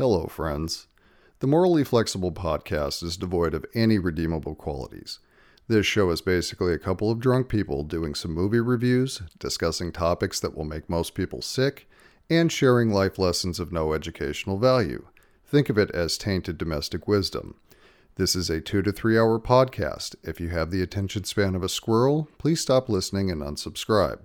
[0.00, 0.86] Hello, friends.
[1.40, 5.18] The Morally Flexible podcast is devoid of any redeemable qualities.
[5.68, 10.40] This show is basically a couple of drunk people doing some movie reviews, discussing topics
[10.40, 11.86] that will make most people sick,
[12.30, 15.06] and sharing life lessons of no educational value.
[15.44, 17.56] Think of it as tainted domestic wisdom.
[18.14, 20.16] This is a two to three hour podcast.
[20.22, 24.20] If you have the attention span of a squirrel, please stop listening and unsubscribe.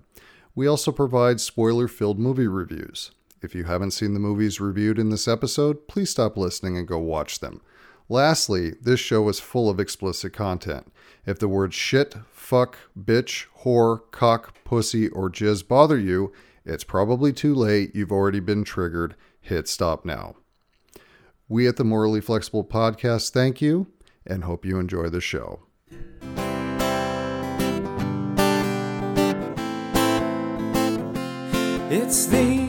[0.56, 3.12] We also provide spoiler filled movie reviews.
[3.46, 6.98] If you haven't seen the movies reviewed in this episode, please stop listening and go
[6.98, 7.62] watch them.
[8.10, 10.92] Lastly, this show is full of explicit content.
[11.28, 16.34] If the words shit, fuck, bitch, whore, cock, pussy, or jizz bother you,
[16.66, 17.96] it's probably too late.
[17.96, 19.16] You've already been triggered.
[19.42, 20.38] Hit stop now.
[21.48, 23.86] We at the Morally Flexible Podcast thank you
[24.26, 25.60] and hope you enjoy the show.
[31.92, 32.65] It's the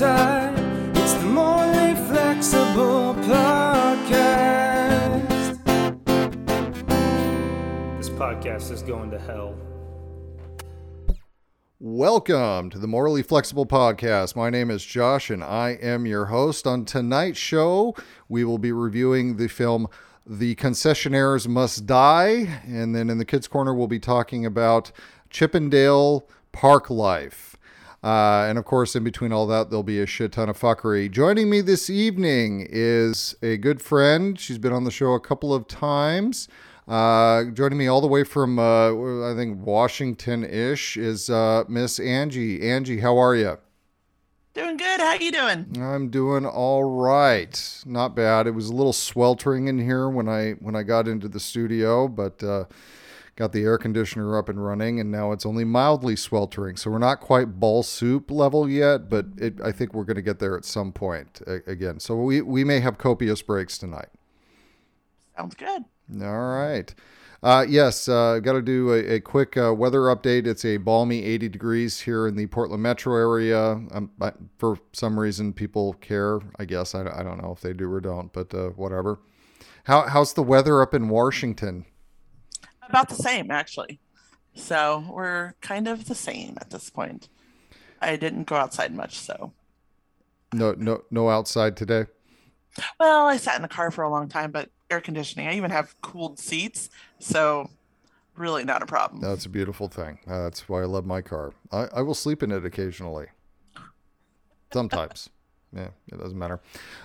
[0.00, 0.54] liquor.
[0.94, 4.06] It's the Morally Flexible Podcast.
[7.96, 9.56] This podcast is going to hell.
[11.78, 14.36] Welcome to the Morally Flexible Podcast.
[14.36, 16.66] My name is Josh and I am your host.
[16.66, 17.94] On tonight's show,
[18.28, 19.88] we will be reviewing the film
[20.26, 22.60] The Concessionaires Must Die.
[22.66, 24.92] And then in the Kids Corner, we'll be talking about
[25.30, 27.56] Chip 'N' Dale Park Life.
[28.02, 31.10] Uh, and of course, in between all that, there'll be a shit ton of fuckery.
[31.10, 34.38] Joining me this evening is a good friend.
[34.38, 36.48] She's been on the show a couple of times.
[36.86, 41.98] Uh, joining me all the way from, uh, I think, Washington ish is uh, Miss
[41.98, 42.68] Angie.
[42.68, 43.58] Angie, how are you?
[44.54, 45.00] Doing good.
[45.00, 45.76] How you doing?
[45.78, 47.82] I'm doing all right.
[47.84, 48.46] Not bad.
[48.46, 52.08] It was a little sweltering in here when I when I got into the studio,
[52.08, 52.64] but uh,
[53.36, 56.76] got the air conditioner up and running, and now it's only mildly sweltering.
[56.76, 60.22] So we're not quite ball soup level yet, but it, I think we're going to
[60.22, 62.00] get there at some point a- again.
[62.00, 64.08] So we we may have copious breaks tonight.
[65.36, 65.84] Sounds good.
[66.22, 66.92] All right.
[67.42, 70.46] Uh, yes, uh, got to do a, a quick uh, weather update.
[70.46, 73.72] It's a balmy 80 degrees here in the Portland metro area.
[73.92, 74.10] Um,
[74.58, 76.40] for some reason, people care.
[76.58, 79.20] I guess I, I don't know if they do or don't, but uh, whatever.
[79.84, 81.84] How, how's the weather up in Washington?
[82.88, 84.00] About the same, actually.
[84.54, 87.28] So we're kind of the same at this point.
[88.00, 89.52] I didn't go outside much, so
[90.52, 92.06] No, no, no outside today.
[93.00, 95.48] well, I sat in the car for a long time, but air conditioning.
[95.48, 96.88] I even have cooled seats,
[97.18, 97.68] so
[98.36, 99.20] really not a problem.
[99.20, 100.18] That's a beautiful thing.
[100.26, 101.52] Uh, that's why I love my car.
[101.72, 103.26] I, I will sleep in it occasionally.
[104.72, 105.30] Sometimes.
[105.74, 106.60] Yeah, it doesn't matter.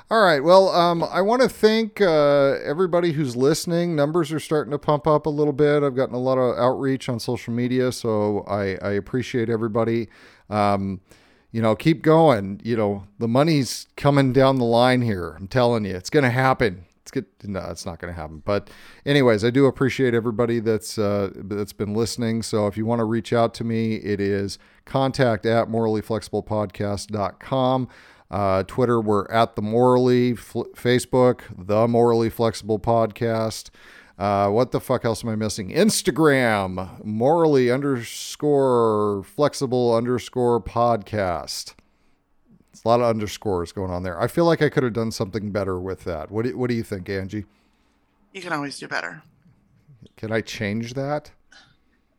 [0.09, 0.41] All right.
[0.41, 3.95] Well, um, I want to thank uh, everybody who's listening.
[3.95, 5.83] Numbers are starting to pump up a little bit.
[5.83, 10.07] I've gotten a lot of outreach on social media, so I, I appreciate everybody.
[10.49, 11.01] Um,
[11.51, 12.61] you know, keep going.
[12.63, 15.35] You know, the money's coming down the line here.
[15.37, 16.85] I'm telling you, it's going to happen.
[17.01, 17.25] It's good.
[17.43, 18.41] No, it's not going to happen.
[18.45, 18.69] But,
[19.05, 22.41] anyways, I do appreciate everybody that's uh, that's been listening.
[22.43, 27.87] So, if you want to reach out to me, it is contact at morallyflexiblepodcast.com.
[28.31, 30.35] Uh, Twitter, we're at the Morally.
[30.35, 33.69] Fl- Facebook, the Morally Flexible Podcast.
[34.17, 35.69] Uh, what the fuck else am I missing?
[35.71, 41.73] Instagram, morally underscore flexible underscore podcast.
[42.71, 44.19] It's a lot of underscores going on there.
[44.21, 46.31] I feel like I could have done something better with that.
[46.31, 47.45] What do, what do you think, Angie?
[48.31, 49.23] You can always do better.
[50.15, 51.31] Can I change that?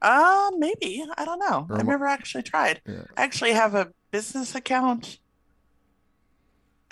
[0.02, 1.04] Uh, maybe.
[1.16, 1.66] I don't know.
[1.70, 2.82] Or I've am I- never actually tried.
[2.86, 3.02] Yeah.
[3.16, 5.18] I actually have a business account.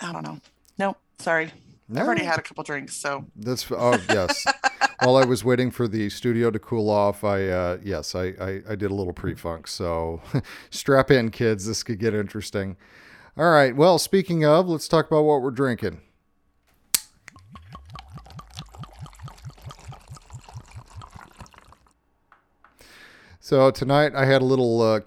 [0.01, 0.39] I don't know.
[0.77, 0.97] Nope.
[1.19, 1.51] Sorry.
[1.91, 4.45] I've already had a couple drinks, so That's oh yes.
[5.03, 8.61] While I was waiting for the studio to cool off, I uh, yes, I, I
[8.69, 9.67] I did a little pre-funk.
[9.67, 10.21] So
[10.69, 11.65] strap in, kids.
[11.65, 12.77] This could get interesting.
[13.37, 13.75] All right.
[13.75, 16.01] Well, speaking of, let's talk about what we're drinking.
[23.43, 24.99] So tonight I had a little uh,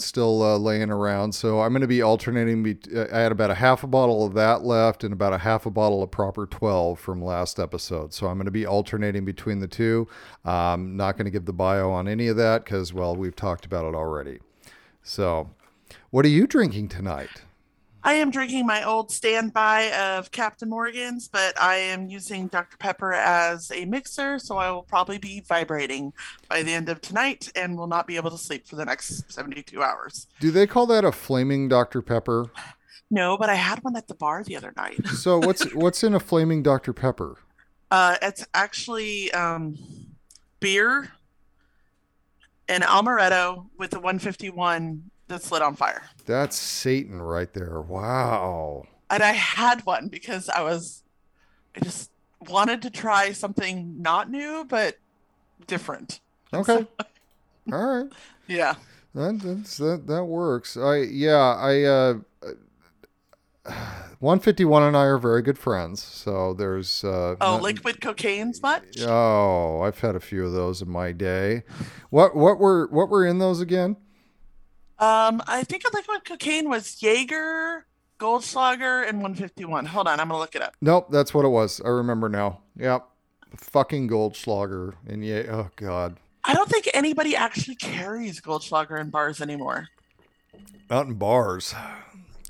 [0.00, 1.32] still uh, laying around.
[1.32, 2.64] So I'm going to be alternating.
[2.64, 5.38] Be- uh, I had about a half a bottle of that left and about a
[5.38, 8.12] half a bottle of Proper 12 from last episode.
[8.12, 10.08] So I'm going to be alternating between the two.
[10.44, 13.64] Um, not going to give the bio on any of that because, well, we've talked
[13.64, 14.40] about it already.
[15.04, 15.50] So,
[16.10, 17.42] what are you drinking tonight?
[18.04, 22.76] I am drinking my old standby of Captain Morgan's, but I am using Dr.
[22.76, 26.12] Pepper as a mixer, so I will probably be vibrating
[26.48, 29.32] by the end of tonight and will not be able to sleep for the next
[29.32, 30.26] 72 hours.
[30.40, 32.02] Do they call that a flaming Dr.
[32.02, 32.50] Pepper?
[33.08, 35.06] No, but I had one at the bar the other night.
[35.06, 36.92] So what's what's in a flaming Dr.
[36.92, 37.36] Pepper?
[37.90, 39.78] Uh, it's actually um,
[40.58, 41.12] beer
[42.68, 46.02] and amaretto with the 151 that's lit on fire.
[46.26, 47.80] That's Satan right there.
[47.80, 48.84] Wow.
[49.10, 51.02] And I had one because I was,
[51.76, 52.10] I just
[52.48, 54.98] wanted to try something not new, but
[55.66, 56.20] different.
[56.54, 56.86] Okay.
[57.72, 58.12] All right.
[58.46, 58.74] Yeah.
[59.14, 60.76] That that's, that that works.
[60.76, 62.14] I yeah, I uh
[64.18, 66.02] 151 and I are very good friends.
[66.02, 69.00] So there's uh Oh, not- liquid cocaine's much?
[69.02, 71.62] Oh, I've had a few of those in my day.
[72.10, 73.96] What what were what were in those again?
[75.02, 77.86] Um, I think I like liquid cocaine was Jaeger,
[78.20, 79.86] Goldschlager, and 151.
[79.86, 80.74] Hold on, I'm gonna look it up.
[80.80, 81.80] Nope, that's what it was.
[81.84, 82.60] I remember now.
[82.76, 83.08] Yep.
[83.56, 84.94] Fucking Goldschlager.
[85.08, 86.18] And yeah, oh god.
[86.44, 89.88] I don't think anybody actually carries Goldschlager in bars anymore.
[90.88, 91.74] Not in bars.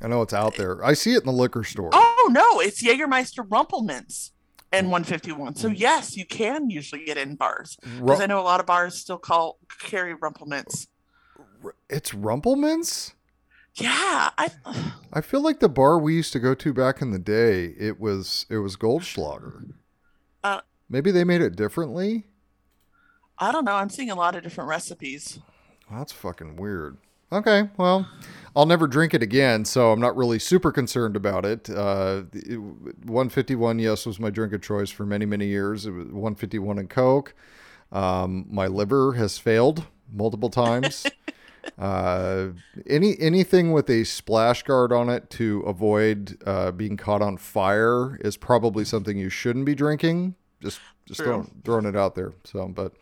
[0.02, 0.84] I know it's out there.
[0.84, 1.88] I see it in the liquor store.
[1.94, 4.32] Oh no, it's Jägermeister Rumple Minze
[4.72, 5.55] and 151.
[5.55, 8.98] So yes, you can usually get in bars because I know a lot of bars
[8.98, 10.88] still call carry Rumple Minze.
[11.88, 13.12] It's Rumpelmans?
[13.75, 14.50] Yeah, I
[15.12, 17.99] I feel like the bar we used to go to back in the day, it
[17.99, 19.73] was it was Goldschlager.
[20.44, 20.61] Uh,
[20.91, 22.26] Maybe they made it differently.
[23.38, 23.73] I don't know.
[23.75, 25.38] I'm seeing a lot of different recipes.
[25.91, 26.99] Well, that's fucking weird.
[27.32, 28.06] Okay, well,
[28.55, 31.70] I'll never drink it again, so I'm not really super concerned about it.
[31.70, 35.87] Uh, it- 151, yes, was my drink of choice for many, many years.
[35.87, 37.35] It was 151 and Coke.
[37.91, 41.06] Um, my liver has failed multiple times.
[41.79, 42.49] uh,
[42.87, 48.17] any anything with a splash guard on it to avoid uh, being caught on fire
[48.23, 50.35] is probably something you shouldn't be drinking.
[50.61, 51.26] Just just True.
[51.26, 52.32] throwing, throwing it out there.
[52.44, 52.93] So, but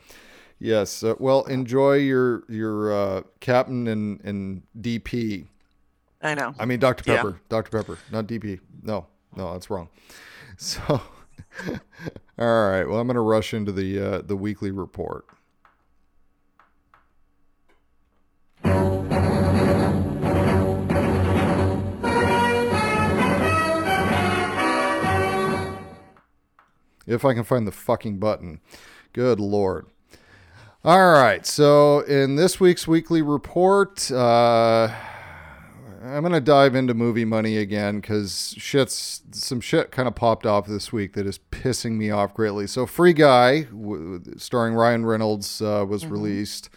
[0.58, 5.46] yes, uh, well, enjoy your your uh, captain and and DP.
[6.22, 6.54] I know.
[6.58, 7.16] I mean Dr Yeah.
[7.16, 8.60] Pepper, Dr Pepper, not DP.
[8.82, 9.06] No,
[9.36, 9.88] no, that's wrong.
[10.58, 10.80] So,
[12.38, 12.84] all right.
[12.84, 15.24] Well, I'm going to rush into the uh, the weekly report.
[27.10, 28.60] If I can find the fucking button.
[29.12, 29.86] Good lord.
[30.84, 31.44] All right.
[31.44, 34.88] So, in this week's weekly report, uh,
[36.02, 40.66] I'm gonna dive into movie money again because shit's some shit kind of popped off
[40.66, 42.66] this week that is pissing me off greatly.
[42.66, 46.70] So, Free Guy, w- starring Ryan Reynolds, uh, was released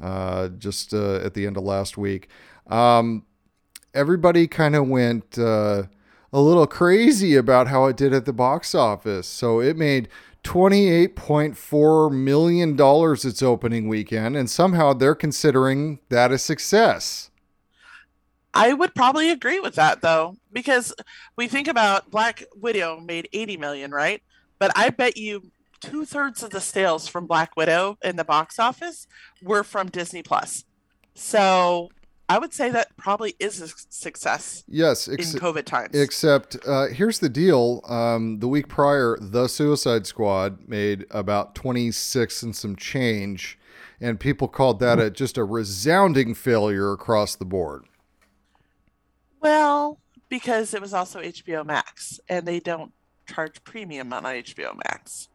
[0.00, 2.28] uh, just uh, at the end of last week.
[2.68, 3.24] Um,
[3.94, 5.84] everybody kind of went uh,
[6.32, 9.26] a little crazy about how it did at the box office.
[9.26, 10.08] So it made
[10.44, 17.30] $28.4 million its opening weekend, and somehow they're considering that a success.
[18.52, 20.92] I would probably agree with that though, because
[21.36, 24.22] we think about Black Widow made 80 million, right?
[24.58, 25.50] But I bet you
[25.80, 29.06] two thirds of the sales from Black Widow in the box office
[29.42, 30.64] were from Disney Plus.
[31.14, 31.90] So
[32.30, 35.94] I would say that probably is a success Yes, in COVID times.
[35.96, 37.82] except uh, here's the deal.
[37.88, 43.58] Um, the week prior, The Suicide Squad made about 26 and some change,
[44.00, 47.84] and people called that a, just a resounding failure across the board.
[49.40, 49.98] well,
[50.28, 52.92] because it was also HBO Max, and they don't
[53.26, 55.28] charge premium on HBO Max.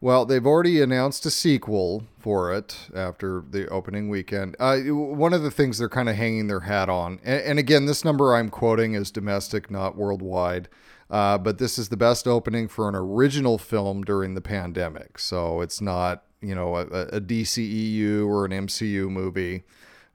[0.00, 4.54] Well, they've already announced a sequel for it after the opening weekend.
[4.60, 7.86] Uh, one of the things they're kind of hanging their hat on, and, and again,
[7.86, 10.68] this number I'm quoting is domestic, not worldwide.
[11.10, 15.18] Uh, but this is the best opening for an original film during the pandemic.
[15.18, 19.64] So it's not, you know, a, a DCEU or an MCU movie.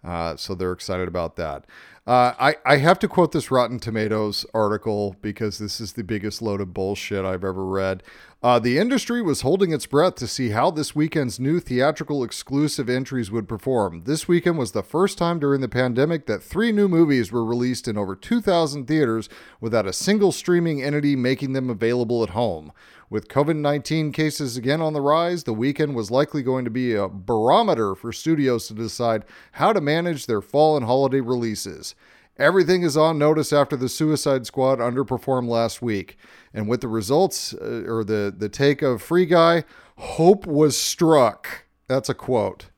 [0.04, 1.66] Uh, so they're excited about that.
[2.06, 6.42] Uh, I, I have to quote this Rotten Tomatoes article because this is the biggest
[6.42, 8.04] load of bullshit I've ever read.
[8.44, 12.90] Uh, the industry was holding its breath to see how this weekend's new theatrical exclusive
[12.90, 14.02] entries would perform.
[14.02, 17.88] This weekend was the first time during the pandemic that three new movies were released
[17.88, 19.30] in over 2,000 theaters
[19.62, 22.74] without a single streaming entity making them available at home.
[23.10, 26.94] With COVID 19 cases again on the rise, the weekend was likely going to be
[26.96, 29.24] a barometer for studios to decide
[29.54, 31.96] how to manage their fall and holiday releases.
[32.38, 36.18] Everything is on notice after the Suicide Squad underperformed last week.
[36.54, 39.64] And with the results, uh, or the, the take of Free Guy,
[39.98, 41.66] hope was struck.
[41.88, 42.70] That's a quote.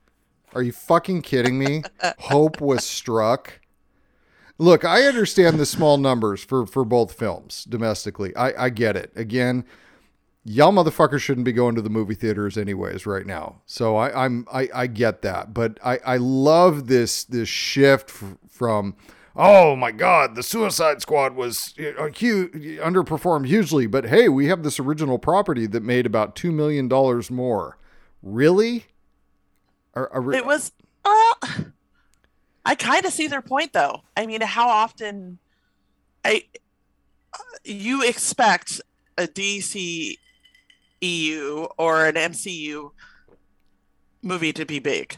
[0.54, 1.82] Are you fucking kidding me?
[2.18, 3.60] hope was struck.
[4.58, 8.34] Look, I understand the small numbers for for both films domestically.
[8.34, 9.12] I I get it.
[9.14, 9.66] Again,
[10.44, 13.60] y'all motherfuckers shouldn't be going to the movie theaters anyways right now.
[13.66, 18.38] So I I'm I I get that, but I I love this this shift f-
[18.48, 18.96] from
[19.36, 24.46] oh my god, the Suicide Squad was uh, uh huge, underperformed hugely, but hey, we
[24.46, 27.78] have this original property that made about 2 million dollars more.
[28.22, 28.86] Really?
[29.94, 30.72] Are, are, It was.
[31.04, 31.38] Well,
[32.64, 34.02] I kind of see their point, though.
[34.16, 35.38] I mean, how often,
[36.24, 36.42] I,
[37.32, 38.80] uh, you expect
[39.16, 40.16] a DC
[41.00, 42.90] EU or an MCU
[44.22, 45.16] movie to be big,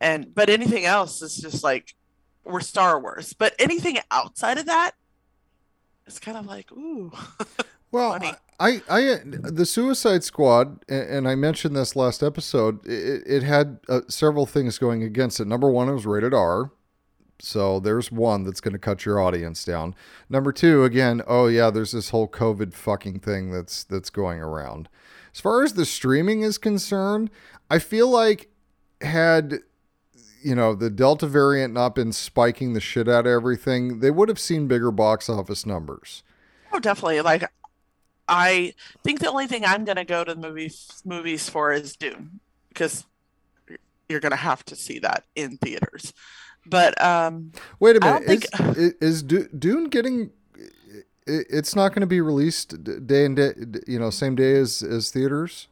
[0.00, 1.94] and but anything else is just like
[2.44, 3.32] we're Star Wars.
[3.32, 4.92] But anything outside of that,
[6.06, 7.12] it's kind of like ooh.
[7.92, 8.32] Well, funny.
[8.58, 12.86] I, I, the Suicide Squad, and I mentioned this last episode.
[12.86, 15.46] It, it had uh, several things going against it.
[15.46, 16.70] Number one, it was rated R,
[17.40, 19.94] so there's one that's going to cut your audience down.
[20.28, 24.88] Number two, again, oh yeah, there's this whole COVID fucking thing that's that's going around.
[25.34, 27.30] As far as the streaming is concerned,
[27.70, 28.50] I feel like
[29.00, 29.60] had
[30.42, 34.28] you know the Delta variant not been spiking the shit out of everything, they would
[34.28, 36.22] have seen bigger box office numbers.
[36.72, 37.20] Oh, definitely.
[37.20, 37.50] Like,
[38.28, 42.40] I think the only thing I'm gonna go to the movies movies for is Dune
[42.68, 43.04] because
[44.08, 46.12] you're gonna have to see that in theaters.
[46.66, 48.44] But um, Wait a minute.
[48.52, 50.30] is, is, is Dune getting?
[51.26, 53.52] It's not going to be released day and day.
[53.86, 55.68] You know, same day as as theaters,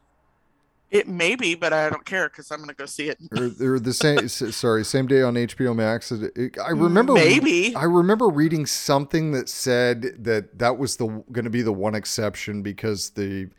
[0.90, 3.18] it may be, but I don't care because I'm gonna go see it.
[3.33, 4.28] or, or the same.
[4.28, 6.12] sorry, same day on HBO Max.
[6.12, 7.75] I remember Maybe.
[7.75, 11.95] I remember reading something that said that that was the going to be the one
[11.95, 13.50] exception because the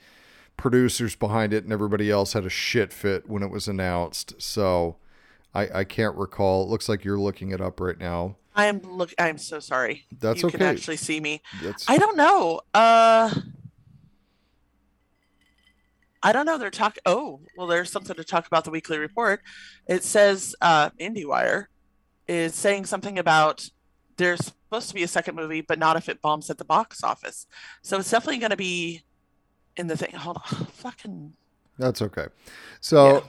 [0.58, 4.34] producers behind it and everybody else had a shit fit when it was announced.
[4.42, 4.98] So
[5.54, 6.64] I I can't recall.
[6.64, 8.36] It looks like you're looking it up right now.
[8.56, 9.14] I am look.
[9.18, 10.06] I'm so sorry.
[10.20, 11.42] That's you can actually see me.
[11.64, 12.60] That's I don't know.
[12.74, 13.34] Uh,
[16.22, 16.58] I don't know.
[16.58, 17.02] They're talking.
[17.06, 19.42] Oh, well, there's something to talk about the weekly report.
[19.88, 21.66] It says uh, IndieWire
[22.28, 23.70] is saying something about
[24.18, 27.04] there's supposed to be a second movie, but not if it bombs at the box
[27.04, 27.48] office.
[27.82, 29.04] So it's definitely going to be
[29.78, 30.12] in the thing.
[30.14, 31.34] Hold on, fucking.
[31.78, 32.26] That's okay.
[32.82, 33.24] So,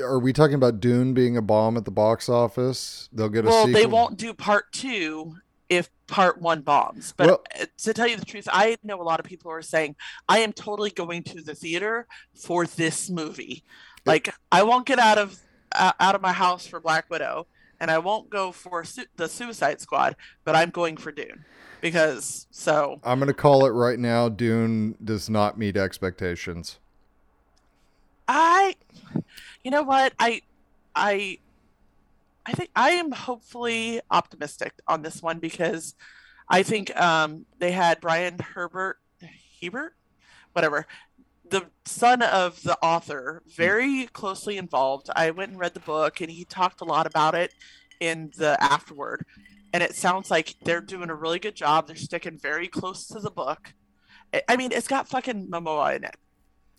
[0.00, 3.08] are we talking about Dune being a bomb at the box office?
[3.12, 3.80] They'll get a Well, sequel.
[3.80, 5.34] they won't do part two
[5.68, 7.12] if part one bombs.
[7.16, 9.62] But Well- uh, to tell you the truth, I know a lot of people are
[9.62, 9.96] saying
[10.28, 13.64] I am totally going to the theater for this movie.
[14.06, 15.38] Like I won't get out of
[15.72, 17.46] uh, out of my house for Black Widow,
[17.78, 21.44] and I won't go for su- the Suicide Squad, but I'm going for Dune
[21.82, 24.30] because so I'm going to call it right now.
[24.30, 26.78] Dune does not meet expectations.
[28.26, 28.76] I,
[29.64, 30.42] you know what I,
[30.94, 31.38] I,
[32.48, 35.94] I think I am hopefully optimistic on this one because
[36.48, 38.96] I think um, they had Brian Herbert,
[39.60, 39.94] Hebert,
[40.54, 40.86] whatever,
[41.50, 45.10] the son of the author, very closely involved.
[45.14, 47.52] I went and read the book, and he talked a lot about it
[48.00, 49.26] in the afterward,
[49.74, 51.86] and it sounds like they're doing a really good job.
[51.86, 53.74] They're sticking very close to the book.
[54.48, 56.16] I- mean, it's got fucking Momoa in it.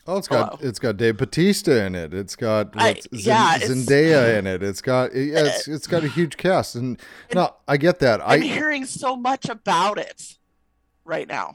[0.07, 2.13] Oh, it's got it's got Dave Bautista in it.
[2.13, 4.63] It's got I- Zen- yeah, Zendaya in it.
[4.63, 6.75] It's got yeah, it's, it's got a huge cast.
[6.75, 6.99] And
[7.33, 8.21] no, I get that.
[8.21, 10.37] I'm I hearing so much about it
[11.05, 11.53] right now.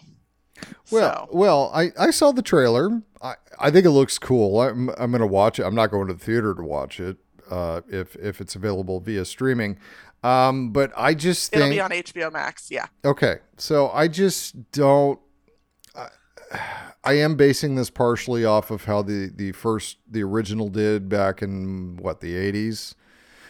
[0.90, 3.02] well, so, well, I I saw the trailer.
[3.22, 4.60] I I think it looks cool.
[4.60, 5.64] I'm I'm going to watch it.
[5.64, 7.16] I'm not going to the theater to watch it.
[7.50, 9.78] Uh, if if it's available via streaming.
[10.22, 12.70] Um, but I just think it'll be on HBO Max.
[12.70, 12.86] Yeah.
[13.04, 15.20] Okay, so I just don't.
[15.94, 16.08] I,
[17.04, 21.42] I am basing this partially off of how the the first the original did back
[21.42, 22.94] in what the eighties.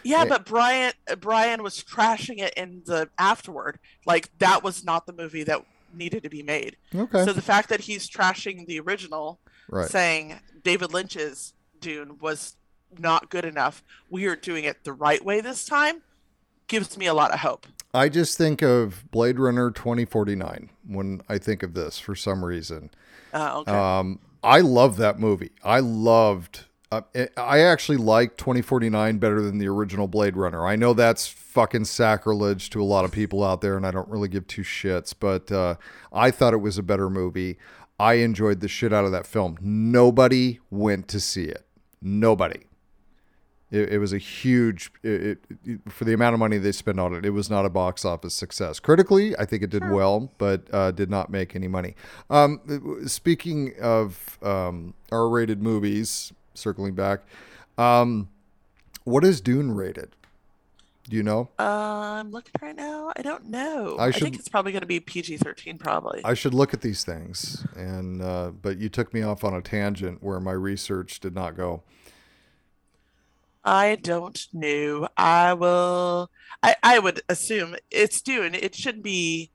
[0.03, 3.79] Yeah, eh but Brian uh, Brian was trashing it in the afterward.
[4.07, 6.77] Like that was not the movie that needed to be made.
[6.95, 9.89] Okay, So the fact that he's trashing the original, right.
[9.89, 12.57] saying David Lynch's Dune was
[12.99, 16.03] not good enough, we are doing it the right way this time,
[16.67, 17.67] gives me a lot of hope.
[17.93, 22.17] I just think of Blade Runner twenty forty nine when I think of this for
[22.17, 22.91] some reason.
[23.35, 23.73] Uh, okay.
[23.73, 25.53] Um, I love that movie.
[25.63, 26.65] I loved.
[26.93, 27.01] Uh,
[27.37, 30.65] I actually like 2049 better than the original Blade Runner.
[30.65, 34.09] I know that's fucking sacrilege to a lot of people out there, and I don't
[34.09, 35.75] really give two shits, but uh,
[36.13, 37.59] I thought it was a better movie.
[37.99, 39.59] I enjoyed the shit out of that film.
[39.61, 41.67] Nobody went to see it.
[42.01, 42.65] Nobody.
[43.75, 47.15] It, it was a huge it, it, for the amount of money they spent on
[47.15, 47.25] it.
[47.25, 48.79] It was not a box office success.
[48.79, 51.97] Critically, I think it did well, but uh, did not make any money.
[52.31, 57.21] Um, speaking of um, R-rated movies, circling back,
[57.77, 58.29] um,
[59.03, 60.11] what is Dune rated?
[61.09, 61.51] Do you know?
[61.59, 63.13] Uh, I'm looking right now.
[63.15, 63.97] I don't know.
[63.99, 66.23] I I, think it's probably going to be PG-13, probably.
[66.25, 69.61] I should look at these things, and uh, but you took me off on a
[69.61, 71.83] tangent where my research did not go.
[73.65, 75.09] I don't know.
[75.17, 76.31] I will.
[76.63, 78.55] I I would assume it's Dune.
[78.55, 79.51] It shouldn't be.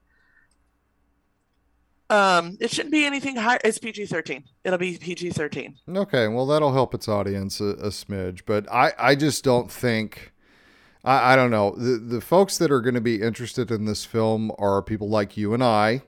[2.10, 3.60] Um, it shouldn't be anything higher.
[3.64, 4.44] It's PG-13.
[4.64, 5.76] It'll be PG-13.
[5.96, 10.34] Okay, well that'll help its audience a, a smidge, but I, I just don't think
[11.04, 14.06] I, I don't know the the folks that are going to be interested in this
[14.06, 16.02] film are people like you and I,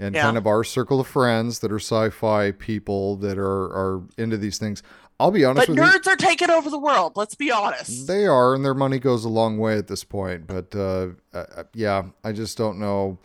[0.00, 0.22] and Yeah.
[0.22, 4.58] kind of our circle of friends that are sci-fi people that are are into these
[4.58, 4.82] things.
[5.18, 5.84] I'll be honest But with you.
[5.98, 7.12] nerds are taking over the world.
[7.16, 8.06] Let's be honest.
[8.06, 10.46] They are, and their money goes a long way at this point.
[10.46, 13.18] But uh, uh, yeah, I just don't know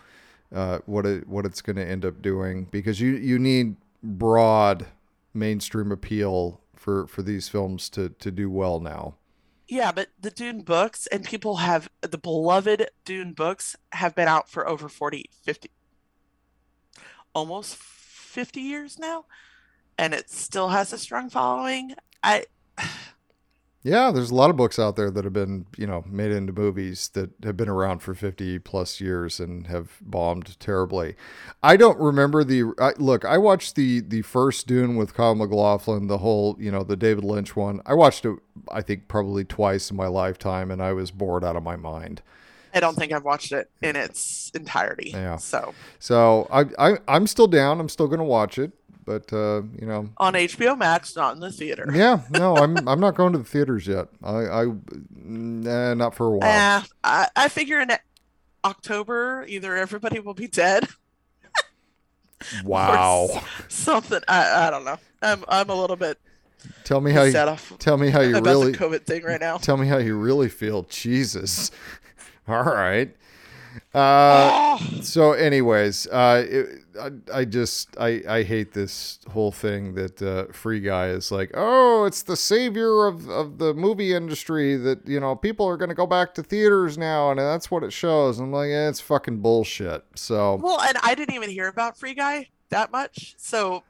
[0.56, 4.88] uh, what it what it's going to end up doing because you you need broad
[5.34, 9.16] mainstream appeal for for these films to to do well now.
[9.68, 14.50] Yeah, but the Dune books and people have the beloved Dune books have been out
[14.50, 15.72] for over 40, 50,
[17.34, 19.24] almost 50 years now,
[20.02, 21.94] and it still has a strong following.
[22.24, 22.46] I
[23.84, 26.54] Yeah, there's a lot of books out there that have been, you know, made into
[26.54, 31.16] movies that have been around for 50 plus years and have bombed terribly.
[31.64, 33.26] I don't remember the I, look.
[33.26, 37.24] I watched the the first Dune with Kyle MacLachlan, the whole, you know, the David
[37.24, 37.82] Lynch one.
[37.86, 38.38] I watched it,
[38.72, 42.24] I think, probably twice in my lifetime, and I was bored out of my mind.
[42.74, 45.12] I don't think I've watched it in its entirety.
[45.14, 45.38] Yeah.
[45.38, 47.80] So So I, I I'm still down.
[47.80, 48.72] I'm still gonna watch it,
[49.12, 51.88] but uh, you know, on HBO Max, not in the theater.
[51.94, 54.08] yeah, no, I'm I'm not going to the theaters yet.
[54.24, 54.66] I I
[55.14, 56.80] nah, not for a while.
[56.80, 57.92] Uh, I, I figure in
[58.64, 60.88] October, either everybody will be dead,
[62.64, 63.44] wow.
[63.68, 64.22] something.
[64.28, 64.98] I, I don't know.
[65.22, 66.18] I'm I'm a little bit
[66.84, 69.24] Tell me how you set off tell me how you about really the COVID thing
[69.24, 69.58] right now.
[69.58, 70.84] tell me how you really feel.
[70.84, 71.72] Jesus.
[72.48, 73.16] All right.
[73.94, 76.68] Uh, Oh, so, anyways, uh, it,
[77.00, 81.52] I, I just I, I hate this whole thing that uh, Free Guy is like,
[81.54, 84.78] oh, it's the savior of, of the movie industry.
[84.78, 87.84] That you know people are going to go back to theaters now, and that's what
[87.84, 88.40] it shows.
[88.40, 90.06] I'm like, eh, it's fucking bullshit.
[90.16, 93.84] So well, and I didn't even hear about Free Guy that much, so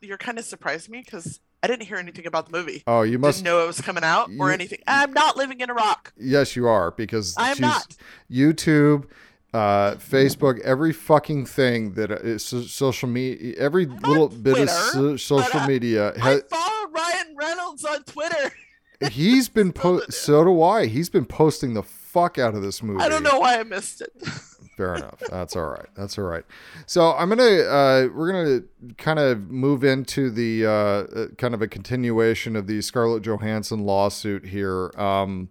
[0.00, 2.82] you're kind of surprised me because I didn't hear anything about the movie.
[2.86, 4.80] oh, you must Didn't know it was coming out or You- anything.
[4.86, 6.12] I'm not living in a rock.
[6.18, 7.96] Yes, you are because I am not.
[8.30, 9.06] YouTube,
[9.54, 15.60] uh, Facebook, every fucking thing that is social media, every little bit of so- social
[15.60, 16.12] uh, media.
[16.22, 18.52] I follow Ryan Reynolds on Twitter.
[19.10, 20.84] he's been po- so do I.
[20.84, 23.02] He's been posting the fuck out of this movie.
[23.02, 24.12] I don't know why I missed it.
[24.76, 25.20] Fair enough.
[25.30, 25.86] That's all right.
[25.94, 26.44] That's all right.
[26.86, 31.62] So I'm gonna uh, we're gonna kind of move into the uh, uh, kind of
[31.62, 34.90] a continuation of the Scarlett Johansson lawsuit here.
[34.98, 35.50] Um,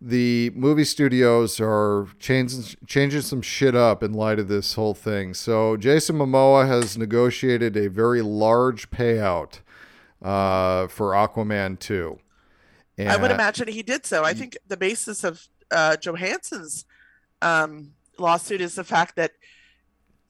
[0.00, 5.32] the movie studios are changing changing some shit up in light of this whole thing.
[5.32, 9.60] So Jason Momoa has negotiated a very large payout
[10.22, 12.18] uh, for Aquaman 2.
[13.00, 14.24] I would imagine he did so.
[14.24, 16.84] I think the basis of uh, Johansson's
[17.40, 19.32] um, lawsuit is the fact that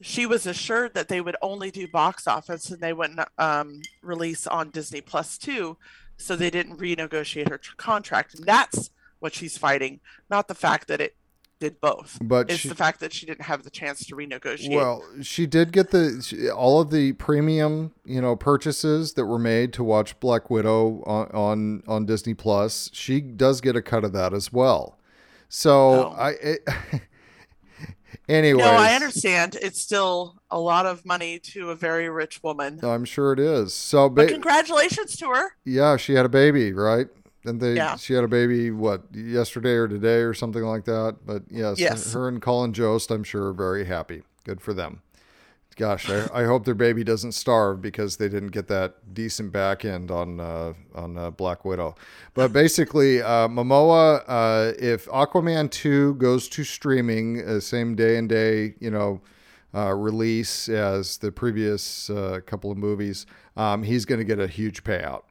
[0.01, 4.47] she was assured that they would only do box office and they wouldn't um, release
[4.47, 5.77] on Disney Plus too,
[6.17, 8.35] so they didn't renegotiate her tr- contract.
[8.35, 9.99] And that's what she's fighting,
[10.29, 11.15] not the fact that it
[11.59, 12.17] did both.
[12.21, 14.73] But It's she- the fact that she didn't have the chance to renegotiate.
[14.73, 19.37] Well, she did get the she, all of the premium, you know, purchases that were
[19.39, 22.89] made to watch Black Widow on on, on Disney Plus.
[22.93, 24.97] She does get a cut of that as well.
[25.49, 25.71] So
[26.13, 26.15] Oh.
[26.17, 26.59] I, it,
[28.29, 29.57] anyways, no, I understand.
[29.61, 32.79] It's still a lot of money to a very rich woman.
[32.83, 33.73] I'm sure it is.
[33.73, 35.55] So, But congratulations to her.
[35.65, 37.07] yeah, she had a baby, right?
[37.45, 37.95] And they, Yeah.
[37.95, 41.17] she had a baby, what, yesterday or today or something like that.
[41.25, 42.13] But yes, Yes.
[42.13, 44.23] her and Colin Jost, I'm sure, are very happy.
[44.43, 45.01] Good for them.
[45.79, 49.85] Gosh, I, I hope their baby doesn't starve because they didn't get that decent back
[49.85, 51.95] end on uh, on uh, Black Widow.
[52.33, 58.27] But basically, uh, Momoa, uh, if Aquaman two goes to streaming uh, same day and
[58.27, 59.21] day, you know,
[59.73, 64.47] uh, release as the previous uh, couple of movies, um, he's going to get a
[64.47, 65.23] huge payout.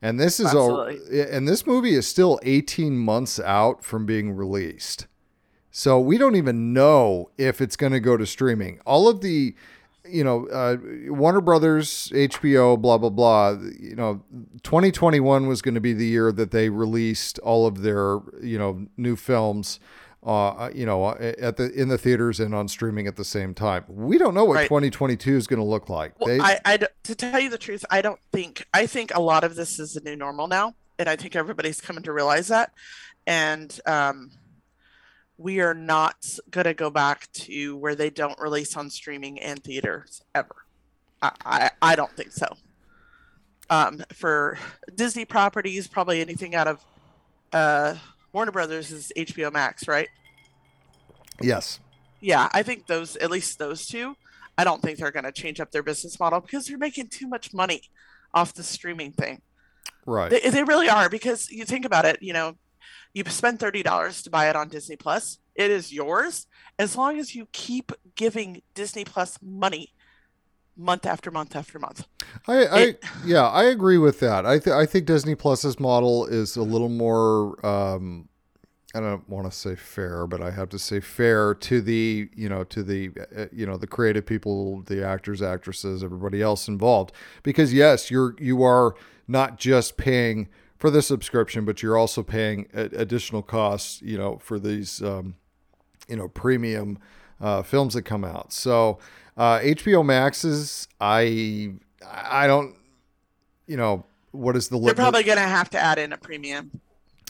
[0.00, 5.08] And this is all, and this movie is still 18 months out from being released.
[5.76, 8.78] So we don't even know if it's going to go to streaming.
[8.86, 9.56] All of the,
[10.06, 10.76] you know, uh,
[11.08, 13.56] Warner Brothers, HBO, blah blah blah.
[13.78, 14.22] You know,
[14.62, 18.86] 2021 was going to be the year that they released all of their, you know,
[18.96, 19.80] new films.
[20.22, 23.84] Uh, you know, at the in the theaters and on streaming at the same time.
[23.86, 24.68] We don't know what Right.
[24.68, 26.18] 2022 is going to look like.
[26.18, 29.20] Well, They- I, I to tell you the truth, I don't think I think a
[29.20, 32.48] lot of this is the new normal now, and I think everybody's coming to realize
[32.48, 32.72] that.
[33.26, 34.30] And um,
[35.36, 36.16] we are not
[36.50, 40.54] going to go back to where they don't release on streaming and theaters ever.
[41.20, 42.46] I, I, I don't think so.
[43.70, 44.58] Um, for
[44.94, 46.84] Disney properties, probably anything out of
[47.52, 47.94] uh,
[48.32, 50.08] Warner Brothers is HBO Max, right?
[51.40, 51.80] Yes.
[52.20, 54.16] Yeah, I think those, at least those two,
[54.56, 57.26] I don't think they're going to change up their business model because they're making too
[57.26, 57.82] much money
[58.32, 59.42] off the streaming thing.
[60.06, 60.30] Right.
[60.30, 62.56] They, they really are because you think about it, you know,
[63.12, 65.38] you spend $30 to buy it on Disney Plus.
[65.54, 66.46] It is yours
[66.78, 69.92] as long as you keep giving Disney Plus money
[70.76, 72.06] month after month after month.
[72.48, 74.44] I, I It- yeah, I agree with that.
[74.46, 78.28] I th- I think Disney Plus's model is a little more um
[78.96, 82.48] I don't want to say fair, but I have to say fair to the, you
[82.48, 87.12] know, to the uh, you know, the creative people, the actors, actresses, everybody else involved
[87.42, 88.94] because yes, you're you are
[89.26, 94.58] not just paying for the subscription, but you're also paying additional costs, you know, for
[94.58, 95.34] these um
[96.08, 96.98] you know premium
[97.40, 98.52] uh, films that come out.
[98.52, 98.98] So
[99.36, 101.74] uh, HBO Max's I
[102.06, 102.76] I don't
[103.66, 106.70] you know what is the They're probably going to have to add in a premium.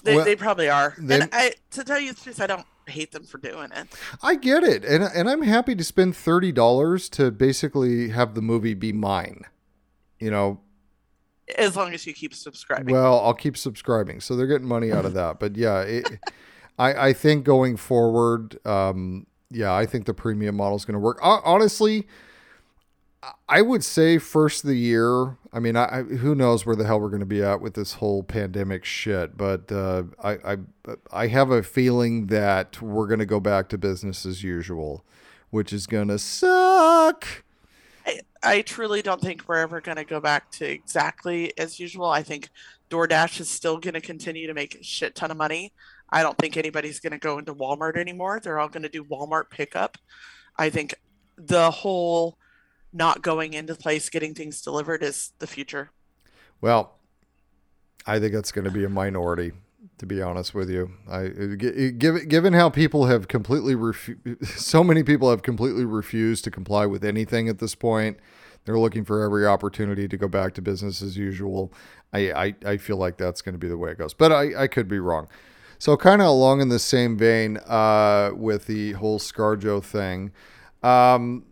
[0.02, 0.94] They, Well, they probably are.
[0.98, 3.86] they- and I, to tell you the truth, I don't hate them for doing it.
[4.22, 8.42] I get it, and and I'm happy to spend thirty dollars to basically have the
[8.42, 9.44] movie be mine.
[10.18, 10.60] You know,
[11.58, 12.94] As long as you keep subscribing.
[12.94, 15.38] well, I'll keep subscribing, so they're getting money out of that.
[15.38, 16.08] But yeah, it,
[16.78, 21.00] I I think going forward, um, yeah, I think the premium model is going to
[21.00, 21.18] work.
[21.20, 22.06] Hon- Honestly,
[23.48, 25.36] I would say first of the year.
[25.52, 27.74] I mean, I, I who knows where the hell we're going to be at with
[27.74, 30.56] this whole pandemic shit, but uh, I, I
[31.12, 35.04] I have a feeling that we're going to go back to business as usual,
[35.50, 37.44] which is going to suck.
[38.42, 42.06] I, truly don't think we're ever going to go back to exactly as usual.
[42.06, 42.50] I think
[42.90, 45.72] DoorDash is still going to continue to make a shit ton of money.
[46.10, 48.40] I don't think anybody's going to go into Walmart anymore.
[48.40, 49.96] They're all going to do Walmart pickup.
[50.58, 50.94] I think
[51.36, 52.36] the whole
[52.92, 55.90] not going into place, getting things delivered is the future.
[56.60, 56.94] Well,
[58.06, 59.52] I think that's going to be a minority,
[59.98, 60.92] to be honest with you.
[61.08, 66.50] I given given how people have completely refu- so many people have completely refused to
[66.50, 68.18] comply with anything at this point.
[68.64, 71.72] They're looking for every opportunity to go back to business as usual.
[72.12, 74.62] I I, I feel like that's going to be the way it goes, but I,
[74.62, 75.28] I could be wrong.
[75.78, 80.32] So kind of along in the same vein uh, with the whole ScarJo thing.
[80.82, 81.44] Um,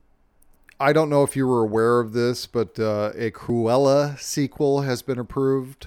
[0.81, 5.03] I don't know if you were aware of this, but uh, a Cruella sequel has
[5.03, 5.87] been approved.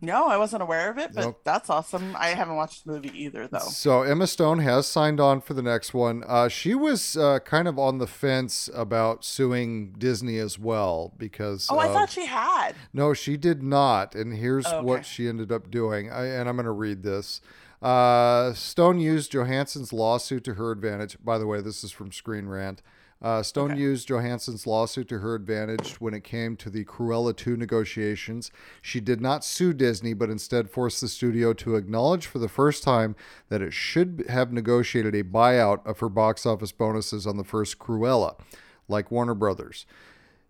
[0.00, 1.40] No, I wasn't aware of it, but Nope.
[1.42, 2.14] that's awesome.
[2.18, 3.58] I haven't watched the movie either, though.
[3.60, 6.22] So Emma Stone has signed on for the next one.
[6.26, 11.68] Uh, she was uh, kind of on the fence about suing Disney as well because.
[11.70, 12.72] Oh, I thought she had.
[12.92, 14.14] No, she did not.
[14.14, 16.10] And here's Oh, what she ended up doing.
[16.10, 17.40] I, and I'm going to read this.
[17.80, 21.16] Uh, Stone used Johansson's lawsuit to her advantage.
[21.24, 22.82] By the way, this is from Screen Rant.
[23.22, 23.80] Uh, Stone Okay.
[23.80, 28.50] used Johansson's lawsuit to her advantage when it came to the Cruella 2 negotiations.
[28.82, 32.82] She did not sue Disney, but instead forced the studio to acknowledge for the first
[32.82, 33.16] time
[33.48, 37.78] that it should have negotiated a buyout of her box office bonuses on the first
[37.78, 38.38] Cruella,
[38.86, 39.86] like Warner Brothers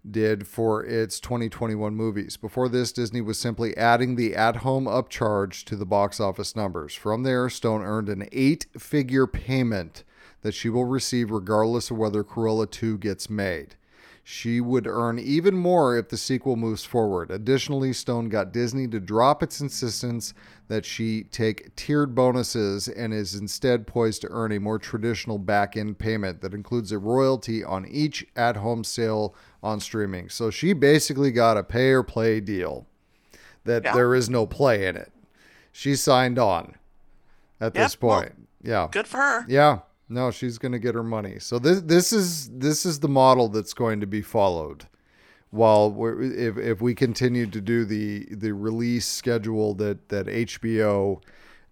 [0.09, 2.37] did for its 2021 movies.
[2.37, 6.95] Before this, Disney was simply adding the at home upcharge to the box office numbers.
[6.95, 10.05] From there, Stone earned an eight figure payment
[10.43, 13.75] that she will receive regardless of whether Cruella 2 gets made.
[14.29, 17.31] She would earn even more if the sequel moves forward.
[17.31, 20.35] Additionally, Stone got Disney to drop its insistence
[20.67, 25.77] that she take tiered bonuses and is instead poised to earn a more traditional back
[25.77, 30.29] end payment that includes a royalty on each at home sale on streaming.
[30.29, 32.85] So she basically got a pay or play deal
[33.63, 33.93] that Yeah.
[33.95, 35.13] there is no play in it.
[35.71, 36.75] She signed on
[37.61, 38.49] at this Yep, well, point.
[38.61, 38.89] yeah.
[38.91, 39.45] Good for her.
[39.47, 39.81] Yeah.
[40.09, 41.39] No, she's going to get her money.
[41.39, 44.87] So this this is this is the model that's going to be followed.
[45.51, 51.23] While we're, if if we continue to do the the release schedule that that HBO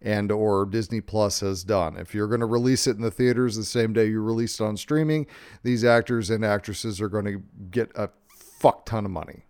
[0.05, 1.97] and or Disney Plus has done.
[1.97, 4.65] If you're going to release it in the theaters the same day you release it
[4.65, 5.27] on streaming,
[5.63, 8.11] these actors and actresses are going to get a
[8.59, 9.45] fuck ton of money.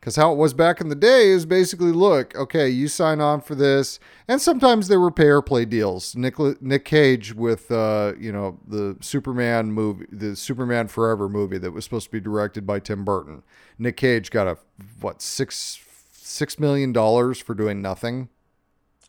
[0.00, 3.42] Because how it was back in the day is basically look, okay, you sign on
[3.42, 6.16] for this, and sometimes there were pay or play deals.
[6.16, 11.72] Nick Nick Cage with uh, you know the Superman movie, the Superman Forever movie that
[11.72, 13.42] was supposed to be directed by Tim Burton.
[13.78, 14.56] Nick Cage got a
[15.00, 15.78] what six
[16.12, 18.30] six million dollars for doing nothing.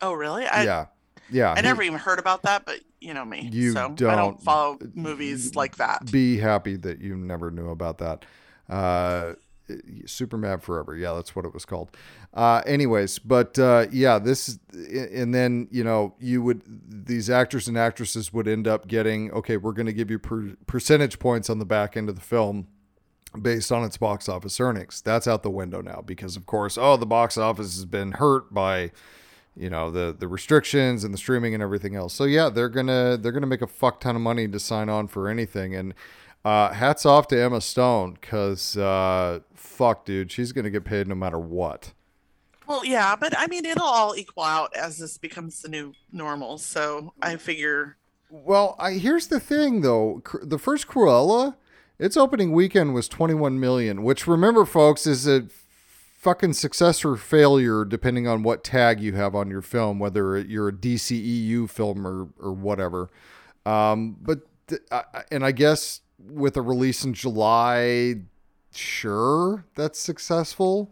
[0.02, 0.44] Oh, really?
[0.44, 0.86] I, yeah,
[1.30, 1.52] yeah.
[1.52, 3.48] I he- never even heard about that, but you know me.
[3.50, 6.12] You so I don't- don't follow movies like that.
[6.12, 8.26] be happy that you never knew about that.
[8.68, 9.34] Uh,
[10.06, 10.96] Superman Forever.
[10.96, 11.96] Yeah, that's what it was called.
[12.34, 16.62] Uh, anyways, but uh, yeah, this and then you know you would
[17.06, 19.56] these actors and actresses would end up getting okay.
[19.56, 22.68] We're going to give you per, percentage points on the back end of the film
[23.40, 25.00] based on its box office earnings.
[25.00, 28.52] That's out the window now because of course, oh, the box office has been hurt
[28.52, 28.90] by
[29.56, 32.14] you know the the restrictions and the streaming and everything else.
[32.14, 35.08] So yeah, they're gonna they're gonna make a fuck ton of money to sign on
[35.08, 35.74] for anything.
[35.74, 35.94] And
[36.44, 39.40] uh, hats off to Emma Stone because uh,
[39.82, 41.92] fuck, dude, she's gonna get paid no matter what.
[42.68, 46.58] Well, yeah, but I mean, it'll all equal out as this becomes the new normal.
[46.58, 47.96] So I figure.
[48.30, 50.22] Well, I here's the thing though.
[50.42, 51.56] The first Cruella,
[51.98, 55.46] its opening weekend was 21 million, which remember, folks, is a
[56.18, 60.68] fucking success or failure depending on what tag you have on your film, whether you're
[60.68, 63.10] a DCEU film or or whatever.
[63.66, 68.14] Um, but th- I, I- and I guess with a release in July,
[68.76, 70.90] sure, that's successful.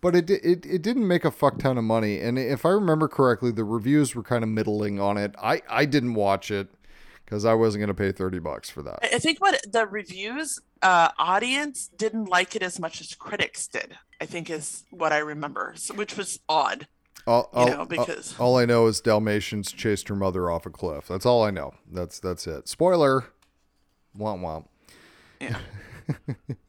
[0.00, 3.08] But it, it it didn't make a fuck ton of money, and if I remember
[3.08, 5.34] correctly, the reviews were kind of middling on it.
[5.42, 6.68] I, I didn't watch it
[7.24, 9.00] because I wasn't going to pay thirty bucks for that.
[9.02, 13.96] I think what the reviews uh, audience didn't like it as much as critics did.
[14.20, 16.86] I think is what I remember, so, which was odd.
[17.26, 20.64] All, You all- know, because- all, all I know is Dalmatians chased her mother off
[20.64, 21.08] a cliff.
[21.08, 21.74] That's all I know.
[21.90, 22.68] That's that's it.
[22.68, 23.24] Spoiler.
[24.16, 24.66] Womp womp.
[25.40, 25.58] Yeah.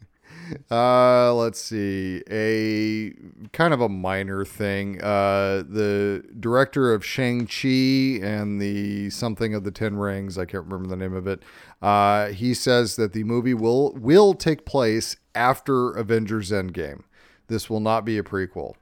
[0.72, 2.22] Uh, let's see.
[2.30, 3.14] A
[3.52, 5.02] kind of a minor thing.
[5.02, 10.38] Uh, the director of Shang Chi and the something of the Ten Rings.
[10.38, 11.44] I can't remember the name of it.
[11.82, 17.04] Uh, he says that the movie will will take place after Avengers Endgame.
[17.48, 18.76] This will not be a prequel.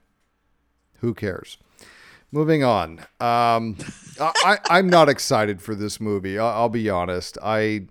[1.00, 1.58] Who cares?
[2.30, 3.00] Moving on.
[3.20, 3.76] Um,
[4.20, 6.38] I, I, I'm not excited for this movie.
[6.38, 7.38] I'll, I'll be honest.
[7.42, 7.86] I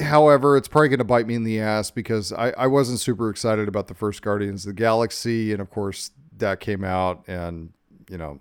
[0.00, 3.30] however, it's probably going to bite me in the ass because I, I wasn't super
[3.30, 5.52] excited about the first Guardians of the Galaxy.
[5.52, 7.72] And of course, that came out, and,
[8.08, 8.40] you know,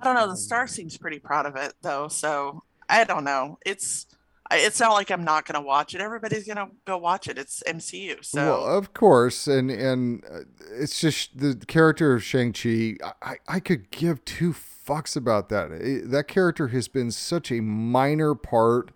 [0.00, 0.28] I don't know.
[0.28, 3.58] The star seems pretty proud of it though, so I don't know.
[3.64, 4.06] It's
[4.50, 6.02] it's not like I'm not gonna watch it.
[6.02, 7.38] Everybody's gonna go watch it.
[7.38, 9.46] It's MCU, so well, of course.
[9.46, 10.40] And, and uh,
[10.72, 12.96] it's just the character of Shang-Chi.
[13.22, 15.70] I, I could give two fucks about that.
[15.72, 18.90] It- that character has been such a minor part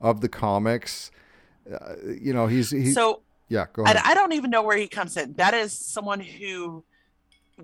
[0.00, 1.10] of the comics.
[1.72, 3.98] Uh, you know, he's, he, so yeah, go ahead.
[4.04, 5.34] I don't even know where he comes in.
[5.34, 6.84] That is someone who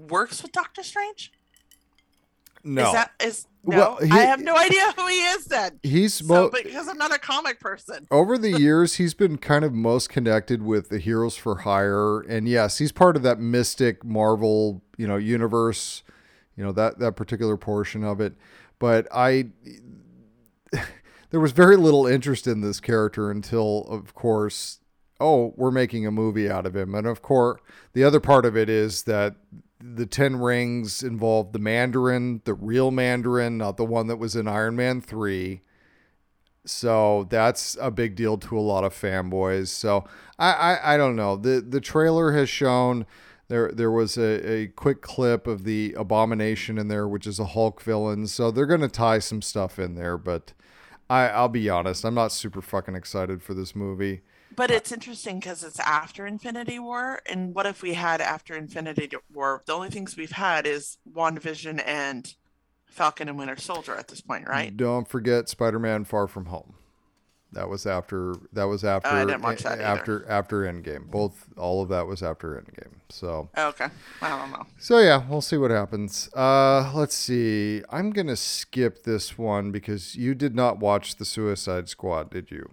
[0.08, 1.32] works with Doctor Strange.
[2.62, 3.76] no, Is that is no?
[3.76, 5.80] Well, he- I have no idea who he is then.
[5.82, 8.06] he's So, because I'm not a comic person.
[8.10, 12.48] over the years he's been kind of most connected with the heroes for hire and
[12.48, 16.02] yes he's part of that mystic marvel you know universe
[16.56, 18.34] you know that that particular portion of it
[18.78, 19.46] but i
[21.30, 24.80] there was very little interest in this character until of course
[25.18, 27.60] oh we're making a movie out of him and of course
[27.92, 29.36] the other part of it is that
[29.82, 34.46] the Ten Rings involved the Mandarin, the real Mandarin, not the one that was in
[34.46, 35.62] Iron Man 3.
[36.66, 39.68] So that's a big deal to a lot of fanboys.
[39.68, 40.04] So
[40.38, 41.36] I, I, I don't know.
[41.36, 43.06] The the trailer has shown
[43.48, 47.46] there there was a, a quick clip of the abomination in there, which is a
[47.46, 48.26] Hulk villain.
[48.26, 50.52] So they're gonna tie some stuff in there, but
[51.10, 54.22] I, I'll be honest, I'm not super fucking excited for this movie.
[54.54, 59.10] But it's interesting because it's after Infinity War, and what if we had after Infinity
[59.32, 59.62] War?
[59.66, 62.32] The only things we've had is WandaVision and
[62.86, 64.76] Falcon and Winter Soldier at this point, right?
[64.76, 66.74] Don't forget Spider-Man: Far From Home.
[67.52, 68.34] That was after.
[68.52, 69.08] That was after.
[69.08, 69.82] Oh, I didn't watch that either.
[69.82, 71.10] after after Endgame.
[71.10, 72.94] Both all of that was after Endgame.
[73.08, 73.88] So Oh, okay,
[74.22, 74.66] I don't know.
[74.78, 76.30] so yeah, we'll see what happens.
[76.34, 77.82] Uh, let's see.
[77.90, 82.70] I'm gonna skip this one because you did not watch the Suicide Squad, did you?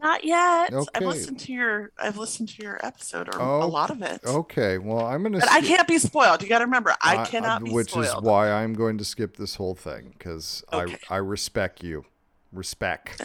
[0.00, 0.72] Not yet.
[0.72, 0.86] Okay.
[0.94, 4.20] I've listened to your I've listened to your episode or Oh, a lot of it.
[4.24, 4.78] Okay.
[4.78, 5.40] Well, I'm gonna.
[5.40, 6.40] But I can't be spoiled.
[6.42, 7.74] You got to remember, I I- cannot be spoiled.
[7.76, 8.06] which spoiled.
[8.06, 10.98] is why I'm going to skip this whole thing because Okay.
[11.10, 12.04] I I respect you.
[12.52, 13.20] Respect.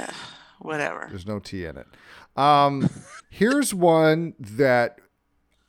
[0.60, 1.08] Whatever.
[1.10, 1.88] There's no T in it.
[2.36, 2.90] Um,
[3.30, 5.00] here's one that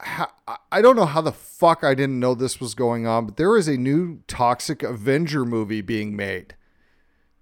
[0.01, 0.33] ha-
[0.73, 3.57] I- don't know how the fuck I didn't know this was going on, but there
[3.57, 6.55] is a new Toxic Avenger movie being made.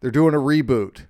[0.00, 1.06] They're doing a reboot.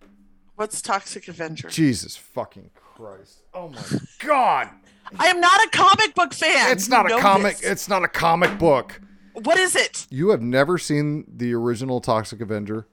[0.56, 1.68] What's Toxic Avenger?
[1.68, 3.42] Jesus fucking Christ!
[3.54, 3.82] Oh my
[4.18, 4.70] god!
[5.18, 6.70] I am not a comic book fan.
[6.72, 7.58] It's You not a comic.
[7.58, 7.70] this.
[7.70, 9.00] It's not a comic book.
[9.34, 10.06] What is it?
[10.10, 12.86] You have never seen the original Toxic Avenger?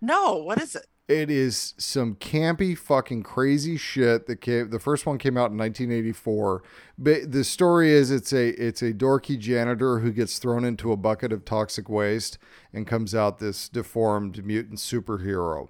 [0.00, 0.86] No, what is it?
[1.06, 5.58] It is some campy fucking crazy shit that came the first one came out in
[5.58, 6.62] 1984.
[6.96, 10.96] But the story is it's a it's a dorky janitor who gets thrown into a
[10.96, 12.38] bucket of toxic waste
[12.72, 15.68] and comes out this deformed mutant superhero.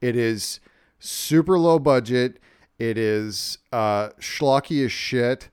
[0.00, 0.58] It is
[0.98, 2.40] super low budget.
[2.80, 5.48] It is uh schlocky as shit,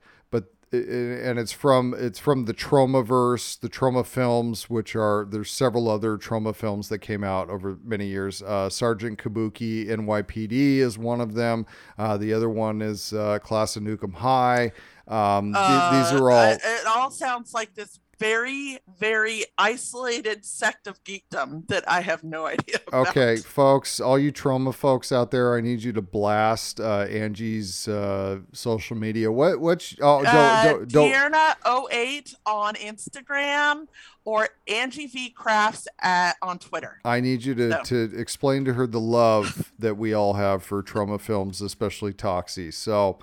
[0.72, 6.16] and it's from it's from the Tromaverse, the Troma films, which are there's several other
[6.16, 8.42] Troma films that came out over many years.
[8.42, 11.66] Uh, Sergeant Kabuki NYPD is one of them.
[11.98, 14.72] Uh, the other one is uh, Class of Nuke 'Em High.
[15.08, 16.52] Um, th- these Uh, are all.
[16.52, 22.46] It all sounds like this very, very isolated sect of geekdom that I have no
[22.46, 22.76] idea.
[22.88, 23.08] About.
[23.08, 27.88] Okay, folks, all you Troma folks out there, I need you to blast uh, Angie's
[27.88, 29.32] uh, social media.
[29.32, 29.58] What?
[29.58, 29.92] What?
[30.02, 31.10] Oh, don't, Uh, don't, don't.
[31.12, 33.86] Tierna08 on Instagram
[34.24, 37.00] or Angie V Crafts at, on Twitter.
[37.04, 37.82] I need you to, No.
[37.84, 42.72] to explain to her the love that we all have for Troma films, especially Toxie.
[42.72, 43.18] So,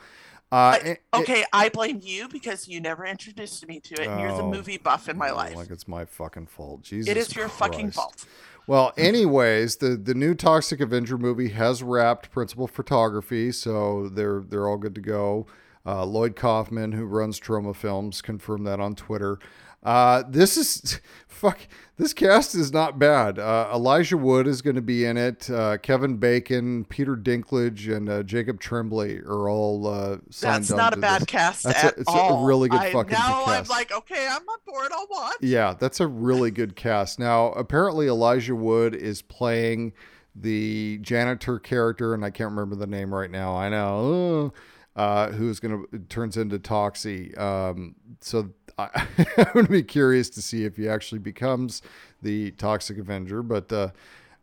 [0.51, 4.31] uh, it- Okay, I blame you because you never introduced me to it, and you're
[4.31, 5.55] the Oh, movie buff in my life.
[5.55, 6.81] like it's my fucking fault.
[6.83, 8.25] Jesus, it is your fucking fault.
[8.67, 14.67] Well, anyways, the the new Toxic Avenger movie has wrapped principal photography, so they're they're
[14.67, 15.47] all good to go.
[15.85, 19.39] Uh, Lloyd Kaufman, who runs Troma Films, confirmed that on Twitter.
[19.87, 21.59] Uh, this is fuck.
[21.95, 23.39] This cast is not bad.
[23.39, 25.49] Uh, Elijah Wood is going to be in it.
[25.49, 30.97] Uh, Kevin Bacon, Peter Dinklage, and uh, Jacob Tremblay are all uh, That's not a
[30.97, 31.25] bad this.
[31.27, 34.43] cast That's a- at it's a really good I, fucking now I'm like, okay, I'm
[34.47, 34.91] on board.
[34.91, 35.37] I'll watch.
[35.41, 37.17] Yeah, that's a really good cast.
[37.17, 39.93] Now, apparently, Elijah Wood is playing
[40.35, 43.55] the janitor character, and I can't remember the name right now.
[43.55, 44.53] I know.
[44.95, 47.35] Uh, who's gonna turns into Toxie?
[47.39, 51.81] Um, so I, I'm gonna be curious to see if he actually becomes
[52.21, 53.41] the Toxic Avenger.
[53.43, 53.89] But uh,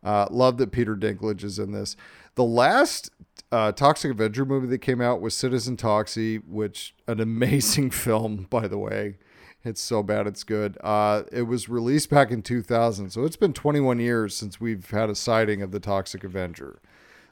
[0.03, 1.95] uh, love that Peter Dinklage is in this.
[2.35, 3.11] The last
[3.51, 8.67] uh, Toxic Avenger movie that came out was Citizen Toxie, which an amazing film, by
[8.67, 9.17] the way.
[9.63, 10.77] It's so bad it's good.
[10.83, 15.09] Uh, it was released back in 2000, so it's been 21 years since we've had
[15.09, 16.79] a sighting of the Toxic Avenger.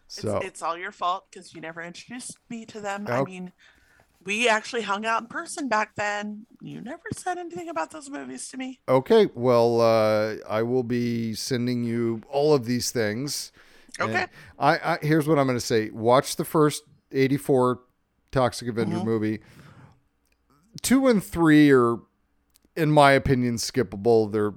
[0.08, 3.06] So It's, it's all your fault because you never introduced me to them.
[3.08, 3.24] I Oh.
[3.26, 3.52] mean,
[4.26, 6.46] we actually hung out in person back then.
[6.62, 8.80] You never said anything about those movies to me.
[8.88, 13.52] okay, well, uh, I will be sending you all of these things.
[14.00, 14.26] Okay.
[14.58, 17.80] I, I here's what I'm going to say: watch the first 84
[18.32, 19.06] Toxic Avenger Mhm.
[19.06, 19.40] movie.
[20.82, 21.98] Two and three are,
[22.76, 24.32] in my opinion, skippable.
[24.32, 24.54] They're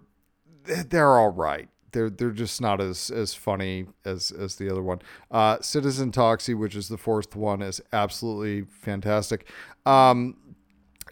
[0.85, 1.69] they're all right.
[1.97, 5.01] They're they're just not as as funny as as the other one.
[5.31, 9.49] Uh, Citizen Toxie, which is the fourth one, is absolutely fantastic.
[9.87, 10.37] Um,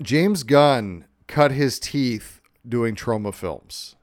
[0.02, 3.96] James Gunn cut his teeth doing Troma films.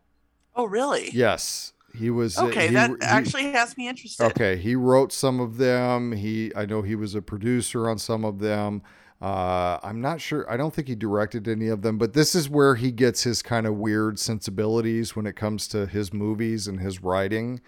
[0.55, 1.11] Oh, really?
[1.13, 2.35] Yes, he was.
[2.39, 4.23] Okay, he- that he- actually has me interested.
[4.23, 6.13] Okay, he wrote some of them.
[6.13, 8.81] He, I know he was a producer on some of them.
[9.21, 10.49] Uh, I'm not sure.
[10.51, 13.43] I don't think he directed any of them, but this is where he gets his
[13.43, 17.61] kind of weird sensibilities when it comes to his movies and his writing,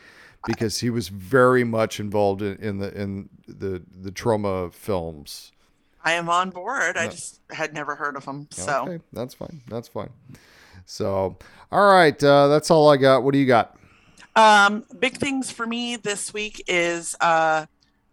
[0.48, 5.52] because he was very much involved in, in the in the the Troma films.
[6.04, 6.98] I am on board.
[6.98, 9.62] I just had never heard of him, So Okay, that's fine.
[9.70, 10.10] That's fine.
[10.86, 11.38] So,
[11.72, 13.24] all right, uh, that's all I got.
[13.24, 13.78] What do you got?
[14.36, 17.68] Um, big things for me this week is uh,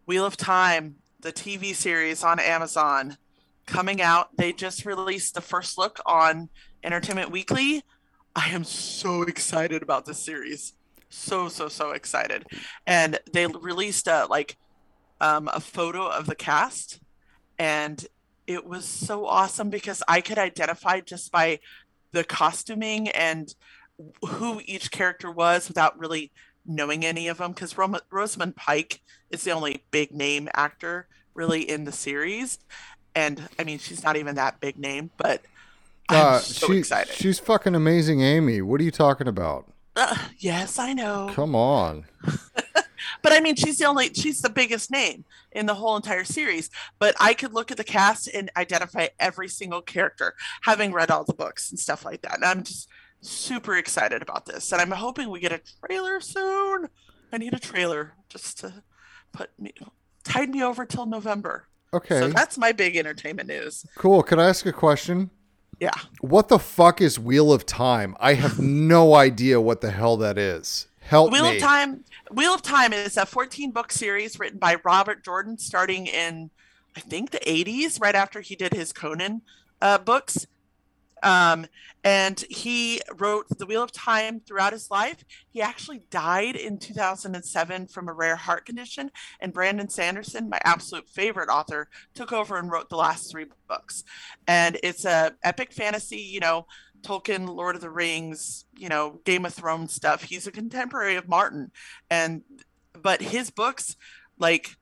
[0.07, 3.17] Wheel of Time, the TV series on Amazon,
[3.71, 4.37] coming out.
[4.37, 6.49] They just released the first look on
[6.83, 7.83] Entertainment Weekly.
[8.35, 10.75] I am so excited about this series.
[11.09, 12.47] So so so excited,
[12.87, 14.57] and they released a like
[15.21, 17.01] um, a photo of the cast,
[17.59, 18.05] and
[18.47, 21.61] it was so awesome because I could identify just by
[22.13, 23.53] the costuming and
[24.25, 26.33] who each character was without really
[26.65, 31.85] knowing any of them because Rosamund Pike is the only big name actor really in
[31.85, 32.59] the series.
[33.15, 35.43] And I mean, she's not even that big name, but
[36.09, 37.15] I'm Uh, so she, excited.
[37.15, 38.63] she's fucking amazing, Amy.
[38.63, 39.67] What are you talking about?
[39.97, 41.31] Uh, yes, I know.
[41.35, 42.05] Come on.
[43.23, 46.71] But I mean, she's the only, she's the biggest name in the whole entire series.
[46.99, 51.25] But I could look at the cast and identify every single character, having read all
[51.25, 52.37] the books and stuff like that.
[52.37, 52.89] And I'm just
[53.21, 54.71] super excited about this.
[54.73, 56.89] And I'm hoping we get a trailer soon.
[57.33, 58.83] I need a trailer just to
[59.33, 59.73] put me,
[60.23, 61.67] tide me over till November.
[61.93, 63.85] Okay, So that's my big entertainment news.
[63.97, 64.23] cool.
[64.23, 65.31] Can I ask a question?
[65.81, 65.91] Yeah.
[66.21, 68.17] What the fuck is Wheel of Time?
[68.21, 70.87] I have no idea what the hell that is.
[71.01, 71.57] Help Wheel me.
[71.57, 72.05] of Time.
[72.31, 76.51] Wheel of Time is a 14 book series written by Robert Jordan, starting in
[76.97, 79.43] I think the 80s, right after he did his Conan
[79.81, 80.47] uh, books.
[81.23, 81.67] Um,
[82.03, 85.23] and he wrote The Wheel of Time throughout his life.
[85.51, 89.11] He actually died in 2007 from a rare heart condition.
[89.41, 94.05] And Brandon Sanderson, my absolute favorite author, took over and wrote the last three books.
[94.47, 96.67] And it's a epic fantasy, you know,
[97.03, 100.23] Tolkien, Lord of the Rings, you know, Game of Thrones stuff.
[100.23, 101.71] He's a contemporary of Martin,
[102.11, 102.43] and
[102.93, 103.97] but his books,
[104.39, 104.77] like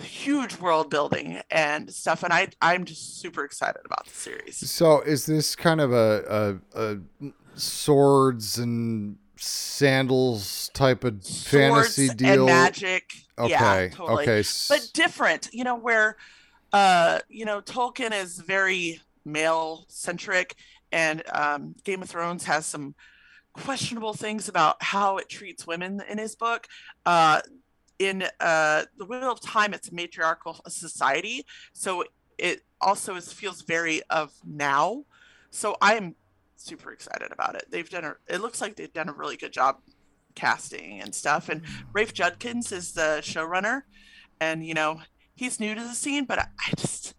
[0.00, 4.70] huge world building and stuff, and I I'm just super excited about the series.
[4.70, 6.98] So is this kind of a, a, a
[7.54, 12.28] swords and sandals type of fantasy Swords deal?
[12.28, 13.12] and magic.
[13.38, 13.50] Okay.
[13.50, 14.24] Yeah, totally.
[14.24, 14.48] Okay.
[14.68, 16.16] But different, you know, where
[16.72, 20.56] uh, you know, Tolkien is very male centric
[20.92, 22.94] and um Game of Thrones has some
[23.52, 26.66] questionable things about how it treats women in his book.
[27.04, 27.40] Uh
[28.00, 32.02] in uh The Wheel of Time it's a matriarchal society, so
[32.38, 35.04] it also is feels very of now.
[35.50, 36.16] So I'm
[36.56, 37.66] super excited about it.
[37.70, 39.76] They've done a it looks like they've done a really good job
[40.34, 41.48] casting and stuff.
[41.48, 43.82] And Rafe Judkins is the showrunner,
[44.40, 45.02] and you know
[45.34, 47.14] he's new to the scene, but I, I just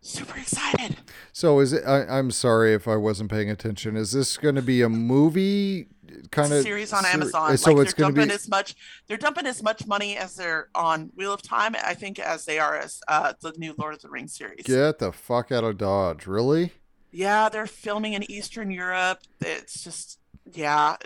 [0.00, 0.96] super excited.
[1.32, 1.84] So is it?
[1.86, 3.96] I, I'm sorry if I wasn't paying attention.
[3.96, 5.88] Is this going to be a movie
[6.30, 7.56] kind of series on Amazon.
[7.56, 8.34] So like it's they're going to dumping be.
[8.34, 8.74] as much
[9.06, 12.58] they're dumping as much money as they're on Wheel of Time, I think, as they
[12.58, 14.64] are as uh, the new Lord of the Rings series.
[14.64, 16.26] Get the fuck out of Dodge!
[16.26, 16.72] Really?
[17.10, 19.20] Yeah, they're filming in Eastern Europe.
[19.40, 20.18] It's just
[20.52, 20.96] yeah,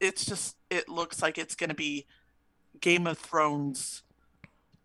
[0.00, 2.06] it's just it looks like it's going to be
[2.80, 4.02] Game of Thrones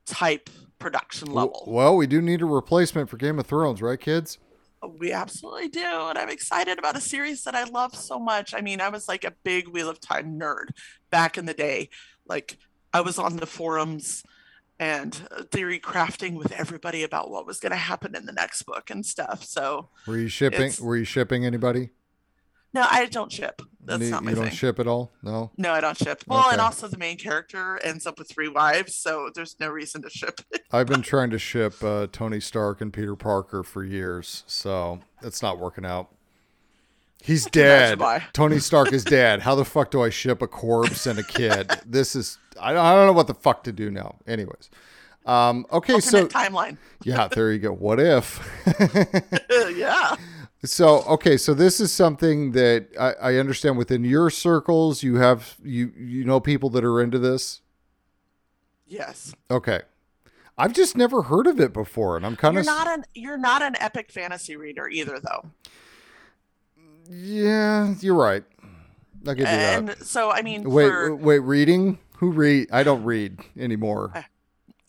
[0.06, 0.50] type
[0.80, 1.64] production level.
[1.68, 4.38] Well, we do need a replacement for Game of Thrones, right, kids?
[4.88, 5.84] We absolutely do.
[5.84, 8.54] And I'm excited about a series that I love so much.
[8.54, 10.70] I mean, I was like a big Wheel of Time nerd
[11.10, 11.90] back in the day.
[12.28, 12.58] Like,
[12.94, 14.24] I was on the forums
[14.80, 18.64] and uh, theory crafting with everybody about what was going to happen in the next
[18.64, 19.44] book and stuff.
[19.44, 20.72] So, Were you shipping?
[20.82, 21.90] Were you shipping anybody?
[22.74, 23.62] no, I don't ship.
[23.84, 24.46] That's you not my you thing.
[24.46, 25.12] don't ship at all?
[25.24, 25.52] No.
[25.58, 26.24] no, I don't ship.
[26.28, 30.02] Well, and also the main character ends up with three wives, so there's no reason
[30.02, 30.42] to ship.
[30.72, 35.42] I've been trying to ship uh, Tony Stark and Peter Parker for years, so it's
[35.42, 36.10] not working out.
[37.22, 38.00] He's dead.
[38.34, 39.42] Tony Stark is dead.
[39.42, 41.70] How the fuck do I ship a corpse and a kid?
[41.86, 44.16] This is I don't, I don't know what the fuck to do now.
[44.28, 44.70] Anyways,
[45.26, 46.78] um, okay, so timeline.
[47.04, 47.72] yeah, there you go.
[47.72, 48.40] What if?
[49.76, 50.16] yeah.
[50.64, 55.04] So okay, so this is something that I, I understand within your circles.
[55.04, 57.62] You have you you know people that are into this.
[58.86, 59.34] Yes.
[59.50, 59.82] Okay,
[60.58, 63.62] I've just never heard of it before, and I'm kind of not an you're not
[63.62, 65.52] an epic fantasy reader either, though.
[67.10, 67.94] yeah.
[68.02, 68.44] You're right.
[69.28, 69.80] I'll give you that.
[69.80, 72.00] And so, I mean, Wait, for, wait, reading?
[72.18, 72.70] Who read?
[72.72, 74.26] I don't read anymore.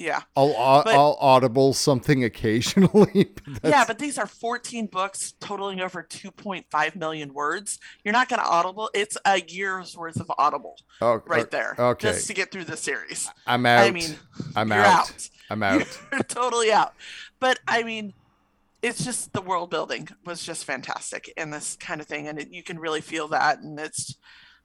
[0.01, 3.33] Yeah, I'll, au- but- I'll audible something occasionally.
[3.61, 7.79] but yeah, but these are 14 books totaling over 2.5 million words.
[8.05, 8.91] You're not going to audible.
[8.95, 12.77] It's a year's worth of audible oh, right there, Okay, just to get through the
[12.77, 13.29] series.
[13.47, 13.87] I'm out.
[13.87, 14.17] I mean,
[14.57, 15.11] I'm you're out.
[15.11, 15.29] out.
[15.51, 15.87] I'm out.
[16.13, 16.95] You're totally out.
[17.39, 18.15] But I mean,
[18.83, 22.49] it's just the world building was just fantastic in this kind of thing, and it,
[22.51, 23.61] you can really feel that.
[23.61, 24.17] And it's,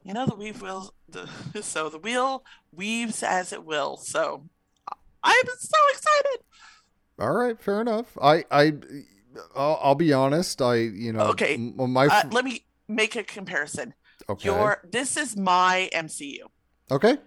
[0.03, 0.93] you know, the weave will.
[1.09, 1.27] The,
[1.61, 3.97] so the wheel weaves as it will.
[3.97, 4.45] So
[5.26, 6.39] I'm so excited.
[7.19, 8.17] All right, fair enough.
[8.21, 8.73] I, I,
[9.55, 10.61] I'll, I'll be honest.
[10.61, 13.93] I, you know, Okay, my, Uh, let me make a comparison.
[14.30, 16.39] okay, Your this is my MCU.
[16.91, 17.17] okay,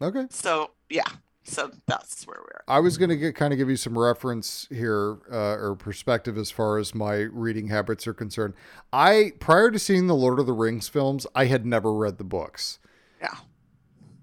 [0.00, 0.26] okay.
[0.30, 1.02] So yeah,
[1.44, 2.60] so that's where we're.
[2.68, 6.38] I was going to get kind of give you some reference here uh, or perspective
[6.38, 8.54] as far as my reading habits are concerned.
[8.92, 12.24] I prior to seeing the Lord of the Rings films, I had never read the
[12.24, 12.78] books.
[13.20, 13.34] Yeah.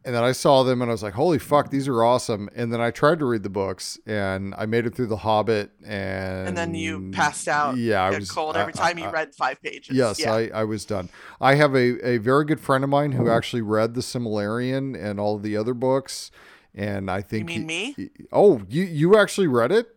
[0.07, 2.71] And then I saw them and I was like, "Holy fuck, these are awesome!" And
[2.71, 6.47] then I tried to read the books and I made it through The Hobbit and
[6.47, 7.75] And then you passed out.
[7.75, 9.95] Yeah, I was cold I- every time I- you I- read five pages.
[9.97, 10.33] Yes, yeah.
[10.33, 11.09] I, I was done.
[11.41, 15.19] I have a, a very good friend of mine who actually read The Silmarillion and
[15.19, 16.31] all of the other books,
[16.73, 17.93] and I think you mean he- me?
[17.97, 19.93] he- oh, you you actually read it?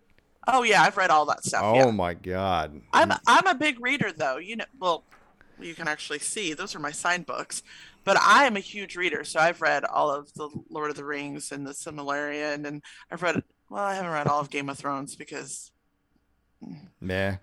[0.49, 1.63] Oh yeah, I've read all that stuff.
[1.63, 1.91] Oh yeah.
[1.93, 2.81] my god!
[2.93, 4.39] I'm I'm a big reader though.
[4.39, 5.05] You know, well,
[5.63, 7.63] you can actually see those are my signed books.
[8.03, 11.05] But I am a huge reader, so I've read all of the Lord of the
[11.05, 14.79] Rings and the Silmarillion, and I've read well, I haven't read all of Game of
[14.79, 15.71] Thrones because.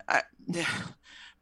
[0.08, 0.66] I, yeah,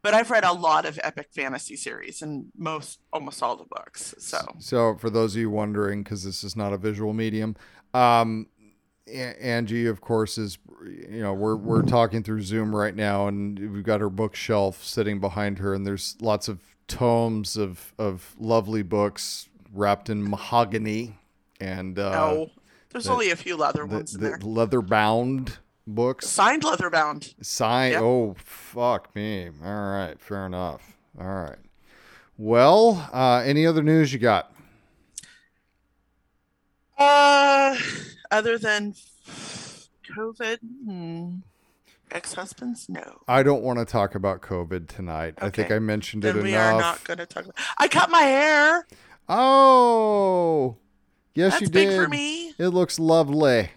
[0.01, 4.15] but I've read a lot of epic fantasy series and most almost all the books.
[4.19, 7.55] So So for those of you wondering, because this is not a visual medium,
[7.93, 8.47] um,
[9.11, 13.83] Angie, of course, is you know we're we're talking through Zoom right now, and we've
[13.83, 19.49] got her bookshelf sitting behind her, and there's lots of tomes of of lovely books
[19.73, 21.17] wrapped in mahogany
[21.59, 22.51] and uh, no,
[22.91, 24.39] there's the- only a few leather the, ones the there.
[24.41, 26.27] leather bound books.
[26.27, 27.33] Signed leather bound.
[27.41, 27.91] Sign.
[27.93, 28.01] Yep.
[28.01, 29.49] Oh, fuck me.
[29.63, 30.15] All right.
[30.19, 30.97] Fair enough.
[31.19, 31.57] All right.
[32.37, 34.53] Well, uh, any other news you got?
[36.97, 37.75] Uh,
[38.31, 38.93] other than
[40.15, 41.29] COVID, hmm.
[42.11, 43.21] ex-husbands, no.
[43.27, 45.35] I don't want to talk about COVID tonight.
[45.39, 46.73] I think I mentioned Then it we enough.
[46.73, 47.55] We are not going to talk about.
[47.77, 48.87] I cut my hair.
[49.29, 50.77] Oh,
[51.35, 52.01] yes, That's you big did.
[52.01, 52.53] for me.
[52.57, 53.71] It looks lovely.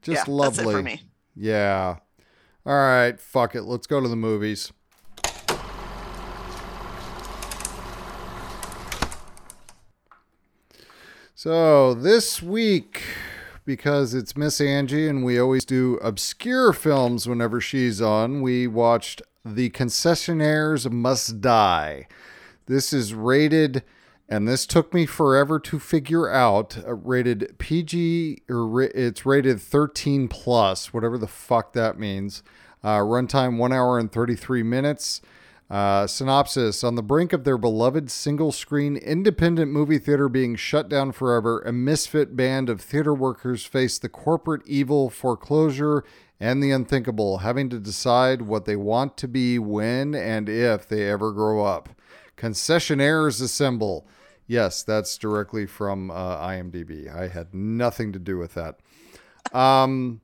[0.00, 0.64] Just yeah, lovely.
[0.64, 1.02] That's it for me.
[1.36, 1.96] Yeah.
[2.64, 3.62] All right, fuck it.
[3.62, 4.72] Let's go to the movies.
[11.34, 13.02] So, this week,
[13.64, 19.22] because it's Miss Angie and we always do obscure films whenever she's on, we watched
[19.44, 22.06] The Concessionaires Must Die.
[22.66, 23.82] This is rated,
[24.28, 30.28] and this took me forever to figure out, uh, rated PG, or it's rated 13
[30.28, 32.42] plus, whatever the fuck that means.
[32.82, 35.20] Uh, runtime 1 hour and 33 minutes.
[35.72, 40.86] Uh, synopsis On the brink of their beloved single screen independent movie theater being shut
[40.86, 46.04] down forever, a misfit band of theater workers face the corporate evil, foreclosure,
[46.38, 51.08] and the unthinkable, having to decide what they want to be when and if they
[51.08, 51.88] ever grow up.
[52.36, 54.06] Concessionaires assemble.
[54.46, 57.10] Yes, that's directly from uh, IMDb.
[57.10, 58.78] I had nothing to do with that.
[59.54, 60.20] Um,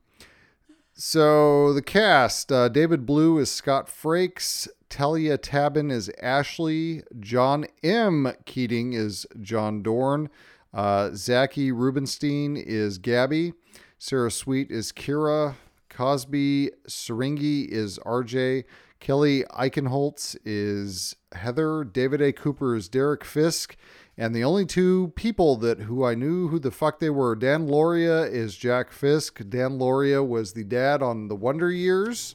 [0.99, 8.33] so the cast: uh, David Blue is Scott Frakes, Talia Tabin is Ashley, John M.
[8.47, 10.29] Keating is John Dorn,
[10.75, 13.53] uh, Zachy Rubenstein is Gabby,
[13.99, 15.55] Sarah Sweet is Kira,
[15.89, 18.65] Cosby Syringi is RJ,
[18.99, 22.33] Kelly Eichenholtz is Heather, David A.
[22.33, 23.77] Cooper is Derek Fisk,
[24.19, 27.69] and the only two people that who I knew who the fuck they were, Dan
[27.69, 29.41] Lauria is Jack Fisk.
[29.49, 32.35] Dan Lauria was the dad on the Wonder Years.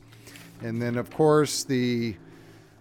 [0.62, 2.16] And then, of course, the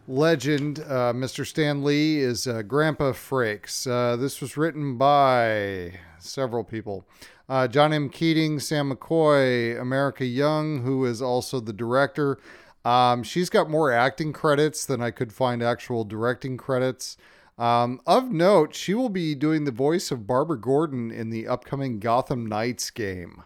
[0.06, 1.44] legend, uh, Mr.
[1.44, 3.90] Stan Lee, is uh, Grandpa Frakes.
[3.90, 7.04] Uh, this was written by several people
[7.48, 8.08] uh, John M.
[8.08, 12.38] Keating, Sam McCoy, America Young, who is also the director.
[12.84, 17.16] Um, she's got more acting credits than I could find actual directing credits.
[17.58, 21.98] Um, of note, she will be doing the voice of Barbara Gordon in the upcoming
[21.98, 23.42] Gotham Knights game.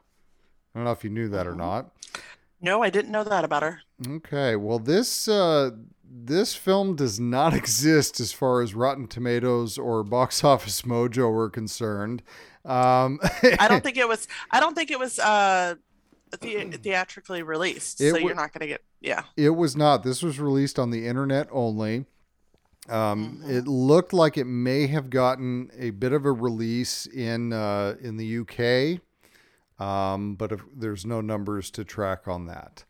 [0.75, 1.91] I don't know if you knew that or not.
[2.61, 3.81] No, I didn't know that about her.
[4.07, 5.71] Okay, well this uh,
[6.05, 11.51] this film does not exist as far as Rotten Tomatoes or Box Office Mojo are
[11.51, 12.23] concerned.
[12.65, 13.21] Um,
[13.59, 14.29] I don't think it was.
[14.51, 15.75] I don't think it was uh,
[16.41, 18.01] the, theatrically released.
[18.01, 18.83] It so wa- you're not going to get.
[19.01, 19.23] Yeah.
[19.37, 20.03] It was not.
[20.03, 22.07] This was released on the internet only.
[22.89, 27.97] Um, It looked like it may have gotten a bit of a release in uh,
[28.01, 29.01] in the UK,
[29.85, 32.85] um, but if, there's no numbers to track on that.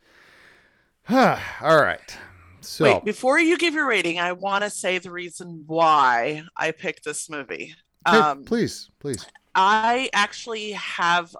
[1.11, 2.16] All right.
[2.61, 6.72] So Wait, before you give your rating, I want to say the reason why I
[6.72, 7.74] picked this movie.
[8.07, 9.24] Um, please, please.
[9.55, 11.34] I actually have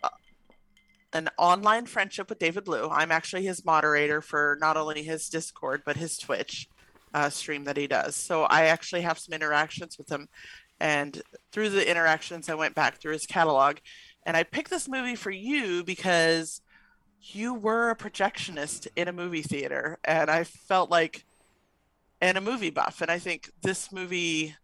[1.12, 2.88] an online friendship with David Blue.
[2.88, 6.68] I'm actually his moderator for not only his Discord but his Twitch
[7.16, 8.14] uh, stream that he does.
[8.14, 10.28] So I actually have some interactions with him,
[10.78, 11.20] and
[11.52, 13.78] through the interactions, I went back through his catalog,
[14.26, 16.60] and I picked this movie for you because
[17.22, 21.24] you were a projectionist in a movie theater, and I felt like,
[22.20, 24.54] and a movie buff, and I think this movie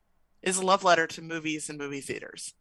[0.42, 2.53] is a love letter to movies and movie theaters.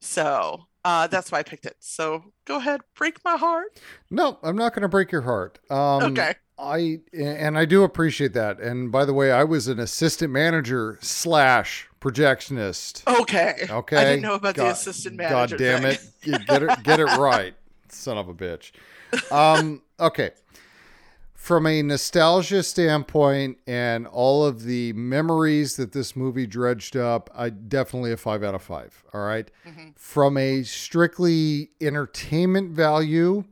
[0.00, 1.76] So uh, that's why I picked it.
[1.80, 3.80] So go ahead, break my heart.
[4.10, 5.58] No, I'm not going to break your heart.
[5.70, 6.34] Um, Okay.
[6.60, 8.60] I and I do appreciate that.
[8.60, 13.06] And by the way, I was an assistant manager slash projectionist.
[13.20, 13.66] Okay.
[13.68, 13.96] Okay.
[13.96, 15.56] I didn't know about the assistant manager.
[15.56, 16.00] God damn it!
[16.22, 17.54] Get it, get it right,
[17.88, 18.72] son of a bitch.
[19.32, 20.30] Um, okay.
[21.34, 27.48] From a nostalgia standpoint and all of the memories that this movie dredged up, I
[27.48, 29.02] definitely a five out of five.
[29.14, 29.50] All right?
[29.66, 29.96] Mhm.
[29.96, 33.44] From a strictly entertainment value,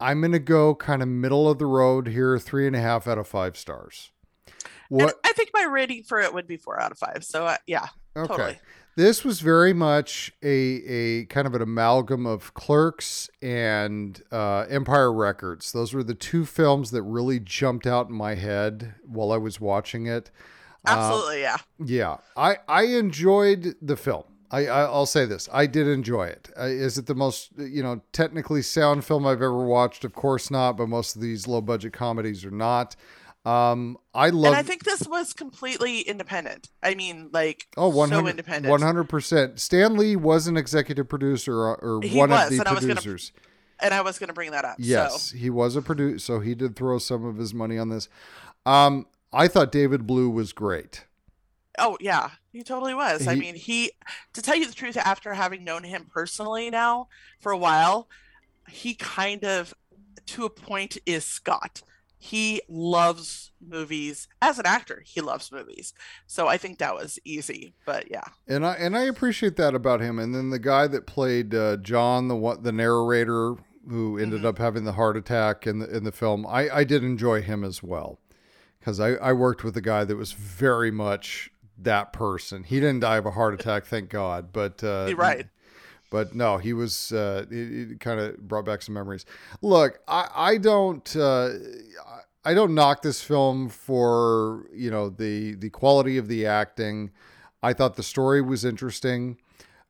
[0.00, 3.18] I'm gonna go kind of middle of the road here, three and a half out
[3.18, 4.10] of five stars.
[4.46, 4.54] And
[5.02, 5.18] What?
[5.24, 7.24] I think my rating for it would be four out of five.
[7.24, 8.26] So uh, yeah, Okay.
[8.28, 8.58] totally.
[8.96, 15.12] This was very much a a kind of an amalgam of Clerks and uh, Empire
[15.12, 15.70] Records.
[15.70, 19.60] Those were the two films that really jumped out in my head while I was
[19.60, 20.32] watching it.
[20.86, 21.56] Uh, Absolutely, yeah.
[21.84, 24.24] yeah, I I enjoyed the film.
[24.50, 26.50] I, I I'll say this: I did enjoy it.
[26.58, 30.04] Uh, is it the most you know technically sound film I've ever watched?
[30.04, 30.76] Of course not.
[30.76, 32.96] But most of these low budget comedies are not.
[33.44, 34.52] Um, I love.
[34.52, 36.68] And I think this was completely independent.
[36.82, 38.82] I mean, like Oh, so 100, independent.
[38.82, 39.58] 100%.
[39.58, 42.80] Stan Lee was an executive producer or, or one was, of the and I was
[42.84, 43.32] gonna- producers.
[43.80, 44.74] And I was going to bring that up.
[44.80, 47.90] yes, So he was a producer, so he did throw some of his money on
[47.90, 48.08] this.
[48.66, 51.04] Um, I thought David Blue was great.
[51.78, 53.26] Oh yeah, he totally was.
[53.28, 53.92] I mean, he
[54.34, 57.08] to tell you the truth, after having known him personally now
[57.40, 58.08] for a while,
[58.68, 59.74] he kind of
[60.26, 61.82] to a point is Scott.
[62.20, 65.02] He loves movies as an actor.
[65.06, 65.94] He loves movies.
[66.26, 67.74] So I think that was easy.
[67.86, 68.24] But yeah.
[68.48, 70.18] And I and I appreciate that about him.
[70.18, 73.54] And then the guy that played uh, John, the one, the narrator,
[73.88, 74.46] who ended Mhm.
[74.46, 76.44] up having the heart attack in the in the film.
[76.46, 78.18] I I did enjoy him as well
[78.80, 82.64] because I I worked with a guy that was very much that person.
[82.64, 84.52] He didn't die of a heart attack, thank God.
[84.52, 85.46] But uh, right.
[86.10, 87.12] but no, he was.
[87.12, 89.24] Uh, it, it kind of brought back some memories.
[89.62, 91.16] Look, I I don't.
[91.16, 91.50] Uh,
[92.44, 97.10] I don't knock this film for you know the the quality of the acting.
[97.62, 99.38] I thought the story was interesting.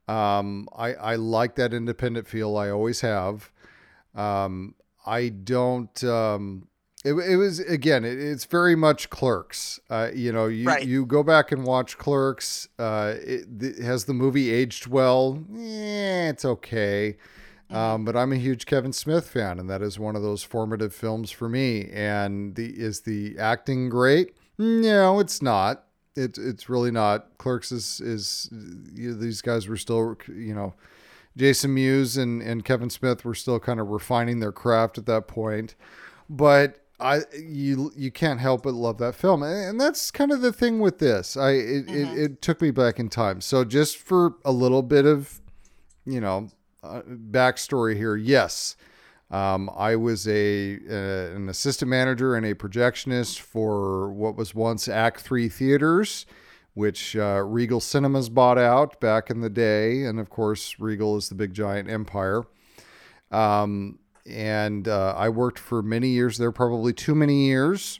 [0.07, 2.57] Um, I I like that independent feel.
[2.57, 3.51] I always have.
[4.15, 4.75] Um,
[5.05, 6.03] I don't.
[6.03, 6.68] Um,
[7.05, 8.03] it, it was again.
[8.05, 9.79] It, it's very much Clerks.
[9.89, 10.85] Uh, you know, you Right.
[10.85, 12.67] you go back and watch Clerks.
[12.77, 15.43] Uh, it, it- has the movie aged well?
[15.51, 17.17] Yeah, it's okay.
[17.71, 20.93] Um, but I'm a huge Kevin Smith fan, and that is one of those formative
[20.93, 21.87] films for me.
[21.93, 24.35] And the is the acting great?
[24.57, 25.85] No, it's not.
[26.15, 27.37] It's it's really not.
[27.37, 28.49] Clerks is is
[28.93, 30.73] you know, these guys were still you know
[31.37, 35.27] Jason Mewes and, and Kevin Smith were still kind of refining their craft at that
[35.27, 35.75] point.
[36.27, 39.43] But I you you can't help but love that film.
[39.43, 41.37] And that's kind of the thing with this.
[41.37, 43.41] I it, it, it took me back in time.
[43.41, 45.39] So just for a little bit of
[46.05, 46.49] you know
[46.83, 48.75] uh, backstory here, yes.
[49.31, 54.87] Um, I was a uh, an assistant manager and a projectionist for what was once
[54.87, 56.25] Act Three Theaters,
[56.73, 61.29] which uh, Regal Cinemas bought out back in the day, and of course Regal is
[61.29, 62.43] the big giant empire.
[63.31, 67.99] Um, and uh, I worked for many years there, probably too many years.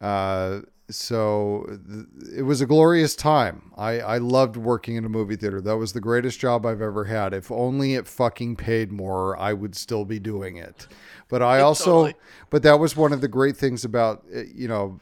[0.00, 2.06] Uh, so th-
[2.38, 3.72] it was a glorious time.
[3.76, 5.60] I, I loved working in a movie theater.
[5.60, 7.34] That was the greatest job I've ever had.
[7.34, 10.86] If only it fucking paid more, I would still be doing it.
[11.28, 12.14] But I also, Totally.
[12.50, 14.98] but that was one of the great things about, uh, you know,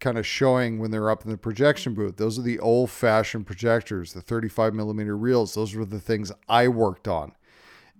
[0.00, 2.16] kind of showing when they're up in the projection booth.
[2.16, 5.54] Those are the old fashioned projectors, the 35 millimeter reels.
[5.54, 7.32] Those were the things I worked on.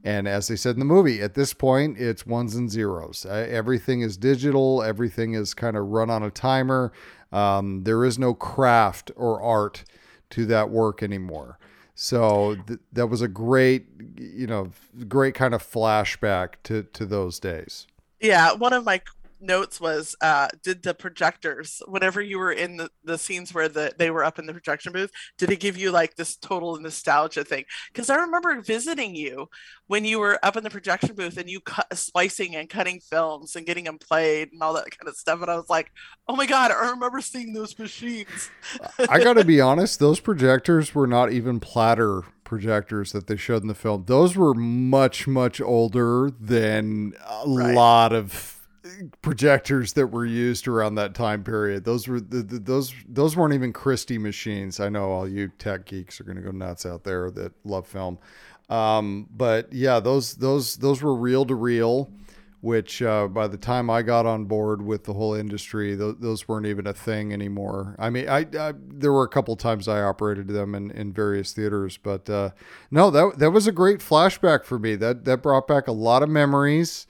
[0.05, 3.27] And as they said in the movie, at this point, it's ones and zeros.
[3.27, 4.83] Uh, everything is digital.
[4.83, 6.93] Everything is kind of run on a timer.
[7.33, 9.85] Um, there is no craft or art
[10.31, 11.59] to that work anymore.
[11.95, 13.87] So th- that was a great,
[14.17, 14.71] you know,
[15.09, 17.89] great kind of flashback to to those days.
[18.21, 19.01] Yeah, one of my
[19.41, 23.93] notes was uh did the projectors whenever you were in the, the scenes where the
[23.99, 27.45] they were up in the projection booth did it give you like this total nostalgia
[27.45, 29.47] thing because i remember visiting you
[29.87, 33.57] when you were up in the projection booth and you cut splicing and cutting films
[33.57, 35.91] and getting them played and all that kind of stuff and i was like
[36.29, 38.51] oh my god i remember seeing those machines
[39.07, 43.63] I got to be honest; those projectors were not even platter projectors that they showed
[43.63, 44.05] in the film.
[44.07, 47.75] Those were much, much older than a Right.
[47.75, 48.58] lot of
[49.23, 51.85] projectors that were used around that time period.
[51.85, 54.81] Those were the, the, those those weren't even Christie machines.
[54.81, 57.87] I know all you tech geeks are going to go nuts out there that love
[57.87, 58.19] film.
[58.69, 62.11] Um, but yeah, those those those were reel to reel
[62.61, 66.49] which uh, by the time I got on board with the whole industry, th- those
[66.49, 67.95] weren't even a thing anymore.
[67.99, 71.53] I mean, I, I there were a couple times I operated them in, in various
[71.53, 72.51] theaters, but uh,
[72.91, 74.97] no, that that was a great flashback for me.
[74.97, 77.07] That that brought back a lot of memories.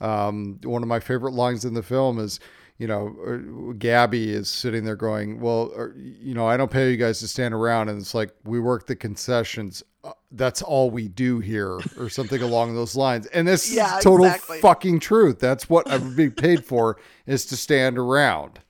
[0.00, 2.40] Um, one of my favorite lines in the film is,
[2.78, 6.90] you know, uh, Gabby is sitting there going, "Well, uh, you know, I don't pay
[6.90, 9.82] you guys to stand around," and it's like we work the concessions.
[10.04, 13.26] Uh, That's all we do here, or something along those lines.
[13.28, 14.60] And this Yeah, is total exactly.
[14.60, 15.38] fucking truth.
[15.38, 18.60] That's what I'm being paid for is to stand around.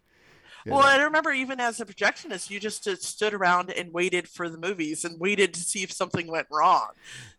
[0.68, 4.58] Well, I remember even as a projectionist, you just stood around and waited for the
[4.58, 6.88] movies and waited to see if something went wrong.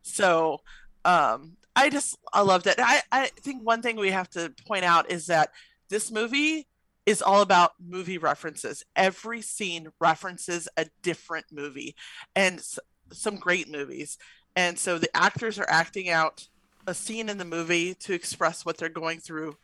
[0.01, 0.61] So,
[1.03, 2.75] um, I just I loved it.
[2.80, 5.51] I I think one thing we have to point out is that
[5.89, 6.67] this movie
[7.05, 8.84] is all about movie references.
[8.95, 11.95] Every scene references a different movie,
[12.36, 12.80] and s-
[13.11, 14.17] some great movies.
[14.55, 16.47] And so the actors are acting out
[16.88, 19.55] a scene in the movie to express what they're going through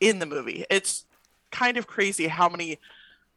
[0.00, 0.64] in the movie.
[0.70, 1.04] It's
[1.50, 2.78] kind of crazy how many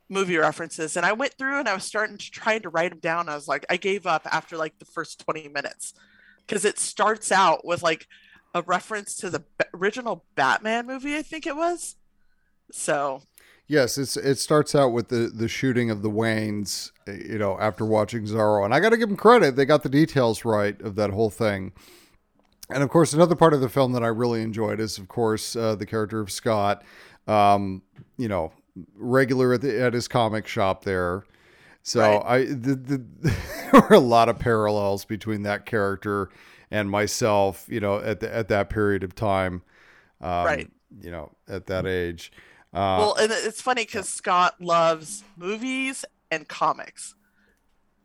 [0.09, 2.99] movie references and i went through and i was starting to try to write them
[2.99, 5.93] down i was like i gave up after like the first 20 minutes
[6.45, 8.07] because it starts out with like
[8.53, 11.95] a reference to the original batman movie i think it was
[12.71, 13.21] so
[13.71, 17.85] Yes, it's it starts out with the the shooting of the Waynes, you know, after
[17.85, 20.95] watching Zorro, and I got to give them credit; they got the details right of
[20.95, 21.71] that whole thing.
[22.69, 25.55] And of course, another part of the film that I really enjoyed is, of course,
[25.55, 26.83] uh, the character of Scott.
[27.27, 27.81] Um,
[28.17, 28.51] you know,
[28.97, 31.23] regular at, the, at his comic shop there.
[31.83, 32.23] So Right.
[32.25, 33.05] I the, the,
[33.71, 36.29] there were a lot of parallels between that character
[36.69, 37.65] and myself.
[37.69, 39.63] You know, at the, at that period of time.
[40.21, 40.71] Um, Right.
[41.01, 42.31] You know, at that age.
[42.73, 47.15] Uh, well and it's funny because scott loves movies and comics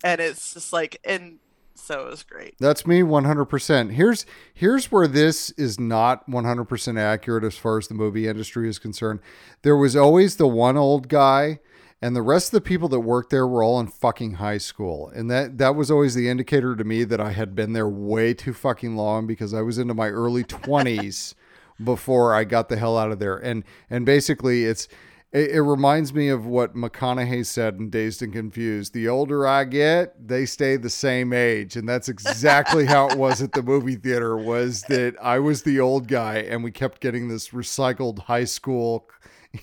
[0.03, 1.39] and it's just like and
[1.77, 2.55] So it was great.
[2.59, 3.93] That's me 100%.
[3.93, 8.79] Here's here's where this is not 100% accurate as far as the movie industry is
[8.79, 9.21] concerned.
[9.63, 11.61] There was always the one old guy
[12.03, 15.11] and the rest of the people that worked there were all in fucking high school.
[15.15, 18.35] And that that was always the indicator to me that I had been there way
[18.35, 21.35] too fucking long because I was into my early 20s
[21.83, 23.37] before I got the hell out of there.
[23.37, 24.89] And and basically it's
[25.33, 28.95] it, it reminds me of what McConaughey said in Dazed and Confused.
[28.95, 33.43] The older I get, they stay the same age, and that's exactly how it was
[33.43, 34.37] at the movie theater.
[34.37, 39.09] Was that I was the old guy, and we kept getting this recycled high school,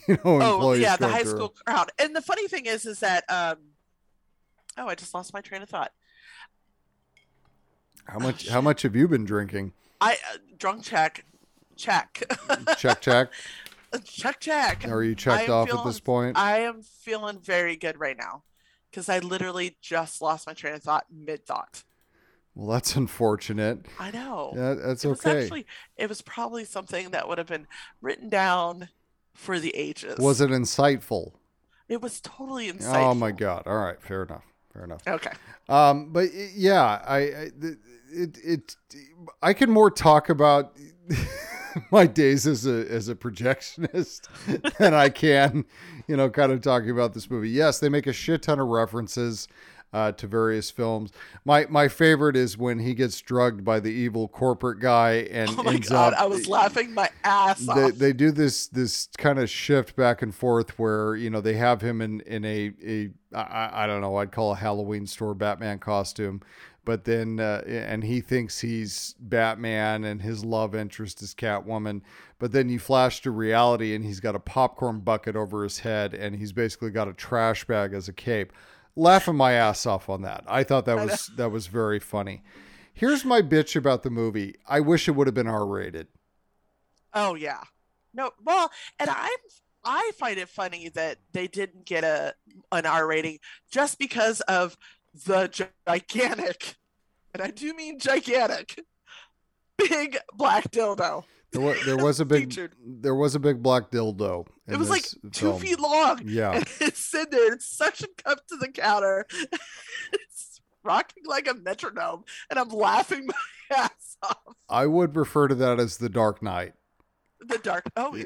[0.08, 1.32] you know, Oh yeah, the high through.
[1.32, 1.92] school crowd.
[2.00, 3.58] And the funny thing is, is that um,
[4.78, 5.92] oh, I just lost my train of thought.
[8.06, 8.48] How much?
[8.50, 9.74] How much have you been drinking?
[10.02, 11.26] I uh, drunk check,
[11.78, 12.24] check,
[12.78, 13.32] Check, check.
[14.04, 14.86] check, check.
[14.88, 16.38] Are you checked off at this point?
[16.38, 18.44] I am feeling very good right now
[18.92, 21.84] because I literally just lost my train of thought mid thought.
[22.56, 23.86] well, that's unfortunate.
[23.98, 24.52] I know.
[24.56, 25.44] Yeah, that's it okay.
[25.44, 25.66] actually
[25.96, 27.68] it was probably something that would have been
[28.02, 28.90] written down
[29.34, 30.18] for the ages.
[30.20, 31.34] Was it insightful?
[31.90, 33.12] It was totally insightful.
[33.12, 33.64] Oh my god!
[33.66, 34.46] All right, fair enough.
[34.74, 35.02] Fair enough.
[35.08, 35.32] Okay.
[35.70, 37.50] Um, but yeah, I, I
[38.12, 38.76] it, it
[39.42, 40.76] I can more talk about
[41.92, 44.28] my days as a as a projectionist
[44.78, 45.66] than I can,
[46.08, 47.50] you know, kind of talking about this movie.
[47.50, 49.48] Yes, they make a shit ton of references
[49.94, 51.12] uh, to various films.
[51.46, 55.64] My my favorite is when he gets drugged by the evil corporate guy and Oh
[55.64, 57.96] my ends god, up I was laughing my ass they, off.
[57.96, 61.82] they do this this kind of shift back and forth where you know they have
[61.82, 65.80] him in in a a I, I don't know I'd call a Halloween store Batman
[65.80, 66.42] costume,
[66.86, 72.02] but then uh, and he thinks he's Batman and his love interest is Catwoman,
[72.40, 76.14] but then you flash to reality and he's got a popcorn bucket over his head
[76.14, 78.54] and he's basically got a trash bag as a cape.
[78.96, 80.44] Laughing my ass off on that.
[80.48, 82.44] I thought that was that was very funny.
[82.94, 84.56] Here's my bitch about the movie.
[84.68, 86.08] I wish it would have been R rated.
[87.14, 87.62] Oh yeah.
[88.14, 88.70] No, well,
[89.00, 89.30] and I'm
[89.84, 92.36] I find it funny that they didn't get a
[92.72, 93.40] an R rating
[93.72, 94.78] just because of
[95.26, 95.48] the
[95.88, 96.76] gigantic,
[97.34, 98.84] and I do mean gigantic,
[99.78, 101.24] big black dildo.
[101.54, 102.74] There was, there was a big Featured.
[102.86, 104.48] there was a big black dildo.
[104.68, 105.60] in It was like two film.
[105.62, 107.54] feet long, Yeah, and it's sitting there.
[107.54, 109.26] It's suction cup to the counter.
[110.12, 114.38] it's rocking like a metronome, and I'm laughing my ass off.
[114.70, 116.74] I would refer to that as the Dark Knight.
[117.46, 117.84] The dark.
[117.98, 118.18] Oh,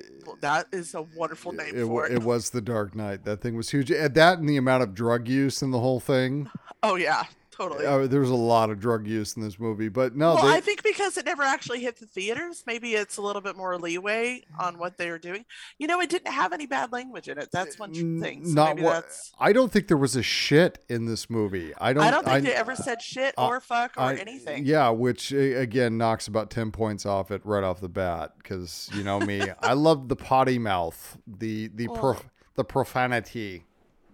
[0.41, 2.11] that is a wonderful name It, for it.
[2.13, 3.25] it was the Dark Knight.
[3.25, 3.89] That thing was huge.
[3.89, 6.49] And that and the amount of drug use in the whole thing.
[6.83, 7.23] Oh yeah,
[7.57, 7.85] totally.
[7.85, 10.53] Uh, there was a lot of drug use in this movie, but no, well, they,
[10.57, 13.77] I think because it never actually hit the theaters, maybe it's a little bit more
[13.77, 15.45] leeway on what they were doing.
[15.79, 17.49] You know, it didn't have any bad language in it.
[17.51, 18.45] That's one thing.
[18.45, 19.31] So not maybe what- that's.
[19.39, 21.73] I don't think there was a shit in this movie.
[21.79, 22.03] I don't.
[22.03, 24.65] I don't think they ever said shit I- or fuck or I- anything.
[24.65, 28.89] Yeah, which uh, again knocks about ten points off it right off the bat because
[28.93, 33.63] you know me, I love the potty mouth, the the Well- prof- the profanity.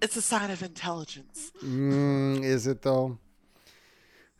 [0.01, 1.51] It's a sign of intelligence.
[1.63, 3.19] Mm, is it though?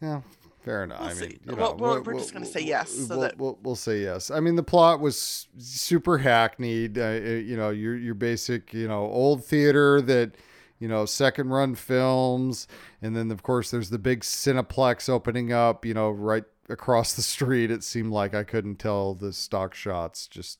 [0.03, 0.21] Yeah,
[0.63, 0.99] fair enough.
[0.99, 1.39] We'll I mean, see.
[1.49, 3.59] you Well, know, we're- we'll- we're just we'll- gonna say yes, so we'll, that- we'll,
[3.63, 4.29] we'll say yes.
[4.29, 6.97] I mean, the plot was super hackneyed.
[6.97, 10.35] Uh, you know, your your basic, you know, old theater that,
[10.79, 12.67] you know, second run films,
[13.01, 15.85] and then of course there's the big Cineplex opening up.
[15.85, 17.71] You know, right across the street.
[17.71, 20.27] It seemed like I couldn't tell the stock shots.
[20.27, 20.59] Just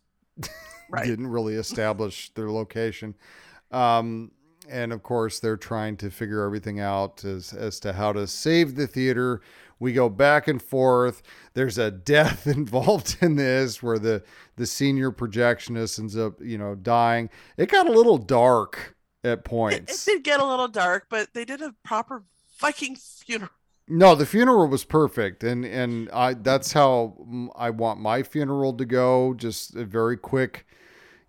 [0.89, 1.05] Right.
[1.07, 3.15] didn't really establish their location.
[3.71, 4.31] Um,
[4.69, 8.75] and of course, they're trying to figure everything out as, as to how to save
[8.75, 9.41] the theater.
[9.79, 11.21] We go back and forth.
[11.53, 14.23] There's a death involved in this where the,
[14.55, 17.29] the senior projectionist ends up, you know, dying.
[17.57, 21.45] It got a little dark at It, it did get a little dark, but they
[21.45, 22.23] did a proper
[22.59, 23.51] Viking funeral.
[23.87, 27.17] No, the funeral was perfect, and and I that's how
[27.55, 29.33] I want my funeral to go.
[29.33, 30.65] Just a very quick,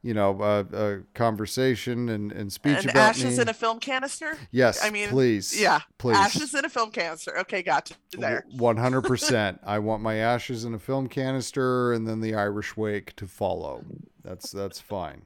[0.04, 3.42] you know, uh, uh, conversation and and speech And about ashes me.
[3.42, 4.36] in a film canister.
[4.50, 7.38] yes, I mean, please, Yeah, please, ashes in a film canister.
[7.40, 7.94] Okay, gotcha.
[8.12, 8.44] There.
[8.56, 9.60] One hundred percent.
[9.66, 13.82] I want my ashes in a film canister, and then the Irish wake to follow.
[14.22, 15.22] That's that's fine.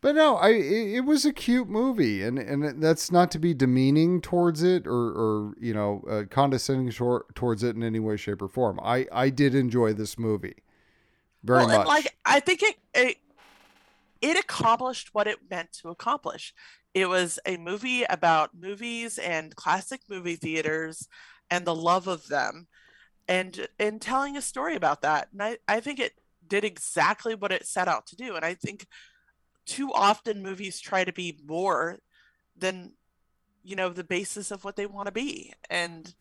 [0.00, 3.52] But no, I it, it was a cute movie, and and that's not to be
[3.52, 8.16] demeaning towards it or or you know uh, condescending tor- towards it in any way,
[8.16, 8.80] shape, or form.
[8.82, 10.56] I I did enjoy this movie
[11.44, 11.86] very well, much.
[11.86, 13.18] Like I think it, it
[14.20, 16.54] it accomplished what it meant to accomplish.
[16.94, 21.08] It was a movie about movies and classic movie theaters
[21.50, 22.68] and the love of them
[23.28, 25.28] and and telling a story about that.
[25.32, 26.12] And I, I think it
[26.46, 28.36] did exactly what it set out to do.
[28.36, 28.86] And I think
[29.66, 31.98] too often movies try to be more
[32.56, 32.94] than
[33.62, 35.52] you know the basis of what they want to be.
[35.68, 36.14] And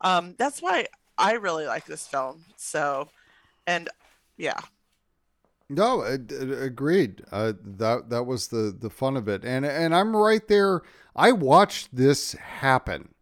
[0.00, 2.44] Um, that's why I really like this film.
[2.56, 3.08] So,
[3.66, 3.88] and
[4.36, 4.60] yeah,
[5.68, 6.18] No, uh,
[6.60, 7.24] agreed.
[7.32, 10.82] Uh, that that was the the fun of it, and and I'm right there.
[11.16, 13.14] I watched this happen.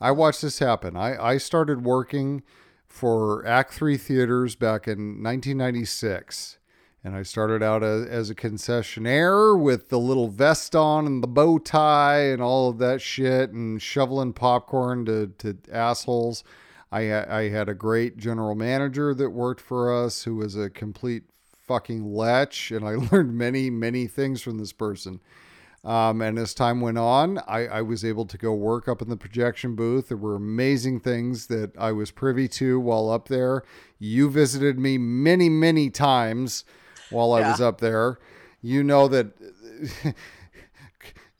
[0.00, 0.96] I watched this happen.
[0.96, 2.44] I I started working
[2.86, 6.58] for Act Three Theaters back in 1996,
[7.02, 11.28] and I started out as, as a concessionaire with the little vest on and the
[11.28, 16.44] bow tie and all of that shit, and shoveling popcorn to to assholes.
[16.92, 21.24] I I had a great general manager that worked for us who was a complete
[21.66, 25.20] fucking lech, and I learned many, many things from this person.
[25.84, 29.08] Um, and as time went on, I, I was able to go work up in
[29.08, 30.08] the projection booth.
[30.08, 33.64] There were amazing things that I was privy to while up there.
[33.98, 36.64] You visited me many, many times
[37.10, 38.18] while I was up there.
[38.60, 39.32] You know that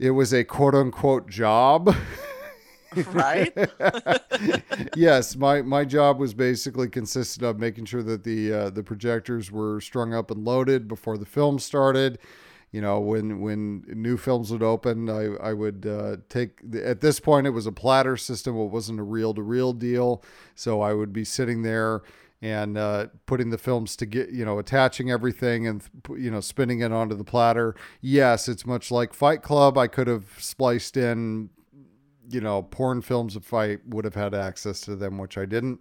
[0.01, 1.95] it was a quote unquote job.
[3.13, 3.57] right.
[4.97, 9.51] yes, my my job was basically consisted of making sure that the uh, the projectors
[9.51, 12.19] were strung up and loaded before the film started.
[12.71, 16.61] You know, when when new films would open, I I would uh, take.
[16.83, 18.57] At this point, it was a platter system.
[18.57, 20.23] It wasn't a reel to reel deal.
[20.55, 22.03] So I would be sitting there
[22.41, 25.83] and uh, putting the films to get you know attaching everything and
[26.17, 27.75] you know spinning it onto the platter.
[28.01, 29.79] Yes, it's much like Fight Club.
[29.79, 31.51] I could have spliced in
[32.29, 35.81] you know, porn films if I would have had access to them, which I didn't.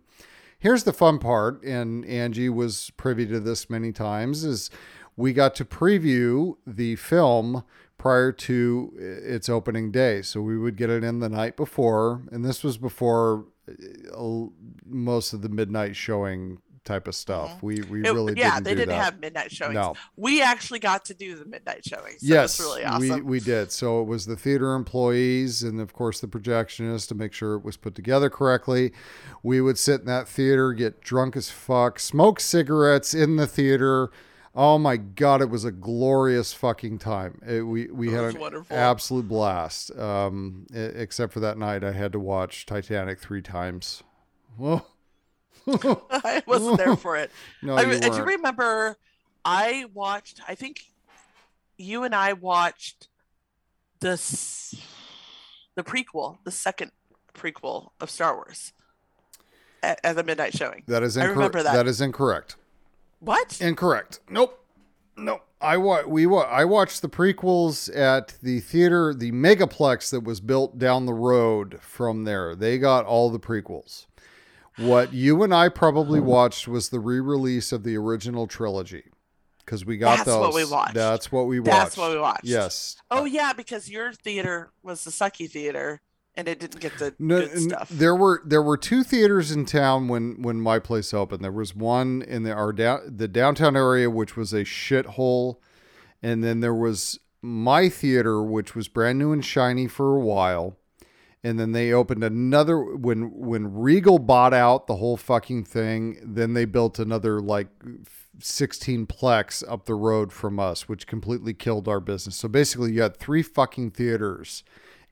[0.60, 4.70] Here's the fun part, and Angie was privy to this many times, is
[5.16, 7.64] we got to preview the film
[7.98, 10.22] prior to its opening day.
[10.22, 14.46] So we would get it in the night before, and this was before uh,
[14.86, 17.62] most of the midnight showing type of stuff.
[17.62, 18.06] We we Mm-hmm.
[18.06, 19.04] It- really yeah, didn't they didn't that.
[19.04, 19.76] have midnight showings.
[19.76, 19.94] No.
[20.18, 22.22] We actually got to do the midnight showings.
[22.22, 23.10] So yes, really awesome.
[23.18, 23.72] we, we did.
[23.72, 27.64] So it was the theater employees and, of course, the projectionist to make sure it
[27.64, 28.94] was put together correctly.
[29.44, 34.10] We would sit in that theater, get drunk as fuck, smoke cigarettes in the theater.
[34.54, 37.40] Oh my God, it was a glorious fucking time.
[37.48, 38.76] It, we we It had an wonderful.
[38.76, 39.98] absolute blast.
[39.98, 44.04] Um, except for that night, I had to watch Titanic three times.
[44.58, 44.86] Whoa.
[46.12, 47.32] I wasn't there for it.
[47.62, 48.98] No, I, you I do remember
[49.46, 50.82] I watched, I think
[51.78, 53.08] you and I watched
[54.00, 54.74] this,
[55.76, 56.92] the prequel, the second
[57.34, 58.74] prequel of Star Wars
[59.84, 60.84] at, at the midnight showing.
[60.88, 61.38] That is I incorrect.
[61.38, 61.74] remember that.
[61.76, 62.56] That is incorrect.
[63.20, 63.62] What?
[63.62, 64.20] Incorrect.
[64.30, 64.58] Nope.
[65.18, 65.42] Nope.
[65.60, 70.40] I wa- we wa- I watched the prequels at the theater, the Megaplex that was
[70.40, 72.56] built down the road from there.
[72.56, 74.08] They got all the prequels.
[74.78, 79.04] What you and I probably um, watched was the re-release of the original trilogy
[79.66, 80.40] because we got That's those.
[80.40, 80.94] what we watched.
[80.94, 81.72] That's what we watched.
[81.72, 82.46] That's what we watched.
[82.46, 82.96] Yes.
[83.12, 86.02] Oh, yeah, because your theater was the sucky theater
[86.36, 87.90] and it didn't get the No, good n- stuff.
[87.90, 91.44] There were there were two theaters in town when when my place opened.
[91.44, 95.58] There was one in the our down the downtown area, which was a shithole,
[96.24, 100.78] and then there was my theater, which was brand new and shiny for a while.
[101.44, 106.20] And then they opened another when when Regal bought out the whole fucking thing.
[106.24, 107.68] Then they built another like
[108.40, 112.36] 16 plex up the road from us, which completely killed our business.
[112.36, 114.64] So basically, you had three fucking theaters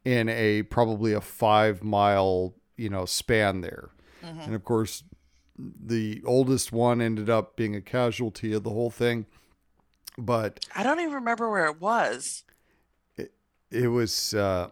[0.06, 3.90] in a probably a five mile you know span there,
[4.22, 5.04] and of course,
[5.58, 9.26] the oldest one ended up being a casualty of the whole thing.
[10.18, 12.44] But I don't even remember where it was.
[13.18, 13.34] it
[13.72, 14.70] it was uh.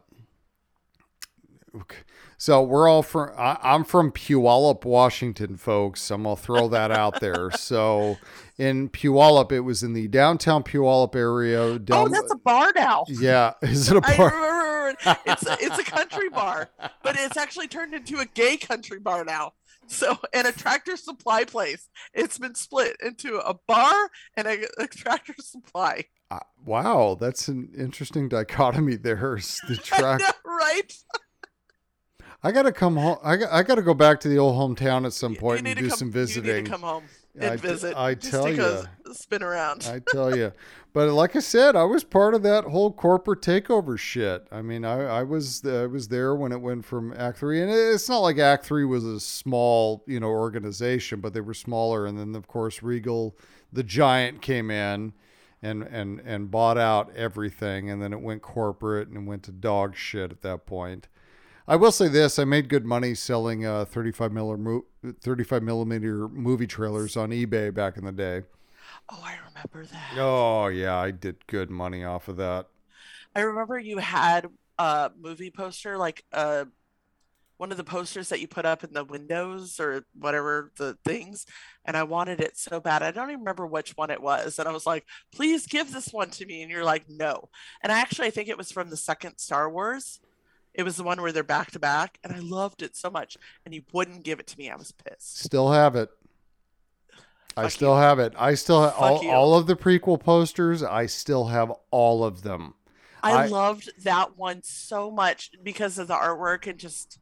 [2.38, 7.20] So we're all from I, i'm from puyallup washington folks i'm gonna throw that out
[7.20, 8.18] there so
[8.58, 13.06] in puyallup it was in the downtown puyallup area Oh, that's a bar now.
[13.08, 14.58] yeah is it a bar
[15.26, 16.70] it's a, it's a country bar,
[17.04, 19.54] but it's actually turned into a gay country bar now.
[19.88, 21.90] So, and a tractor supply place.
[22.14, 26.06] It's been split into a bar and a, a tractor supply.
[26.30, 30.94] Uh, wow that's an interesting dichotomy there is the track right?
[32.44, 35.14] I gotta come home I, got, I gotta go back to the old hometown at
[35.14, 37.04] some and do come, some You need visiting to come home
[37.40, 37.96] and I visit.
[37.96, 39.88] I just tell go spin around.
[39.90, 40.52] I tell you.
[40.94, 44.48] But like I said, I was part of that whole corporate takeover shit.
[44.52, 47.72] I mean, I, I was I was there when it went from Act Three, and
[47.72, 52.06] it's not like Act Three was a small you know organization, but they were smaller.
[52.06, 53.38] And then of course Regal,
[53.72, 55.14] the giant, came in.
[55.60, 59.96] And, and and bought out everything, and then it went corporate and went to dog
[59.96, 61.08] shit at that point.
[61.68, 64.82] I will say this: I made good money selling uh, 35 millimeter
[65.22, 68.44] 35 millimeter movie trailers on eBay back in the day.
[69.10, 70.14] oh, I remember that.
[70.18, 72.68] Oh yeah, I did good money off of that.
[73.36, 74.48] I remember you had
[74.80, 76.68] a movie poster, like a
[77.58, 81.46] one of the posters that you put up in the windows or whatever the things
[81.86, 84.68] and i wanted it so bad i don't even remember which one it was and
[84.68, 85.04] i was like
[85.34, 87.50] please give this one to me and you're like no
[87.82, 90.20] and i actually i think it was from the second star wars
[90.78, 93.36] it was the one where they're back to back and i loved it so much
[93.66, 96.10] and you wouldn't give it to me i was pissed Still have it.
[97.58, 98.34] I Fuck still have it.
[98.38, 99.32] I still have Fuck all, you.
[99.32, 100.84] all of the prequel posters.
[100.84, 102.76] I still have all of them.
[103.24, 107.18] I, I- loved that one so much because of the artwork and just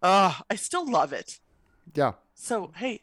[0.00, 1.40] uh I still love it.
[1.96, 2.12] Yeah.
[2.34, 3.02] So hey,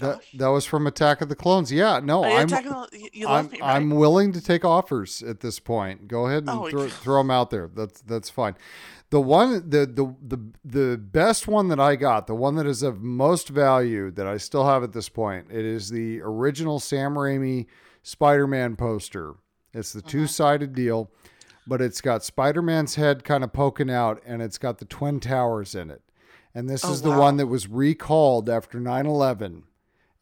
[0.00, 1.70] That, that was from Attack of the Clones.
[1.70, 3.76] Yeah, no, are I'm the- you- love I'm, me, right?
[3.76, 6.08] I'm willing to take offers at this point.
[6.08, 7.70] Go ahead and Oh, throw, throw them out there.
[7.72, 8.56] That's that's fine.
[9.10, 12.82] The one the, the the the best one that I got, the one that is
[12.82, 17.14] of most value that I still have at this point, it is the original Sam
[17.14, 17.66] Raimi
[18.02, 19.34] Spider-Man poster.
[19.72, 20.08] It's the Uh-huh.
[20.10, 21.10] two-sided deal,
[21.68, 25.74] but it's got Spider-Man's head kind of poking out and it's got the twin towers
[25.76, 26.02] in it.
[26.52, 27.20] And this Oh, is the wow.
[27.20, 29.62] one that was recalled after 9/11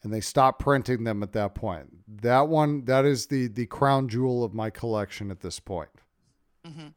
[0.03, 1.89] and they stopped printing them at that point.
[2.23, 5.91] That one, that is the the crown jewel of my collection at this point.
[6.67, 6.95] Mhm.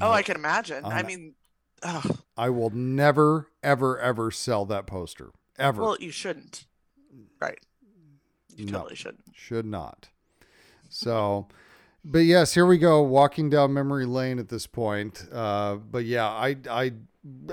[0.00, 0.84] Oh, I, I can imagine.
[0.84, 1.34] I I'm- mean,
[1.82, 5.30] ugh, I will never, ever, ever sell that poster.
[5.58, 5.82] Ever.
[5.82, 6.64] well, you shouldn't.
[7.40, 7.58] Right.
[8.56, 8.78] You No.
[8.78, 9.24] totally shouldn't.
[9.34, 10.08] Should not.
[10.88, 11.48] So,
[12.04, 15.26] but yes, here we go, walking down memory lane at this point.
[15.32, 16.92] Uh, but yeah, I, I,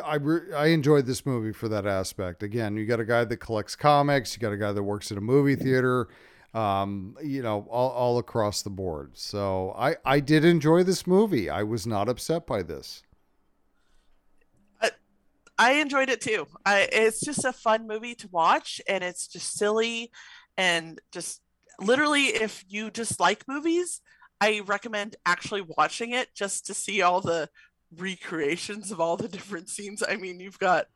[0.03, 2.41] I, re- I enjoyed this movie for that aspect.
[2.41, 5.17] Again, you got a guy that collects comics, you got a guy that works at
[5.17, 6.07] a movie theater,
[6.53, 9.11] um, you know, all, all across the board.
[9.13, 11.49] So I, I did enjoy this movie.
[11.49, 13.03] I was not upset by this.
[15.59, 16.47] I enjoyed it too.
[16.65, 20.09] I it's just a fun movie to watch and it's just silly
[20.57, 21.41] and just
[21.82, 23.99] literally if you just like movies,
[24.39, 27.49] I recommend actually watching it just to see all the
[27.98, 30.04] recreations of all the different scenes.
[30.08, 30.88] I mean, you've got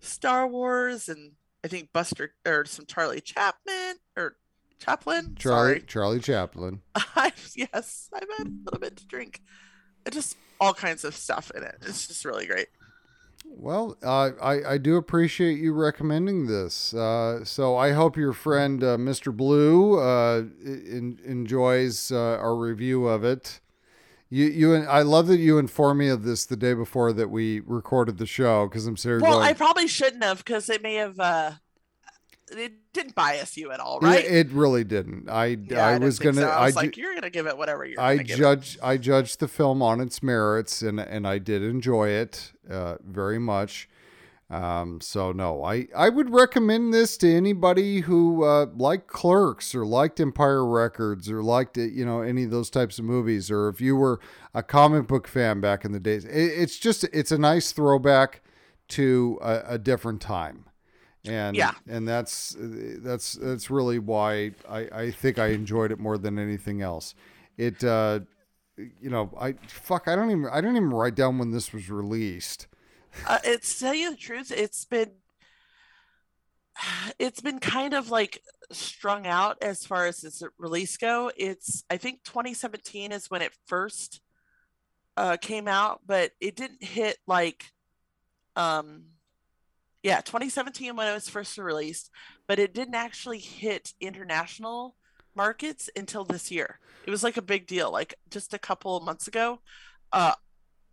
[0.00, 1.32] Star Wars and
[1.64, 4.36] I think Buster or some Charlie Chapman or
[4.78, 5.36] Chaplin.
[5.38, 5.80] Charlie, Sorry.
[5.82, 6.82] Charlie Chaplin.
[6.94, 9.42] I, yes, I've had a little bit to drink.
[10.04, 11.76] It just all kinds of stuff in it.
[11.82, 12.68] It's just really great.
[13.44, 16.92] Well, uh, I, I do appreciate you recommending this.
[16.92, 19.34] Uh, so I hope your friend uh, Mr.
[19.34, 23.60] Blue uh, in, enjoys uh, our review of it.
[24.28, 27.30] You, you, and I love that you informed me of this the day before that
[27.30, 29.22] we recorded the show because I'm serious.
[29.22, 31.52] Well, I probably shouldn't have because it may have uh
[32.50, 34.24] it didn't bias you at all, right?
[34.24, 35.28] it, it really didn't.
[35.28, 36.42] I, Yeah, I, didn't was gonna.
[36.42, 36.48] so.
[36.48, 38.40] I was like, you're gonna give it whatever you're I gonna give it.
[38.40, 42.96] judge I judged the film on its merits and and I did enjoy it uh,
[43.04, 43.88] very much.
[44.48, 49.84] Um, so no, I I would recommend this to anybody who uh, liked Clerks or
[49.84, 53.68] liked Empire Records or liked it, you know any of those types of movies or
[53.68, 54.20] if you were
[54.54, 56.24] a comic book fan back in the days.
[56.24, 58.40] It, it's just it's a nice throwback
[58.88, 60.66] to a, a different time.
[61.24, 61.72] And Yeah.
[61.88, 66.82] and that's that's that's really why I, I think I enjoyed it more than anything
[66.82, 67.16] else.
[67.58, 68.20] It uh
[68.76, 71.90] you know, I fuck I don't even I didn't even write down when this was
[71.90, 72.68] released.
[73.26, 75.10] Uh, it's to tell you the truth, it's been
[77.18, 78.42] it's been kind of like
[78.72, 81.30] strung out as far as its release go.
[81.36, 84.20] It's I think 2017 is when it first
[85.16, 87.64] uh came out, but it didn't hit like
[88.54, 89.04] um
[90.02, 92.10] yeah, 2017 when it was first released,
[92.46, 94.94] but it didn't actually hit international
[95.34, 96.78] markets until this year.
[97.06, 97.90] It was like a big deal.
[97.90, 99.60] Like just a couple of months ago,
[100.12, 100.34] uh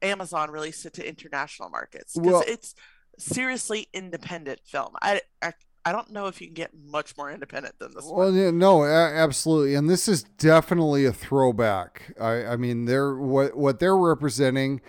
[0.03, 2.75] Amazon released it to international markets because Well- it's
[3.17, 4.95] seriously independent film.
[5.01, 5.53] I, I
[5.85, 8.35] I don't know if you can get much more independent than this Well, one.
[8.35, 12.13] yeah, no, absolutely, and this is definitely a throwback.
[12.19, 14.81] I, I mean, they're what what they're representing.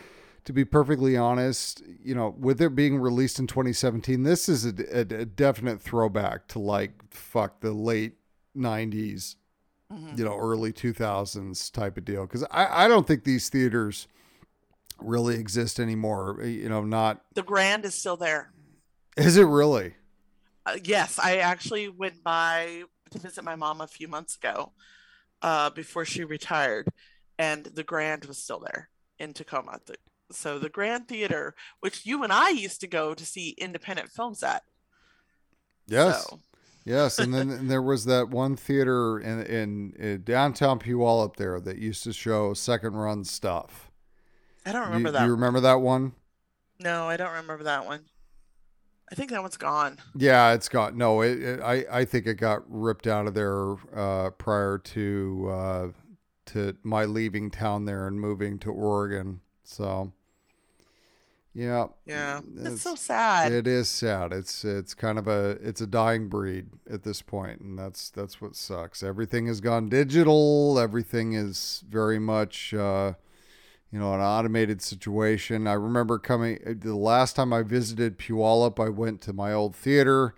[0.44, 4.74] To be perfectly honest, you know, with it being released in 2017, this is a,
[4.94, 8.12] a, a definite throwback to like fuck the late
[8.54, 9.36] 90s,
[9.90, 10.18] Mhm.
[10.18, 12.26] you know, early 2000s type of deal.
[12.26, 14.06] Because I, I don't think these theaters
[14.98, 16.40] really exist anymore.
[16.42, 18.52] You know, not The Grand is still there.
[19.16, 19.94] is it really?
[20.66, 24.72] Uh, yes, I actually went by to visit my mom a few months ago,
[25.42, 26.88] uh, before she retired,
[27.38, 28.88] and the Grand was still there
[29.18, 29.78] in Tacoma.
[29.86, 29.96] The-
[30.32, 34.42] So the Grand Theater, which you and I used to go to see independent films
[34.42, 34.62] at.
[35.86, 36.26] Yes.
[36.28, 36.40] So,
[36.86, 41.58] Yes, and then and there was that one theater in, in in downtown Puyallup there
[41.60, 43.90] that used to show second run stuff.
[44.66, 45.24] I don't You- remember do that.
[45.26, 46.12] you remember that one?
[46.80, 48.00] No, I don't remember that one.
[49.10, 49.98] I think that one's gone.
[50.16, 50.96] Yeah, it's gone.
[50.96, 51.20] no.
[51.20, 55.88] It, it, I I think it got ripped out of there uh, prior to uh,
[56.46, 59.40] to my leaving town there and moving to Oregon.
[59.62, 60.12] So
[61.52, 61.86] Yeah.
[62.06, 63.52] Yeah, it's, It's- so sad.
[63.52, 64.32] It is sad.
[64.32, 68.40] It's it's kind of a it's a dying breed at this point, and that's that's
[68.40, 69.02] what sucks.
[69.02, 70.78] Everything has gone digital.
[70.80, 73.12] Everything is very much uh,
[73.94, 75.68] you know an automated situation.
[75.68, 78.84] I remember coming uh, the last time I visited Puyallup.
[78.84, 80.34] I went to my old theater.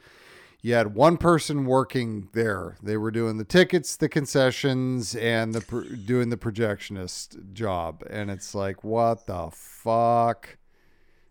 [0.60, 2.76] You had one person working there.
[2.82, 8.04] They were doing the tickets, the concessions, and the doing the projectionist job.
[8.10, 10.58] And it's like, what the fuck?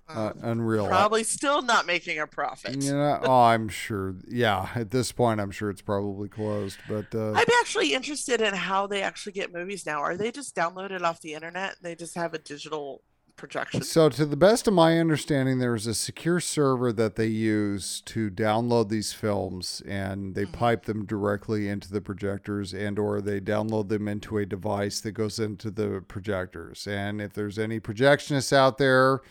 [0.08, 0.88] Uh, unreal.
[0.88, 2.84] Probably still not making a profit.
[2.84, 4.16] You know, oh, I'm sure.
[4.28, 6.78] Yeah, at this point, I'm sure it's probably closed.
[6.88, 10.02] But uh, I'm actually interested in how they actually get movies now.
[10.02, 11.78] Are they just downloaded off the internet?
[11.82, 13.02] They just have a digital
[13.36, 13.82] projection.
[13.82, 18.30] so, to the best of my understanding, there's a secure server that they use to
[18.30, 24.08] download these films, and they pipe them directly into the projectors, and/or they download them
[24.08, 26.88] into a device that goes into the projectors.
[26.88, 29.22] And if there's any projectionists out there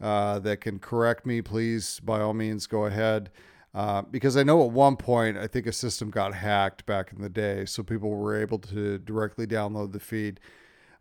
[0.00, 3.30] uh, that can correct me, please, by all means, go ahead.
[3.74, 7.20] Uh, because I know at one point, I think a system got hacked back in
[7.20, 10.38] the day, so people were able to directly download the feed.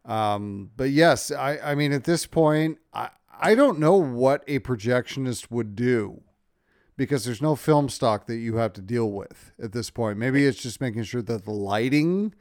[0.06, 4.60] Um, but yes, I, I mean, at this point, I, I don't know what a
[4.60, 6.22] projectionist would do
[6.98, 10.18] because there's no film stock that you have to deal with at this point.
[10.18, 12.34] Maybe it's just making sure that the lighting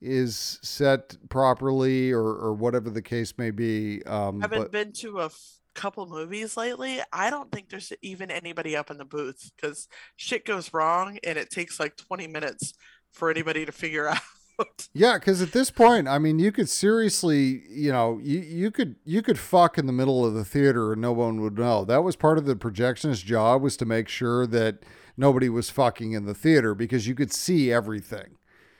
[0.00, 4.02] is set properly or, or whatever the case may be.
[4.06, 7.00] Um, haven't but been to a f- couple movies lately.
[7.12, 11.38] I don't think there's even anybody up in the booth because shit goes wrong and
[11.38, 12.74] it takes like 20 minutes
[13.12, 14.08] for anybody to figure
[14.58, 14.88] out.
[14.92, 18.96] Yeah, because at this point, I mean, you could seriously, you know, you, you could
[19.04, 21.84] you could fuck in the middle of the theater and no one would know.
[21.84, 24.80] That was part of the projectionist's job was to make sure that
[25.16, 28.36] nobody was fucking in the theater because you could see everything.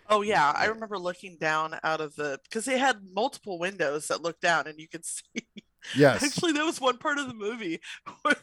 [0.08, 4.22] Oh yeah, I remember looking down out of the because they had multiple windows that
[4.22, 5.44] looked down and you could see.
[5.96, 6.22] Yes.
[6.22, 7.80] Actually, that was one part of the movie
[8.22, 8.36] where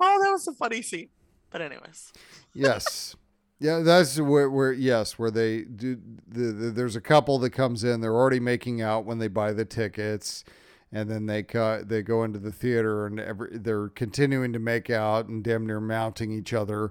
[0.00, 1.10] oh, that was a funny scene.
[1.50, 2.12] But anyways,
[2.54, 3.16] yes.
[3.58, 7.84] Yeah, that's where, where yes, where they do the, the there's a couple that comes
[7.84, 10.44] in, they're already making out when they buy the tickets
[10.92, 14.90] and then they cut they go into the theater and every, they're continuing to make
[14.90, 16.90] out and damn near mounting each other.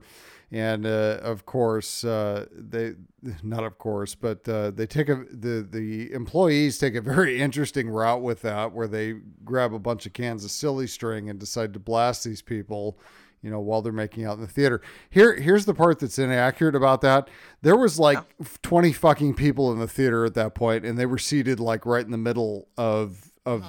[0.52, 2.94] And uh, of course, uh, they
[3.44, 7.90] not of course, but uh, they take a the the employees take a very interesting
[7.90, 11.74] route with that, where they grab a bunch of cans of silly string and decide
[11.74, 13.00] to blast these people
[13.42, 14.82] you know, while they're making out in the theater.
[15.10, 17.30] Here, here's the part that's inaccurate about that.
[17.62, 18.20] There was like
[18.62, 22.04] 20 fucking people in the theater at that point, and they were seated like right
[22.04, 23.64] in the middle of of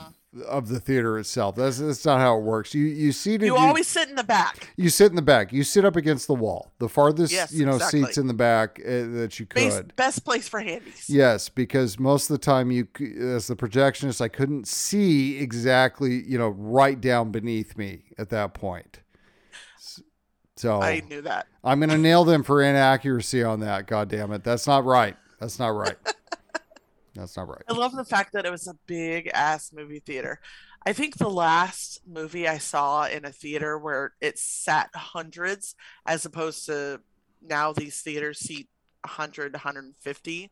[0.47, 1.57] of the theater itself.
[1.57, 2.75] That's that's not how it works.
[2.75, 4.73] You you seated you always sit in the back.
[4.77, 5.53] you sit in the back.
[5.53, 8.05] You sit up against the wall, the farthest Yes, you know exactly.
[8.05, 9.95] seats in the back uh, that you could.
[9.97, 11.07] best place for handies.
[11.09, 12.87] Yes, because most of the time you,
[13.19, 18.55] as the projectionist, I couldn't see exactly, you know, right down beneath me at that
[18.55, 19.01] point.
[20.57, 21.47] So I knew that.
[21.65, 23.87] I'm gonna nail them for inaccuracy on that.
[23.87, 25.17] God damn it, that's not right.
[25.41, 25.97] That's not right.
[27.21, 27.63] that's not right.
[27.69, 30.41] I love the fact that it was a big ass movie theater.
[30.87, 35.75] I think the last movie I saw in a theater where it sat hundreds
[36.07, 37.01] as opposed to
[37.43, 38.69] now these theaters seat
[39.05, 40.51] 100, 150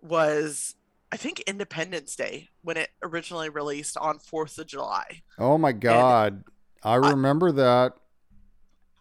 [0.00, 0.76] was
[1.10, 5.22] I think Independence Day when it originally released on 4th of July.
[5.38, 6.44] Oh my God,
[6.82, 7.94] I remember that.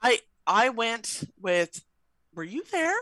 [0.01, 1.83] I I went with
[2.33, 2.95] were you there?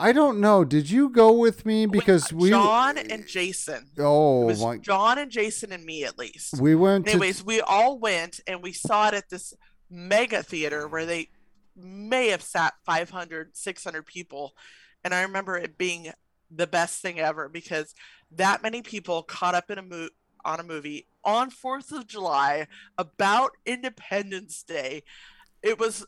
[0.00, 0.64] I don't know.
[0.64, 2.50] Did you go with me because we?
[2.50, 3.88] John and Jason.
[3.96, 4.78] It Oh was my!
[4.78, 6.60] John and Jason and me at least.
[6.60, 9.54] We went to Anyways, we all went and we saw it at this
[9.90, 11.30] mega theater where they
[11.74, 14.54] may have sat 500, 600 people.
[15.02, 16.12] And I remember it being
[16.50, 17.92] the best thing ever because
[18.30, 20.08] that many people caught up in a mo-
[20.44, 25.02] on a movie on 4th of July about Independence Day.
[25.62, 26.06] It was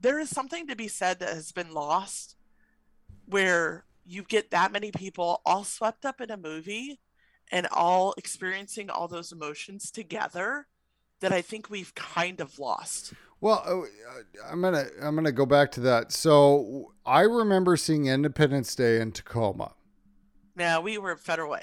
[0.00, 2.36] there is something to be said that has been lost
[3.30, 7.00] where you get that many people all swept up in a movie
[7.52, 10.66] and all experiencing all those emotions together
[11.20, 13.12] that I think we've kind of lost.
[13.40, 16.12] Well, uh, I'm gonna I'm gonna go back to that.
[16.12, 19.72] So I remember seeing Independence Day in Tacoma.
[20.56, 21.62] Now we were Federal Way,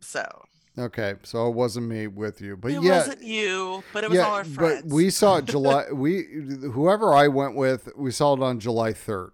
[0.00, 0.44] so
[0.78, 4.18] Okay, so it wasn't me with you, but it yeah, wasn't you, but it was
[4.20, 4.82] all our friends.
[4.82, 5.86] but we saw it July.
[5.92, 6.24] we
[6.72, 9.32] whoever I went with, we saw it on July third.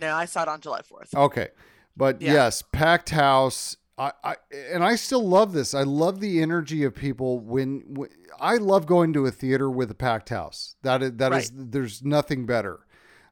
[0.00, 1.14] No, I saw it on July fourth.
[1.14, 1.48] Okay,
[1.96, 2.32] but Yeah.
[2.34, 3.76] yes, packed house.
[3.98, 4.36] I, I
[4.72, 5.74] and I still love this.
[5.74, 8.08] I love the energy of people when, when
[8.38, 10.76] I love going to a theater with a packed house.
[10.82, 12.80] That is that is there's nothing better.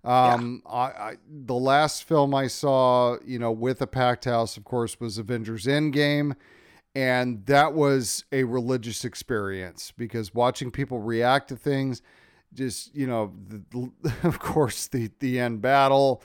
[0.02, 4.64] Um, I, I the last film I saw, you know, with a packed house, of
[4.64, 6.34] course, was Avengers Endgame,
[6.94, 12.02] and that was a religious experience because watching people react to things
[12.54, 13.90] just you know the,
[14.22, 16.22] of course the the end battle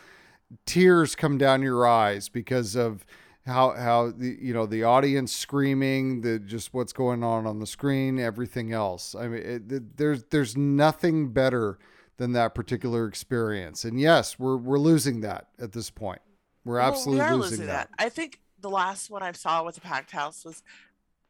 [0.65, 3.05] tears come down your eyes because of
[3.45, 7.65] how how the you know the audience screaming the just what's going on on the
[7.65, 11.79] screen everything else i mean it, there's there's nothing better
[12.17, 16.21] than that particular experience and yes we're we're losing that at this point
[16.63, 17.89] we're Well, absolutely we are losing, losing that.
[17.97, 18.05] that.
[18.05, 20.61] I think the last one I saw with a packed house was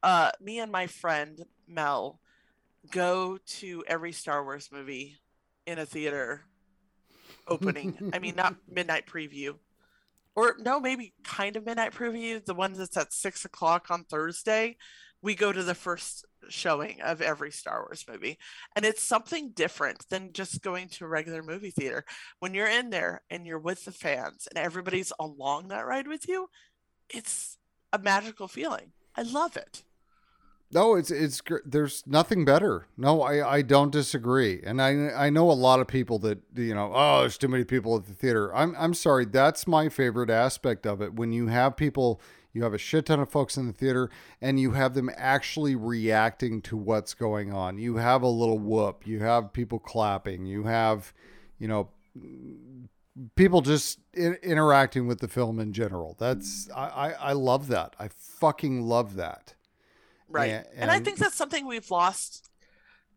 [0.04, 2.20] uh, me and my friend Mel
[2.90, 5.16] go to every Star Wars movie
[5.66, 6.42] in a theater
[7.48, 8.12] opening.
[8.14, 9.56] I mean, not midnight preview.
[10.36, 12.44] Or no, maybe kind of midnight preview.
[12.44, 14.78] The one that's at six o'clock on Thursday.
[15.22, 18.38] We go to the first showing of every Star Wars movie.
[18.76, 22.06] And it's something different than just going to a regular movie theater.
[22.40, 26.28] When you're in there and you're with the fans and everybody's along that ride with
[26.28, 26.50] you,
[27.10, 27.58] it's
[27.94, 28.94] a magical feeling.
[29.16, 29.84] I love it.
[30.74, 32.88] No, it's it's there's nothing better.
[32.96, 36.74] No, I I don't disagree, and I I know a lot of people that you
[36.74, 36.92] know.
[36.94, 38.56] Oh, there's too many people at the theater.
[38.56, 39.26] I'm I'm sorry.
[39.26, 41.14] That's my favorite aspect of it.
[41.14, 42.22] When you have people,
[42.54, 44.10] you have a shit ton of folks in the theater,
[44.42, 47.78] and you have them actually reacting to what's going on.
[47.78, 49.06] You have a little whoop.
[49.06, 50.46] You have people clapping.
[50.46, 51.14] You have,
[51.60, 51.90] you know.
[53.36, 56.16] People just in, interacting with the film in general.
[56.18, 57.94] That's I, I I love that.
[58.00, 59.54] I fucking love that.
[60.32, 60.50] Right.
[60.50, 62.50] Yeah, and, I think that's something we've lost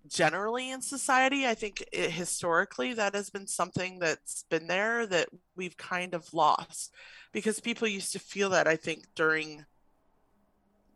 [0.08, 1.46] generally in society.
[1.46, 6.32] I think it, historically that has been something that's been there that we've kind of
[6.34, 6.92] lost
[7.32, 9.64] because people used to feel that, I think, during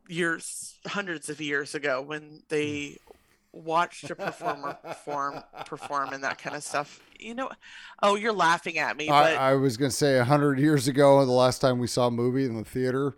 [0.09, 2.97] years, hundreds of years ago when they
[3.53, 3.59] hmm.
[3.65, 7.01] watched a performer perform perform and that kind of stuff.
[7.19, 7.51] You know,
[8.03, 10.89] oh, you're laughing at me, but I, I was going to say a hundred years
[10.89, 13.17] ago, the last time we saw a movie in the theater.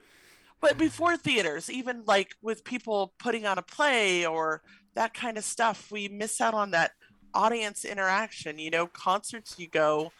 [0.61, 4.63] But before theaters even like with people putting on a play or
[4.95, 6.93] that kind of stuff we miss out on that
[7.35, 8.87] audience interaction you know?
[8.87, 10.13] Concerts you go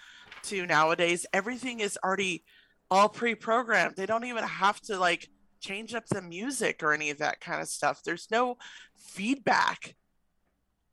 [0.45, 2.45] to nowadays everything is already
[2.91, 3.95] all pre-programmed.
[3.97, 5.29] They don't even have to like
[5.61, 8.03] change up the music or any of that kind of stuff.
[8.03, 8.57] There's no
[8.97, 9.95] feedback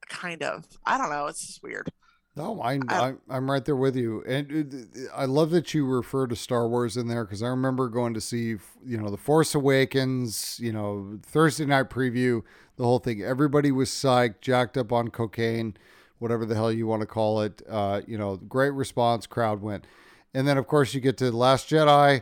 [0.08, 0.66] kind of.
[0.86, 1.28] I don't know.
[1.28, 1.90] It's just weird
[2.38, 5.86] No, I, I- I, I'm right there with you, and uh, I love that you
[5.86, 9.18] refer to Star Wars in there because I remember going to see, you know, The
[9.18, 12.44] Force Awakens, you know, Thursday night preview,
[12.76, 13.24] the whole thing.
[13.24, 15.76] Everybody was psyched, jacked up on cocaine,
[16.20, 17.62] whatever the hell you want to call it.
[17.68, 19.88] Uh, you know, great response, crowd went,
[20.34, 22.22] and then of course you get to The Last Jedi.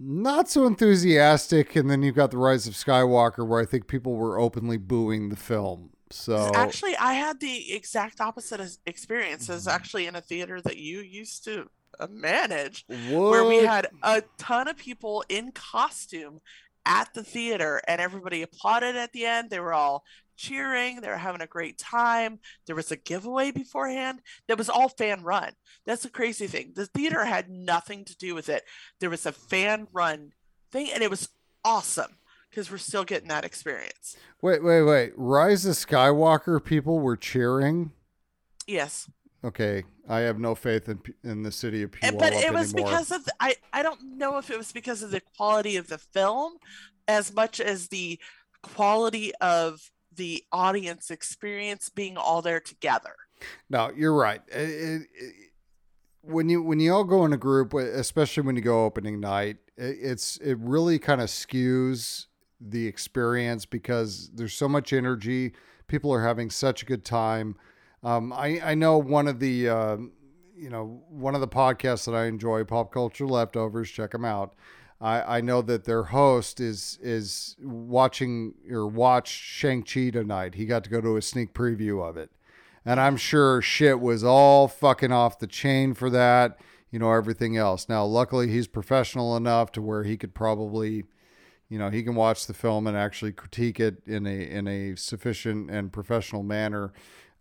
[0.00, 4.14] Not so enthusiastic, and then you've got the Rise of Skywalker, where I think people
[4.14, 5.90] were openly booing the film.
[6.10, 9.68] So Actually, I had the exact opposite experience Mm-hmm.
[9.68, 11.68] actually in a theater that you used to
[12.00, 16.40] uh, manage, where we had a ton of people in costume
[16.86, 19.50] at the theater and everybody applauded at the end.
[19.50, 20.04] They were all
[20.36, 22.38] cheering, they were having a great time.
[22.66, 25.52] There was a giveaway beforehand that was all fan run.
[25.84, 26.72] That's the crazy thing.
[26.74, 28.62] The theater had nothing to do with it.
[29.00, 30.32] There was a fan run
[30.70, 31.28] thing, and it was
[31.64, 32.16] awesome
[32.50, 34.16] because we're still getting that experience.
[34.42, 35.12] Wait, wait, wait.
[35.16, 37.92] Rise of Skywalker people were cheering.
[38.66, 39.10] Yes.
[39.44, 42.90] Okay, I have no faith in in the city of Puyallup but it was anymore.
[42.90, 45.86] because of the, I I don't know if it was because of the quality of
[45.88, 46.54] the film
[47.06, 48.18] as much as the
[48.62, 53.14] quality of the audience experience being all there together.
[53.70, 54.42] no, you're right.
[54.48, 55.34] It- it-
[56.22, 59.58] when you when you all go in a group, especially when you go opening night,
[59.76, 62.26] it, it's it really kind of skews
[62.60, 65.52] the experience because there's so much energy.
[65.86, 67.56] People are having such a good time.
[68.02, 69.96] Um, I I know one of the uh,
[70.56, 73.90] you know one of the podcasts that I enjoy, Pop Culture Leftovers.
[73.90, 74.54] Check them out.
[75.00, 80.56] I, I know that their host is is watching or watched Shang Chi tonight.
[80.56, 82.30] He got to go to a sneak preview of it,
[82.84, 86.58] and I'm sure shit was all fucking off the chain for that.
[86.90, 87.88] You know everything else.
[87.88, 91.04] Now, luckily, he's professional enough to where he could probably,
[91.68, 94.96] you know, he can watch the film and actually critique it in a in a
[94.96, 96.92] sufficient and professional manner.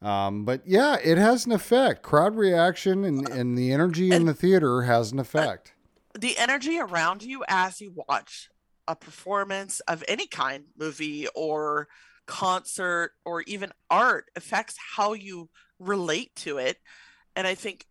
[0.02, 2.04] Um, but yeah, it has an effect.
[2.04, 5.74] Crowd reaction and, and the energy in the theater has an effect.
[6.18, 8.50] The energy around you as you watch
[8.88, 11.88] a performance of any kind, movie or
[12.26, 15.50] concert or even art affects how you
[15.80, 16.78] relate to it.
[17.36, 17.86] And I think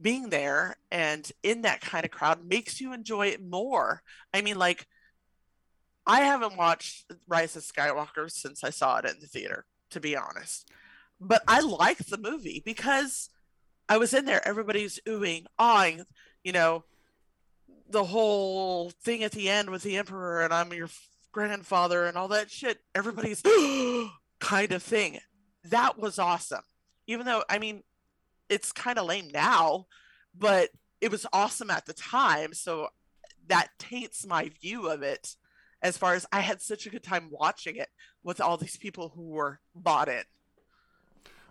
[0.00, 4.02] being there and in that kind of crowd makes you enjoy it more.
[4.32, 4.86] I mean, like,
[6.06, 10.16] I haven't watched Rise of Skywalker since I saw it in the theater, to be
[10.16, 10.70] honest.
[11.20, 13.28] But I liked the movie because
[13.88, 14.46] I was in there.
[14.46, 16.04] Everybody's oohing, awing,
[16.44, 16.84] you know,
[17.90, 20.88] the whole thing at the end with the emperor and I'm your
[21.32, 23.42] grandfather and all that shit, everybody's
[24.40, 25.18] kind of thing.
[25.64, 26.62] That was awesome.
[27.06, 27.82] Even though, I mean,
[28.48, 29.86] it's kind of lame now,
[30.36, 30.70] but
[31.00, 32.52] it was awesome at the time.
[32.52, 32.88] So
[33.48, 35.36] that taints my view of it
[35.82, 37.88] as far as I had such a good time watching it
[38.22, 40.22] with all these people who were bought in.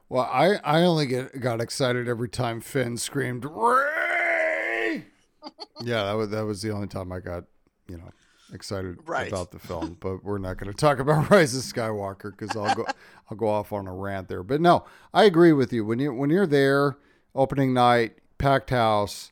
[0.09, 5.05] Well, I, I only get got excited every time Finn screamed Rey.
[5.81, 7.43] yeah, that was that was the only time I got
[7.89, 8.11] you know
[8.53, 9.27] excited Right.
[9.27, 9.97] about the film.
[9.99, 12.85] But we're not going to talk about Rise of Skywalker because I'll go
[13.29, 14.43] I'll go off on a rant there.
[14.43, 16.97] But no, I agree with you when you when you're there
[17.35, 19.31] opening night, packed house,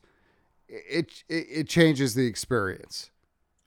[0.68, 3.10] it it, it changes the experience.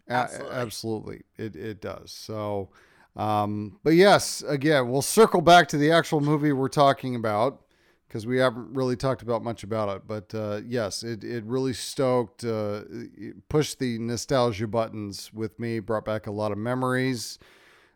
[0.08, 0.56] A- Absolutely.
[0.56, 2.12] absolutely, it it does.
[2.12, 2.70] So.
[3.16, 7.60] Um, but yes, again, we'll circle back to the actual movie we're talking about
[8.10, 10.02] because we haven't really talked about much about it.
[10.08, 12.82] But uh, yes, it, it really stoked, uh,
[13.50, 17.38] pushed the nostalgia buttons with me, brought back a lot of memories.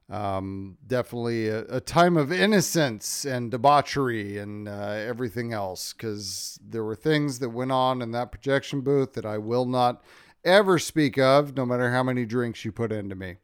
[0.10, 4.72] Um, definitely a, a time of innocence and debauchery and uh,
[5.07, 9.40] everything else because there were things that went on in that projection booth that I
[9.40, 10.03] will not
[10.44, 13.38] ever speak of, no matter how many drinks you put into me.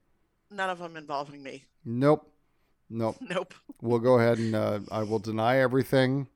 [0.52, 1.64] None of them involving me.
[1.84, 2.32] Nope.
[2.91, 3.18] Nope.
[3.28, 3.54] Nope.
[3.82, 6.28] We'll go ahead and uh, I will deny everything.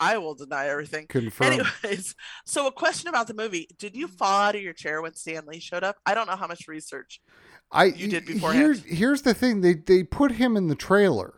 [0.00, 1.06] I will deny everything.
[1.06, 1.60] Confirm.
[1.84, 2.14] Anyways,
[2.44, 5.46] so a question about the movie: Did you fall out of your chair when Stan
[5.46, 5.96] Lee showed up?
[6.04, 7.20] I don't know how much research.
[7.70, 8.82] I you did Here's, beforehand.
[8.86, 11.34] here's the thing: they they put him in the trailer.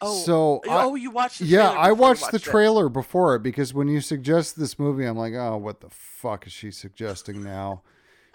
[0.00, 1.38] Oh, so I- oh, you watched?
[1.38, 2.42] The yeah, I you watched the it.
[2.42, 6.46] trailer before it because when you suggest this movie, I'm like, oh, what the fuck
[6.46, 7.82] is she suggesting now?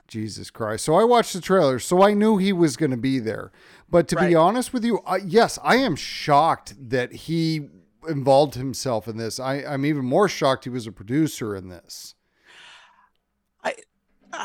[0.07, 0.85] Jesus Christ!
[0.85, 3.51] So I watched the trailer, so I knew he was going to be there.
[3.91, 7.69] But to be honest with you, I, yes, I am shocked that he
[8.07, 9.39] involved himself in this.
[9.39, 12.15] I, I'm even more shocked he was a producer in this.
[13.63, 13.75] I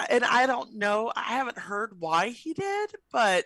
[0.09, 1.13] and I don't know.
[1.15, 3.45] I haven't heard why he did, but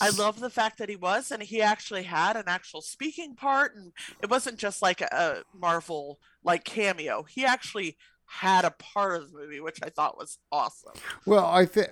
[0.00, 3.74] I love the fact that he was, and he actually had an actual speaking part,
[3.76, 7.22] and it wasn't just like a, a Marvel like cameo.
[7.24, 10.94] He actually had a part of the movie, which I thought was awesome.
[11.26, 11.88] Well, I think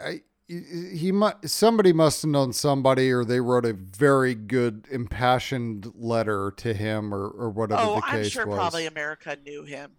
[0.49, 6.53] he must somebody must have known somebody, or they wrote a very good impassioned letter
[6.57, 8.57] to him, or or whatever oh, the I'm case sure was.
[8.57, 9.93] probably America knew him.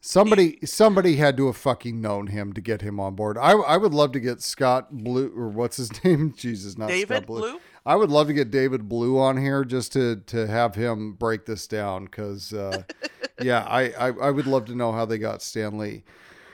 [0.00, 3.36] Somebody somebody had to have fucking known him to get him on board.
[3.36, 6.32] I I would love to get Scott Blue or what's his name?
[6.36, 7.40] Jesus, not David Scott Blue.
[7.40, 7.60] Blue.
[7.84, 11.46] I would love to get David Blue on here just to to have him break
[11.46, 12.82] this down because uh,
[13.42, 15.90] yeah, I, I I would love to know how they got Stan Lee.
[15.90, 16.02] You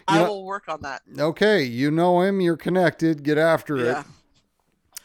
[0.08, 1.02] I know- will work on that.
[1.18, 3.22] Okay, you know him, you're connected.
[3.22, 3.84] Get after it.
[3.84, 4.02] Yeah.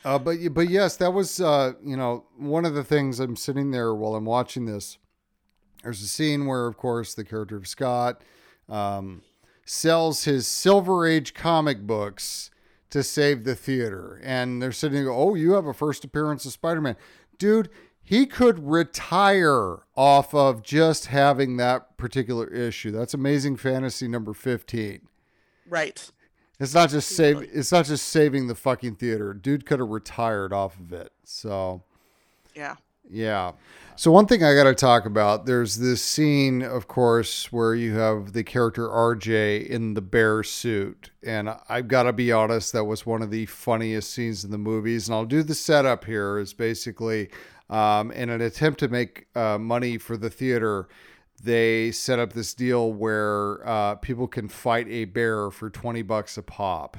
[0.05, 3.19] Uh, but but yes, that was uh, you know one of the things.
[3.19, 4.97] I'm sitting there while I'm watching this.
[5.84, 8.21] There's a scene where, of course, the character of Scott
[8.67, 9.21] um,
[9.65, 12.49] sells his Silver Age comic books
[12.89, 15.03] to save the theater, and they're sitting.
[15.03, 16.95] there, Oh, you have a first appearance of Spider-Man,
[17.38, 17.69] dude.
[18.10, 22.90] He could retire off of just having that particular issue.
[22.90, 25.02] That's Amazing Fantasy number 15.
[25.69, 26.10] Right.
[26.60, 27.48] It's not just save.
[27.53, 29.36] It's not just saving the fucking theater.
[29.36, 31.11] Dude could have retired off of it.
[31.23, 31.84] So
[32.56, 32.77] Yeah.
[33.07, 33.52] yeah.
[33.99, 35.45] So one thing I got to talk about.
[35.45, 41.11] There's this scene, of course, where you have the character RJ in the bear suit,
[41.21, 42.71] and I've got to be honest.
[42.71, 45.09] That was one of the funniest scenes in the movies.
[45.09, 46.39] And I'll do the setup here.
[46.39, 47.30] Is basically
[47.69, 50.88] um, in an attempt to make uh, money for the theater
[51.43, 56.38] they set up this deal where uh, people can fight a bear for 20 bucks
[56.38, 56.95] a pop.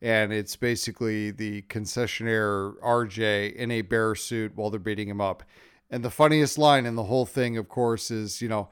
[0.00, 5.42] And it's basically the concessionaire RJ in a bear suit while they're beating him up.
[5.94, 8.68] And the funniest line in the whole thing, of course, is, you know,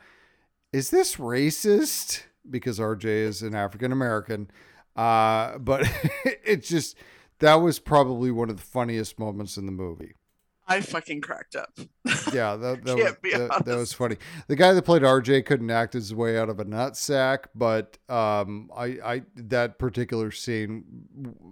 [0.73, 2.25] is this racist?
[2.51, 4.51] Because RJ is an African American.
[4.97, 5.89] Uh, but
[6.45, 6.97] it's just,
[7.39, 10.17] that was probably one of the funniest moments in the movie
[10.73, 11.71] I fucking cracked up.
[12.33, 14.17] yeah, that, that, was, that, that was funny.
[14.49, 17.99] The guy that played RJ couldn't act his way out of a nut sack, but
[18.09, 20.85] um, I, I that particular scene,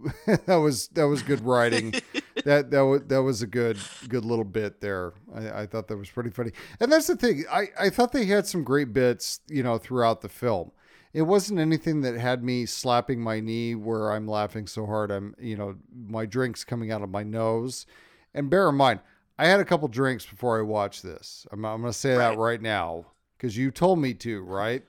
[0.26, 1.94] that was that was good writing.
[2.44, 3.78] that that was that was a good
[4.08, 5.12] good little bit there.
[5.34, 6.52] I, I thought that was pretty funny.
[6.80, 7.44] And that's the thing.
[7.50, 10.72] I I thought they had some great bits, you know, throughout the film.
[11.12, 15.34] It wasn't anything that had me slapping my knee where I'm laughing so hard I'm,
[15.40, 17.84] you know, my drinks coming out of my nose.
[18.32, 19.00] And bear in mind,
[19.40, 21.46] I had a couple drinks before I watched this.
[21.50, 22.38] I'm, I'm going to say that Right.
[22.38, 23.06] right now
[23.36, 24.82] because you told me to, right?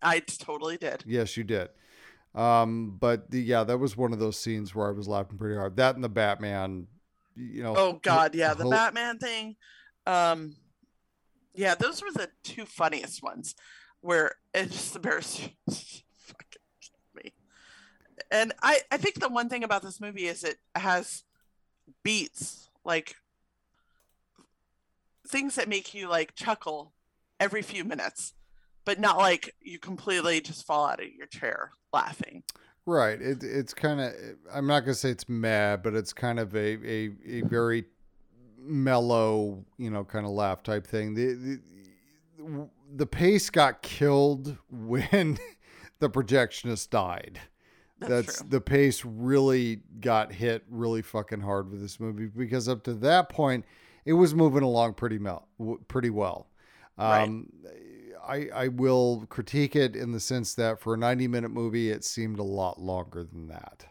[0.00, 1.04] I totally did.
[1.06, 1.68] Yes, you did.
[2.34, 5.56] Um, but the, yeah, that was one of those scenes where I was laughing pretty
[5.56, 5.76] hard.
[5.76, 6.86] That and the Batman,
[7.36, 7.74] you know.
[7.76, 9.56] Oh God, yeah, the ho- Batman thing.
[10.06, 10.56] Um,
[11.54, 13.54] yeah, those were the two funniest ones.
[14.00, 15.36] Where it's just the bears
[15.68, 16.62] fucking
[17.14, 17.32] me.
[18.30, 21.24] And I, I think the one thing about this movie is it has
[22.04, 23.16] beats, like
[25.28, 26.92] things that make you like chuckle
[27.38, 28.34] every few minutes,
[28.84, 32.42] but not like you completely just fall out of your chair laughing.
[32.86, 33.20] Right.
[33.20, 34.14] It, it's kind of,
[34.52, 37.84] I'm not going to say it's mad, but it's kind of a, a, a very
[38.58, 41.14] mellow, you know, kind of laugh type thing.
[41.14, 41.34] The,
[42.38, 45.38] the, the pace got killed when
[45.98, 47.40] the projectionist died.
[47.98, 48.46] That's, That's true.
[48.50, 53.28] the pace really got hit really fucking hard with this movie because up to that
[53.28, 53.64] point
[54.08, 55.46] it was moving along pretty mel-
[55.86, 56.48] pretty well.
[56.96, 57.24] Right.
[57.24, 57.52] Um,
[58.26, 62.04] I I will critique it in the sense that for a 90 minute movie it
[62.04, 63.84] seemed a lot longer than that.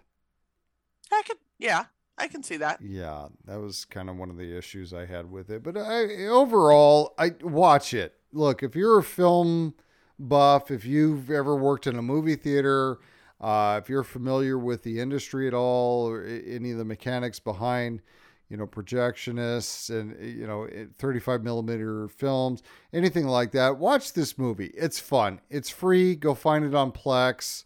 [1.11, 1.85] I could, yeah,
[2.17, 2.81] I can see that.
[2.81, 5.61] Yeah, that was kind of one of the issues I had with it.
[5.61, 8.15] But I overall, I watch it.
[8.33, 9.75] Look, if you're a film
[10.17, 12.97] buff, if you've ever worked in a movie theater,
[13.39, 18.01] uh, if you're familiar with the industry at all, or any of the mechanics behind,
[18.49, 20.67] you know, projectionists and you know,
[20.97, 22.63] 35 millimeter films,
[22.93, 24.71] anything like that, watch this movie.
[24.75, 25.41] It's fun.
[25.49, 26.15] It's free.
[26.15, 27.65] Go find it on Plex,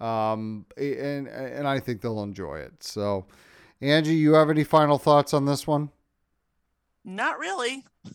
[0.00, 2.82] um, and and I think they'll enjoy it.
[2.82, 3.26] So.
[3.82, 5.88] Angie, you have any final thoughts on this one?
[7.02, 7.86] Not really.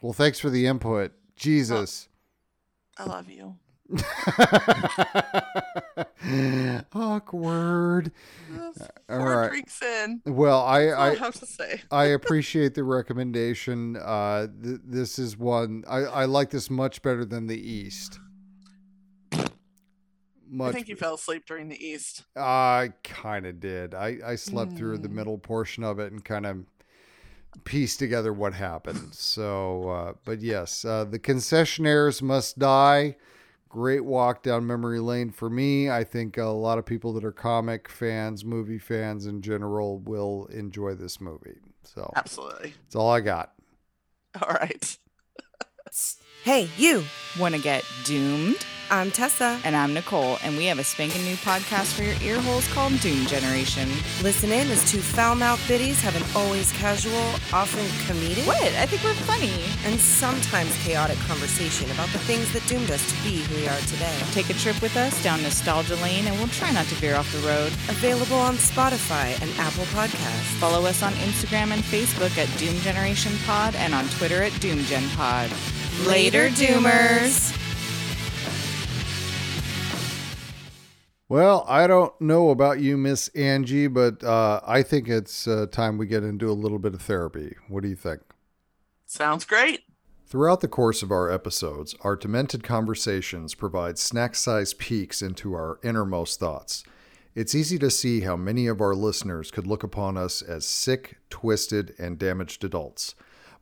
[0.00, 1.12] Well, thanks for the input.
[1.34, 2.08] Jesus.
[2.96, 3.56] I love you.
[6.92, 8.12] Awkward.
[9.08, 9.50] Four right.
[9.50, 10.22] drinks in.
[10.26, 11.80] Well, I I I, have to say.
[11.90, 13.96] I appreciate the recommendation.
[13.96, 18.20] Uh, th- this is one I, I like this much better than the East.
[20.60, 22.24] I think you fell asleep during the East.
[22.34, 23.94] I kind of did.
[23.94, 25.12] I, I slept through the Mm.
[25.12, 26.64] middle portion of it and kind of
[27.64, 29.14] pieced together what happened.
[29.14, 33.16] So, uh, but yes, uh, the concessionaires must die.
[33.68, 35.90] Great walk down memory lane for me.
[35.90, 40.46] I think a lot of people that are comic fans, movie fans in general, will
[40.46, 41.58] enjoy this movie.
[41.82, 42.74] So Absolutely.
[42.84, 43.52] that's all I got.
[44.40, 44.98] All right.
[46.44, 47.04] Hey, you!
[47.38, 48.64] Want to get doomed?
[48.90, 49.60] I'm Tessa.
[49.64, 52.98] And I'm Nicole, and we have a spanking new podcast for your ear holes called
[53.00, 53.86] Doom Generation.
[54.22, 57.20] Listen in as two foul mouthed biddies have an always casual,
[57.52, 58.62] often comedic, What?
[58.80, 59.52] I think we're funny.
[59.84, 63.78] and sometimes chaotic conversation about the things that doomed us to be who we are
[63.92, 64.16] today.
[64.32, 67.30] Take a trip with us down nostalgia lane, and we'll try not to veer off
[67.30, 67.68] the road.
[67.92, 70.56] Available on Spotify and Apple Podcasts.
[70.64, 74.78] Follow us on Instagram and Facebook at Doom Generation Pod and on Twitter at Doom
[74.84, 75.50] Gen Pod.
[76.06, 77.54] Later, Doomers.
[81.28, 85.98] Well, I don't know about you, Miss Angie, but uh, I think it's uh, time
[85.98, 87.54] we get into a little bit of therapy.
[87.68, 88.22] What do you think?
[89.04, 89.84] Sounds great.
[90.26, 95.78] Throughout the course of our episodes, our demented conversations provide snack sized peeks into our
[95.82, 96.84] innermost thoughts.
[97.34, 101.18] It's easy to see how many of our listeners could look upon us as sick,
[101.30, 103.14] twisted, and damaged adults.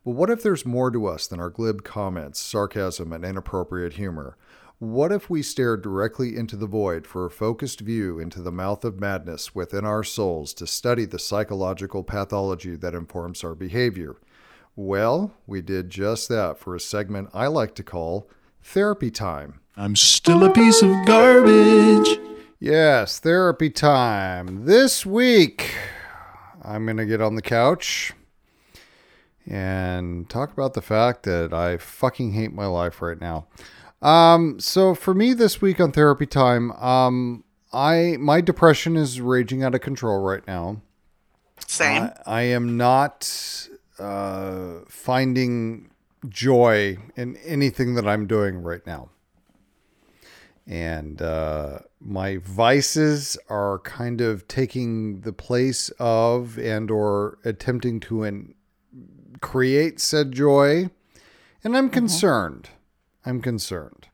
[0.07, 4.37] But what if there's more to us than our glib comments, sarcasm, and inappropriate humor?
[4.79, 8.85] What if we stared directly into the void for a focused view into the mouth
[8.85, 14.15] of madness within our souls to study the psychological pathology that informs our behavior?
[14.77, 18.29] Well, we did just that for a segment I like to call
[18.63, 19.59] Therapy Time.
[19.75, 22.17] I'm still a piece of garbage.
[22.61, 24.63] Yes, therapy time.
[24.63, 25.75] This week,
[26.63, 28.13] I'm going to get on the couch
[29.47, 33.47] and talk about the fact that I fucking hate my life right now.
[34.01, 37.43] Um, so for me this week on therapy time, um,
[37.73, 40.81] I my depression is raging out of control right now.
[41.65, 42.03] Same.
[42.03, 43.67] I, I am not
[43.99, 45.89] uh, finding
[46.27, 49.09] joy in anything that I'm doing right now.
[50.65, 58.23] And uh, my vices are kind of taking the place of and or attempting to
[58.23, 58.53] in,
[59.41, 60.89] create said joy.
[61.63, 62.69] And I'm concerned.
[63.25, 64.07] I'm concerned.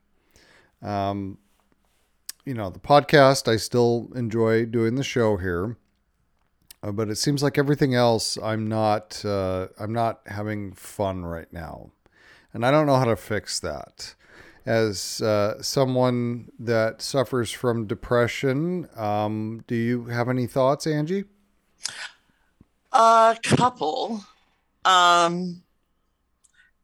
[0.81, 1.37] Um,
[2.45, 5.77] you know, the podcast, I still enjoy doing the show here.
[6.83, 11.51] Uh, but it seems like everything else I'm not uh, I'm not having fun right
[11.51, 11.91] now.
[12.53, 14.15] And I don't know how to fix that.
[14.65, 21.25] As uh, someone that suffers from depression, um, do you have any thoughts, Angie?
[22.91, 24.23] A couple.
[24.85, 25.63] Um,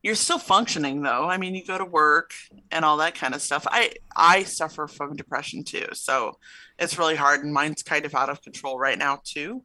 [0.01, 1.29] you're still functioning though.
[1.29, 2.31] I mean, you go to work
[2.71, 3.67] and all that kind of stuff.
[3.69, 6.37] I I suffer from depression too, so
[6.77, 9.63] it's really hard, and mine's kind of out of control right now too.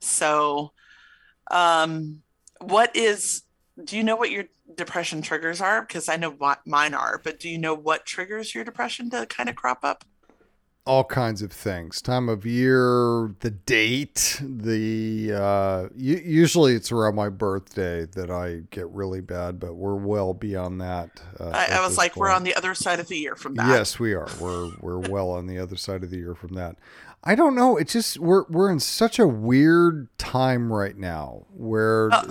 [0.00, 0.72] So,
[1.50, 2.22] um,
[2.60, 3.42] what is?
[3.82, 4.44] Do you know what your
[4.74, 5.82] depression triggers are?
[5.82, 9.26] Because I know what mine are, but do you know what triggers your depression to
[9.26, 10.04] kind of crop up?
[10.88, 12.00] All kinds of things.
[12.00, 18.88] Time of year, the date, the uh, usually it's around my birthday that I get
[18.88, 21.10] really bad, but we're well beyond that.
[21.38, 23.68] Uh, I, I was like, we're on the other side of the year from that.
[23.68, 24.28] Yes, we are.
[24.40, 26.76] We're we're well on the other side of the year from that.
[27.22, 27.76] I don't know.
[27.76, 32.24] It's just we're we're in such a weird time right now where Uh.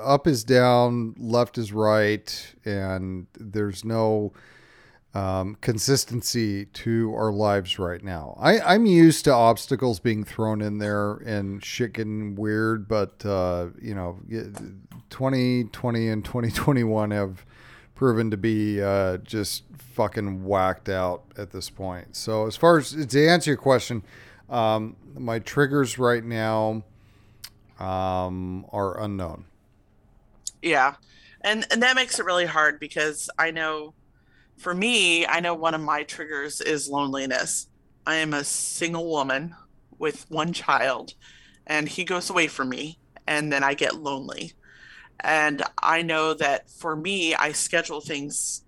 [0.00, 4.32] up is down, left is right, and there's no
[5.14, 8.36] um, consistency to our lives right now.
[8.40, 13.68] I, I'm used to obstacles being thrown in there and shit getting weird, but uh,
[13.80, 14.18] you know,
[15.10, 17.46] 2020 and 2021 have
[17.94, 22.16] proven to be uh, just fucking whacked out at this point.
[22.16, 24.02] So as far as to answer your question,
[24.50, 26.82] um, my triggers right now
[27.78, 29.44] um, are unknown.
[30.60, 30.94] Yeah.
[31.40, 33.94] And and that makes it really hard because I know
[34.56, 37.68] for me, I know one of my triggers is loneliness.
[38.06, 39.54] I am a single woman
[39.98, 41.14] with one child
[41.66, 44.52] and he goes away from me and then I get lonely.
[45.20, 48.62] And I know that for me, I schedule things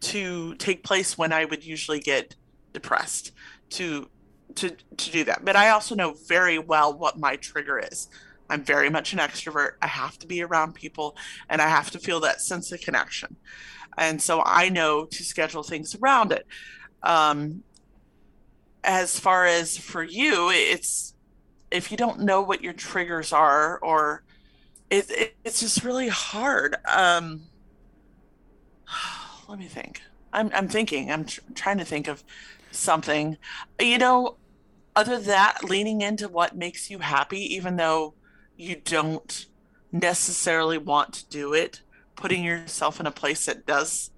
[0.00, 2.34] to take place when I would usually get
[2.72, 3.32] depressed
[3.70, 4.08] to
[4.56, 5.44] to to do that.
[5.44, 8.08] But I also know very well what my trigger is.
[8.50, 9.72] I'm very much an extrovert.
[9.80, 11.16] I have to be around people
[11.48, 13.36] and I have to feel that sense of connection.
[13.98, 16.46] And so I know to schedule things around it.
[17.02, 17.62] Um,
[18.84, 21.14] as far as for you, it's
[21.70, 24.22] if you don't know what your triggers are, or
[24.90, 26.76] it, it, it's just really hard.
[26.86, 27.42] Um,
[29.48, 30.02] let me think.
[30.32, 31.10] I'm, I'm thinking.
[31.10, 32.22] I'm tr- trying to think of
[32.70, 33.36] something.
[33.80, 34.36] You know,
[34.94, 38.14] other than that, leaning into what makes you happy, even though
[38.56, 39.46] you don't
[39.90, 41.82] necessarily want to do it,
[42.22, 44.12] putting yourself in a place that does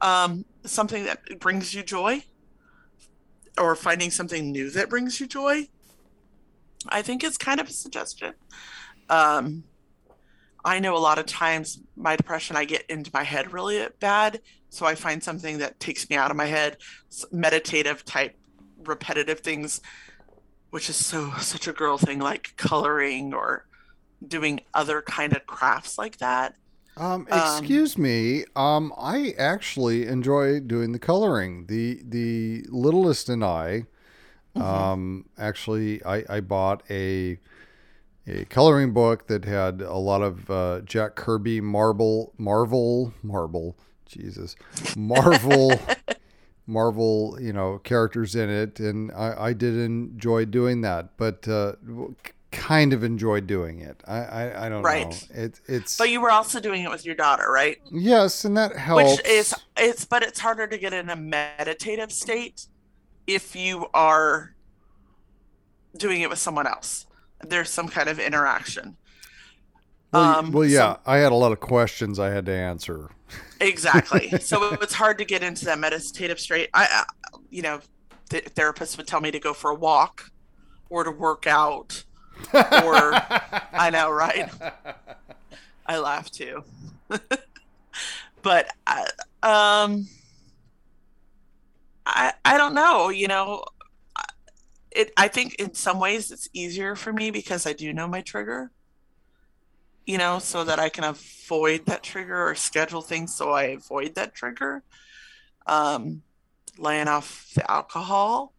[0.00, 2.22] um, something that brings you joy,
[3.58, 5.68] or finding something new that brings you joy.
[6.88, 8.32] I think it's kind of a suggestion.
[9.10, 9.64] Um,
[10.64, 14.40] I know a lot of times my depression, I get into my head really bad.
[14.70, 16.78] So I find something that takes me out of my head,
[17.30, 18.36] meditative type,
[18.84, 19.82] repetitive things,
[20.70, 23.66] which is so such a girl thing, like coloring or
[24.26, 26.54] doing other kind of crafts like that.
[26.98, 28.44] Um, Um, excuse me.
[28.56, 31.66] Um, I actually enjoy doing the coloring.
[31.66, 33.86] The the littlest and I,
[34.56, 34.62] Mm-hmm.
[34.64, 37.38] um, actually, I, I bought a
[38.26, 43.76] a coloring book that had a lot of uh, Jack Kirby Marvel Marvel Marvel
[44.06, 44.56] Jesus
[44.96, 45.80] Marvel
[46.66, 51.74] Marvel you know characters in it, and I, I did enjoy doing that, but uh,
[52.50, 54.02] kind of enjoyed doing it.
[54.06, 55.08] I I, I don't Right.
[55.34, 55.42] know.
[55.42, 57.78] It, it's But you were also doing it with your daughter, right?
[57.90, 59.16] Yes, and that helps.
[59.18, 62.66] Which is it's but it's harder to get in a meditative state
[63.26, 64.54] if you are
[65.96, 67.06] doing it with someone else.
[67.46, 68.96] There's some kind of interaction.
[70.12, 73.10] well, um, well, so- yeah, I had a lot of questions I had to answer.
[73.60, 74.30] Exactly.
[74.38, 76.70] so it, it's hard to get into that meditative state.
[76.72, 77.80] I, I you know,
[78.30, 80.30] the therapist would tell me to go for a walk
[80.90, 82.04] or to work out
[82.54, 83.14] or
[83.72, 84.50] I know, right?
[85.86, 86.64] I laugh too.
[88.42, 89.06] but I,
[89.42, 90.06] um
[92.06, 93.64] I I don't know, you know,
[94.90, 98.20] it I think in some ways it's easier for me because I do know my
[98.20, 98.70] trigger.
[100.06, 104.14] You know, so that I can avoid that trigger or schedule things so I avoid
[104.14, 104.82] that trigger.
[105.66, 106.22] Um
[106.78, 108.52] laying off the alcohol.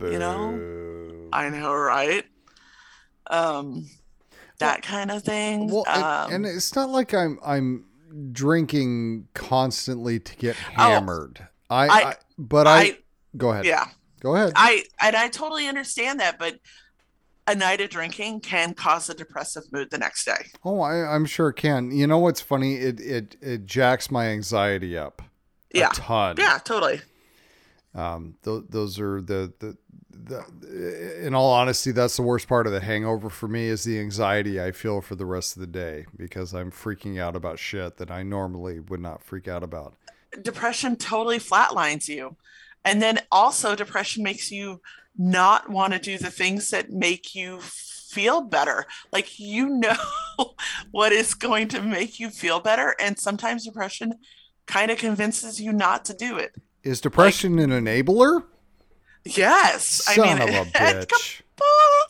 [0.00, 0.97] You know, Boo.
[1.32, 2.24] I know, right?
[3.30, 3.88] Um,
[4.58, 5.70] that kind of thing.
[5.70, 7.84] well, and, um, and it's not like I'm I'm
[8.32, 11.46] drinking constantly to get Oh, hammered.
[11.70, 12.98] I, I- I, but I, I-
[13.36, 13.66] go ahead.
[13.66, 13.86] yeah,
[14.20, 14.52] Go ahead.
[14.56, 16.58] I and I totally understand that, but
[17.46, 20.46] a night of drinking can cause a depressive mood the next day.
[20.64, 21.90] oh, I, I'm sure it can.
[21.90, 22.76] You know what's funny?
[22.76, 25.22] It it it jacks my anxiety up.
[25.72, 25.90] Yeah.
[25.90, 26.36] A ton.
[26.38, 27.00] Yeah, totally.
[27.94, 29.76] Um, th- those are the, the,
[30.24, 33.98] the, in all honesty, that's the worst part of the hangover for me is the
[33.98, 37.96] anxiety I feel for the rest of the day because I'm freaking out about shit
[37.98, 39.94] that I normally would not freak out about.
[40.42, 42.36] Depression totally flatlines you.
[42.84, 44.80] And then also depression makes you
[45.16, 48.86] not want to do the things that make you feel better.
[49.12, 49.96] Like you know
[50.90, 54.14] what is going to make you feel better and sometimes depression
[54.66, 56.54] kind of convinces you not to do it.
[56.82, 58.44] Is depression an enabler?
[59.24, 59.84] Yes.
[59.84, 61.42] Son I mean, of a oh, it bitch.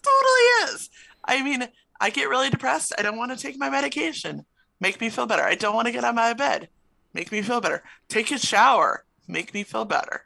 [0.02, 0.90] totally is.
[1.24, 1.68] I mean,
[2.00, 2.92] I get really depressed.
[2.98, 4.44] I don't want to take my medication.
[4.80, 5.42] Make me feel better.
[5.42, 6.68] I don't want to get out of my bed.
[7.14, 7.82] Make me feel better.
[8.08, 9.04] Take a shower.
[9.26, 10.24] Make me feel better.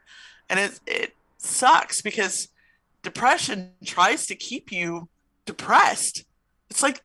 [0.49, 2.49] and it it sucks because
[3.01, 5.09] depression tries to keep you
[5.45, 6.23] depressed.
[6.69, 7.03] It's like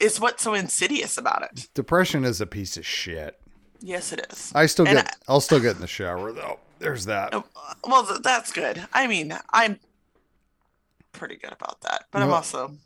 [0.00, 1.68] it's what's so insidious about it.
[1.74, 3.38] Depression is a piece of shit.
[3.80, 4.52] Yes, it is.
[4.54, 5.16] I still And get.
[5.28, 6.58] I'll still get in the shower though.
[6.78, 7.30] There's that.
[7.34, 8.84] Oh, uh, Well, th- that's good.
[8.92, 9.78] I mean, I'm
[11.12, 12.76] pretty good about that, but I'm also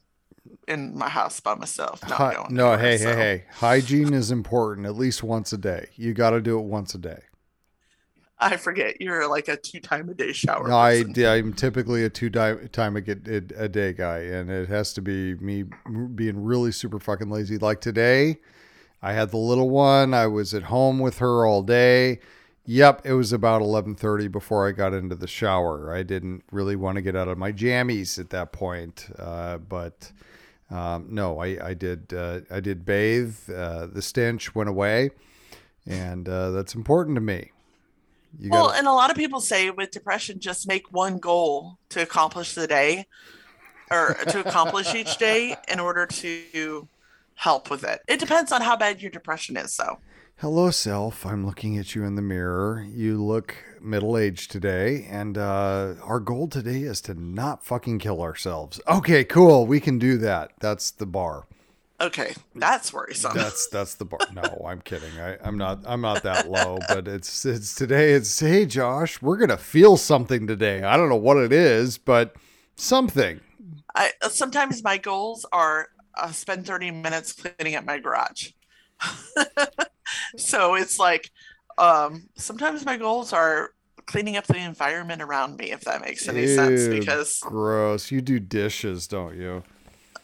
[0.68, 2.00] in my house by myself.
[2.08, 3.44] Not Hy- going no, anywhere, hey, so- hey, hey.
[3.54, 4.86] Hygiene is important.
[4.86, 5.88] At least once a day.
[5.96, 7.20] You got to do it once a day.
[8.42, 10.66] I forget you're like a two time a day shower.
[10.66, 11.04] No, I.
[11.26, 15.02] I'm typically a two di- time a, get- a day guy, and it has to
[15.02, 15.64] be me
[16.14, 17.58] being really super fucking lazy.
[17.58, 18.38] Like today,
[19.02, 20.14] I had the little one.
[20.14, 22.20] I was at home with her all day.
[22.66, 25.95] Yep, it was about 11:30 before I got into the shower.
[25.95, 30.12] I didn't really want to get out of my jammies at that point, uh, but
[30.70, 32.12] um, no, I, I did.
[32.12, 33.37] Uh, I did bathe.
[33.51, 35.11] Uh, the stench went away,
[35.87, 37.51] and uh, that's important to me.
[38.39, 41.78] You Well, got and a lot of people say with depression, just make one goal
[41.91, 43.07] to accomplish the day
[43.91, 46.89] or to accomplish each day in order to
[47.35, 48.01] help with it.
[48.07, 49.99] It depends on how bad your depression is, though.
[50.40, 51.26] Hello, self.
[51.26, 52.86] I'm looking at you in the mirror.
[52.90, 58.22] You look middle aged today, and uh, our goal today is to not fucking kill
[58.22, 58.80] ourselves.
[58.88, 59.66] Okay, cool.
[59.66, 60.52] We can do that.
[60.58, 61.46] That's the bar.
[62.00, 63.32] Okay, that's worrisome.
[63.34, 64.20] That's that's the bar.
[64.32, 65.10] No, I'm kidding.
[65.20, 65.80] I, I'm not.
[65.84, 66.78] I'm not that low.
[66.88, 68.12] But it's it's today.
[68.12, 69.20] It's hey, Josh.
[69.20, 70.82] We're gonna feel something today.
[70.82, 72.34] I don't know what it is, but
[72.76, 73.40] something.
[73.94, 78.52] I sometimes my goals are uh, spend 30 minutes cleaning up my garage.
[80.37, 81.31] so it's like
[81.78, 83.70] um sometimes my goals are
[84.07, 88.11] cleaning up the environment around me if that makes any sense because gross.
[88.11, 89.62] You do dishes, don't you?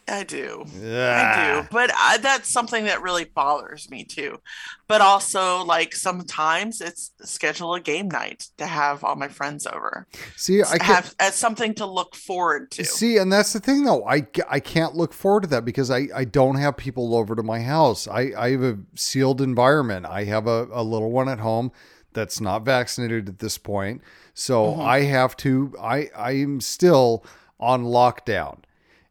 [0.09, 0.65] I do.
[0.81, 1.61] Yeah.
[1.61, 4.39] I do, but I, that's something that really bothers me too.
[4.87, 10.07] But also, like sometimes it's schedule a game night to have all my friends over.
[10.37, 12.85] See, I have as something to look forward to.
[12.85, 14.07] See, and that's the thing though.
[14.07, 17.43] I, I can't look forward to that because I, I don't have people over to
[17.43, 18.07] my house.
[18.07, 20.07] I, I have a sealed environment.
[20.07, 21.73] I have a, a little one at home
[22.13, 24.03] that's not vaccinated at this point.
[24.35, 24.81] So Mm-hmm.
[24.83, 27.25] I have to I I'm still
[27.59, 28.59] on lockdown.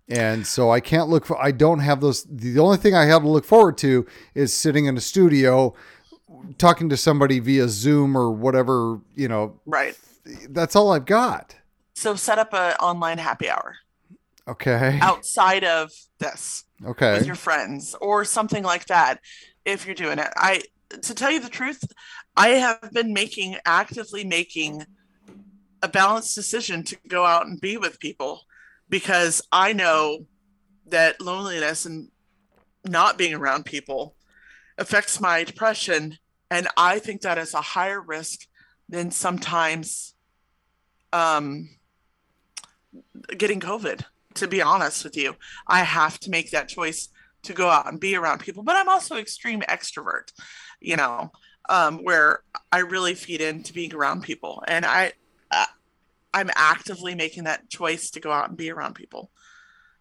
[0.08, 3.24] And so I can't look for I don't have those the only thing I have
[3.24, 4.06] to look forward to
[4.36, 5.74] is sitting in a studio
[6.58, 9.96] talking to somebody via Zoom or whatever, you know, Right.
[10.50, 11.56] that's all I've got.
[11.96, 13.78] So set up an online happy hour
[14.48, 15.00] Okay.
[15.02, 16.64] outside of this.
[16.86, 17.14] Okay.
[17.14, 19.20] with your friends or something like that
[19.64, 20.62] if you're doing it i
[21.02, 21.82] to tell you the truth
[22.36, 24.86] i have been making actively making
[25.82, 28.42] a balanced decision to go out and be with people
[28.90, 30.26] because i know
[30.88, 32.10] that loneliness and
[32.86, 34.16] not being around people
[34.78, 36.18] affects my depression
[36.52, 38.42] and i think that is a higher risk
[38.90, 40.14] than sometimes
[41.14, 41.70] um
[43.38, 44.04] getting covid
[44.34, 45.36] to be honest with you
[45.68, 47.10] I have to make that choice
[47.46, 48.64] to go out and be around people.
[48.64, 50.32] But I'm also extreme extrovert,
[50.80, 51.32] you know,
[51.70, 52.42] um, where
[52.72, 55.14] I really feed into being around people, and I,
[56.36, 59.32] I'm actively making that choice to go out and be around people,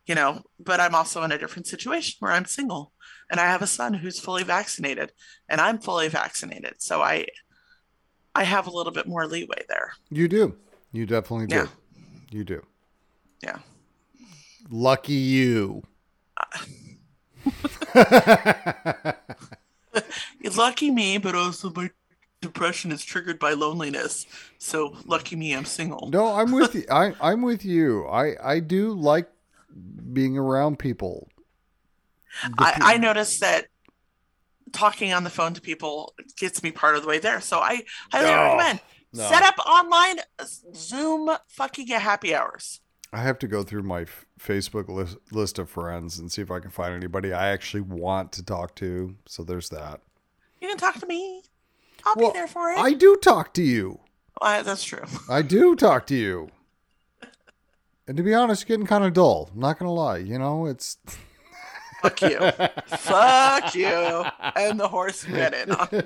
[0.05, 0.43] you know.
[0.59, 2.93] But I'm also in a different situation where I'm single,
[3.31, 5.13] and I have a son who's fully vaccinated,
[5.49, 7.27] and I'm fully vaccinated, so I,
[8.35, 9.93] I have a little bit more leeway there.
[10.11, 10.57] You do.
[10.91, 11.55] You definitely do.
[11.55, 11.69] Yeah.
[12.33, 12.67] You do.
[13.41, 13.59] Yeah.
[14.69, 15.85] Lucky you.
[20.57, 21.91] Lucky me, but also my
[22.45, 24.27] depression is triggered by loneliness.
[24.59, 26.09] So lucky me, I'm single.
[26.11, 26.85] no, I'm with you.
[26.91, 28.07] I, I'm with you.
[28.07, 29.29] I, I do like
[30.13, 31.29] being around people.
[32.59, 33.67] I, I noticed that
[34.73, 37.41] talking on the phone to people gets me part of the way there.
[37.41, 38.81] So I highly No, recommend
[39.13, 39.23] no.
[39.29, 40.45] set up online uh,
[40.75, 42.81] Zoom fucking happy hours.
[43.13, 46.51] I have to go through my f- Facebook list, list of friends and see if
[46.51, 49.15] I can find anybody I actually want to talk to.
[49.27, 50.01] So there's that.
[50.61, 51.43] You can talk to me.
[52.05, 52.79] I'll Well, be there for it.
[52.79, 54.01] I do talk to you.
[54.41, 55.05] Uh, that's true.
[55.29, 56.51] I do talk to you.
[58.07, 59.51] And to be honest, it's getting kind of dull.
[59.55, 60.19] I'm not going to lie.
[60.19, 60.99] You know, it's.
[62.03, 62.39] Fuck you.
[62.99, 64.25] Fuck you.
[64.57, 66.03] And the horse you get in on.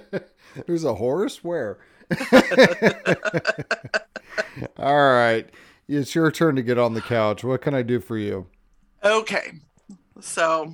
[0.66, 1.42] There's a horse?
[1.42, 1.78] Where?
[4.78, 5.48] All right.
[5.88, 7.42] It's your turn to get on the couch.
[7.42, 8.46] What can I do for you?
[9.02, 9.54] Okay.
[10.20, 10.72] So,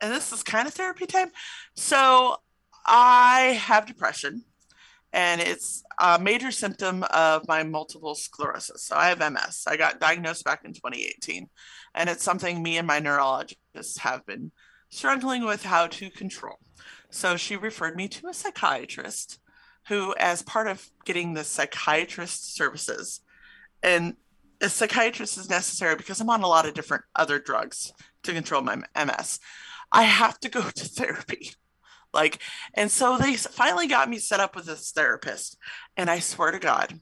[0.00, 1.32] and this is kind of therapy time.
[1.74, 2.36] So,
[2.86, 4.44] I have depression,
[5.12, 8.84] and it's a major symptom of my multiple sclerosis.
[8.84, 9.64] So, I have MS.
[9.66, 11.48] I got diagnosed back in 2018,
[11.94, 14.52] and it's something me and my neurologist have been
[14.88, 16.58] struggling with how to control.
[17.10, 19.40] So, she referred me to a psychiatrist
[19.88, 23.20] who, as part of getting the psychiatrist services,
[23.82, 24.16] and
[24.60, 27.92] a psychiatrist is necessary because I'm on a lot of different other drugs
[28.24, 29.40] to control my MS.
[29.90, 31.52] I have to go to therapy.
[32.12, 32.40] Like,
[32.74, 35.56] and so they finally got me set up with this therapist.
[35.96, 36.98] And I swear to God,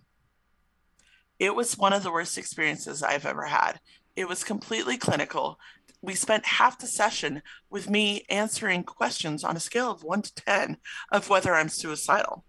[1.39, 3.81] it was one of the worst experiences I've ever had.
[4.17, 5.59] It was completely clinical.
[6.03, 10.35] We spent half the session with me answering questions on a scale of one to
[10.35, 10.77] 10
[11.13, 12.45] of whether I'm suicidal.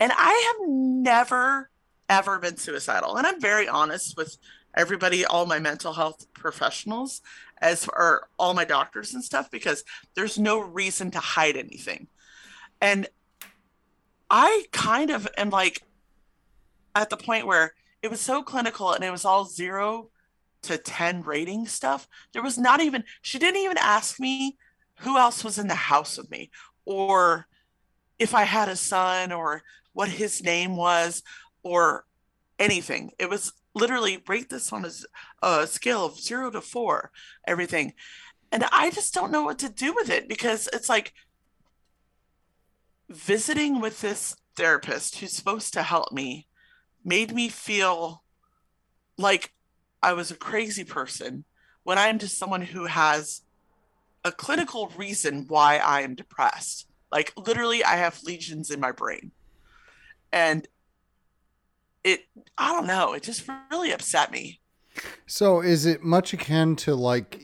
[0.00, 1.70] And I have never,
[2.08, 3.16] ever been suicidal.
[3.16, 4.36] And I'm very honest with
[4.76, 7.20] everybody, all my mental health professionals,
[7.60, 9.84] as or all my doctors and stuff, because
[10.14, 12.06] there's no reason to hide anything.
[12.80, 13.08] And
[14.30, 15.82] I kind of am like
[16.94, 20.10] at the point where it was so clinical and it was all zero
[20.62, 22.08] to 10 rating stuff.
[22.32, 24.56] There was not even, she didn't even ask me
[25.00, 26.50] who else was in the house with me
[26.84, 27.46] or
[28.18, 29.62] if I had a son or
[29.92, 31.22] what his name was
[31.62, 32.04] or
[32.58, 33.12] anything.
[33.18, 34.86] It was literally rate this on
[35.42, 37.10] a scale of zero to four,
[37.46, 37.94] everything.
[38.50, 41.12] And I just don't know what to do with it because it's like
[43.08, 46.46] visiting with this therapist who's supposed to help me
[47.04, 48.22] made me feel
[49.16, 49.52] like
[50.02, 51.44] I was a crazy person
[51.82, 53.42] when I'm just someone who has
[54.24, 56.86] a clinical reason why I am depressed.
[57.10, 59.30] Like literally, I have lesions in my brain.
[60.32, 60.68] And
[62.12, 62.20] it,
[62.56, 64.60] I don't know, it just really upset me.
[65.26, 67.40] So, is it much akin to like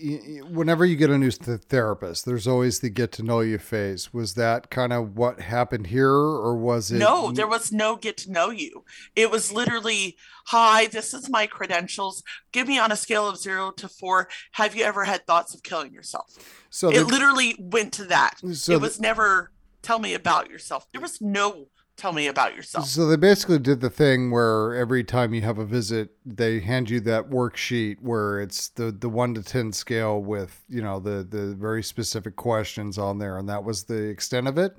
[0.51, 4.13] whenever you get a new therapist, there's always the get to know you phase?
[4.13, 6.99] Was that kind of what happened here, or was it?
[6.99, 8.85] No, there was no get to know you.
[9.15, 10.17] It was literally,
[10.47, 12.25] hi, this is my credentials.
[12.51, 14.29] Give me on a scale of zero to four.
[14.53, 16.33] Have you ever had thoughts of killing yourself?
[16.71, 18.39] So, it the- literally went to that.
[18.53, 19.53] So it the- was never
[19.85, 20.87] tell me about yourself.
[20.93, 22.87] There was no tell me about yourself.
[22.87, 26.91] So they basically did the thing where every time you have a visit, they hand
[26.91, 31.23] you that worksheet where it's the the one to ten scale with you know the
[31.29, 34.77] the very specific questions on there, and that was the extent of it.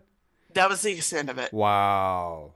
[0.54, 1.54] That was the extent of it.
[1.54, 2.54] Wow.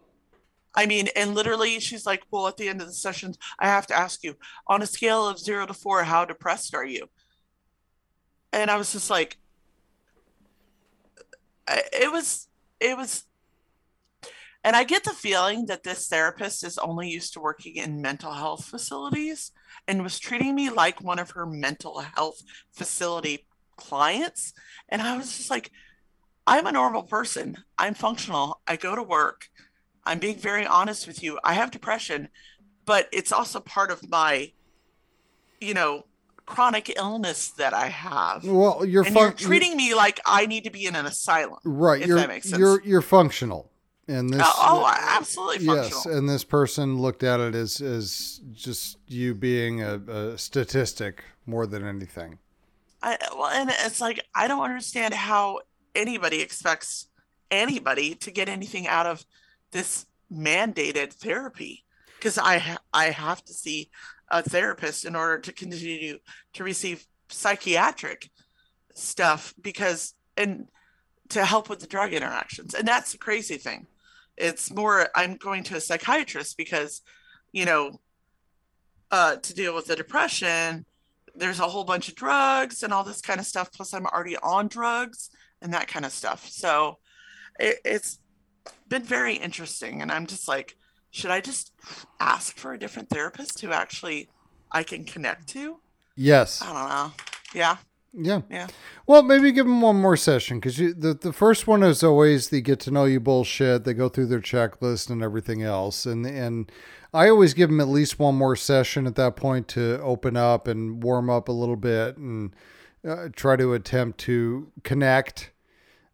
[0.75, 3.87] I mean, and literally, she's like, "Well, at the end of the sessions, I have
[3.87, 4.35] to ask you
[4.67, 7.09] on a scale of zero to four, how depressed are you?"
[8.51, 9.37] And I was just like,
[11.93, 12.47] it was,
[12.79, 13.25] it was,
[14.63, 18.33] and I get the feeling that this therapist is only used to working in mental
[18.33, 19.51] health facilities
[19.87, 22.41] and was treating me like one of her mental health
[22.71, 23.45] facility
[23.77, 24.53] clients.
[24.89, 25.71] And I was just like,
[26.45, 27.57] I'm a normal person.
[27.77, 28.61] I'm functional.
[28.67, 29.47] I go to work.
[30.03, 31.39] I'm being very honest with you.
[31.43, 32.29] I have depression,
[32.85, 34.51] but it's also part of my,
[35.61, 36.05] you know,
[36.49, 38.43] chronic illness that I have.
[38.43, 41.59] Well, you're fun- you're treating me like I need to be in an asylum.
[41.63, 42.01] right.
[42.01, 42.59] if You're that makes sense.
[42.59, 43.69] you're you're functional,
[44.07, 44.41] and this.
[44.41, 49.81] Uh, oh, absolutely Yes, and this person looked at it as as just you being
[49.83, 52.39] a, a statistic more than anything.
[53.01, 55.59] I, well, and it's like I don't understand how
[55.95, 57.07] anybody expects
[57.51, 59.25] anybody to get anything out of
[59.71, 61.85] this mandated therapy
[62.17, 63.89] because I ha- I have to see
[64.31, 66.19] a therapist in order to continue
[66.53, 68.29] to receive psychiatric
[68.93, 70.67] stuff because and
[71.29, 72.73] to help with the drug interactions.
[72.73, 73.87] And that's the crazy thing.
[74.37, 77.01] It's more i'm going to a psychiatrist because
[77.51, 77.99] you know
[79.11, 80.85] uh to deal with the depression
[81.35, 84.37] there's a whole bunch of drugs and all this kind of stuff plus i'm already
[84.37, 85.29] on drugs
[85.61, 86.47] and that kind of stuff.
[86.49, 86.99] So
[87.59, 88.19] it, it's
[88.87, 90.01] been very interesting.
[90.01, 90.77] And i'm just like
[91.11, 91.71] should i just
[92.19, 94.29] ask for a different therapist who actually
[94.71, 95.77] i can connect to
[96.15, 96.61] Yes.
[96.61, 97.11] i don't know
[97.53, 97.77] yeah
[98.13, 98.41] Yeah.
[98.49, 98.67] yeah
[99.07, 102.61] Well, maybe give them one more session because the the first one is always the
[102.61, 103.83] get to know you bullshit.
[103.85, 106.71] They go through their checklist and everything else, and and
[107.13, 110.67] I always give them at least one more session at that point to open up
[110.67, 112.53] and warm up a little bit and
[113.07, 115.51] uh, try to attempt to connect.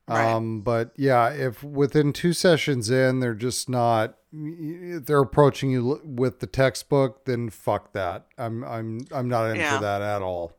[0.08, 0.32] Right.
[0.34, 6.40] Um, but yeah, if within two sessions in they're just not, they're approaching you with
[6.42, 8.28] the textbook, then fuck that.
[8.38, 9.80] I'm I'm I'm not into Yeah.
[9.80, 10.54] that at all.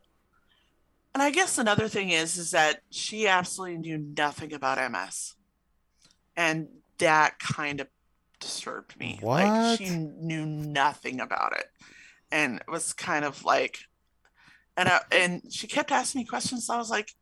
[1.14, 5.34] And I guess another thing is is that she absolutely knew nothing about MS.
[6.36, 6.68] And
[6.98, 7.86] that kind of
[8.40, 9.20] disturbed me.
[9.22, 11.66] Like she knew nothing about it.
[12.32, 13.78] And it was kind of like
[14.76, 16.68] and I, and she kept asking me questions.
[16.68, 17.14] I was like,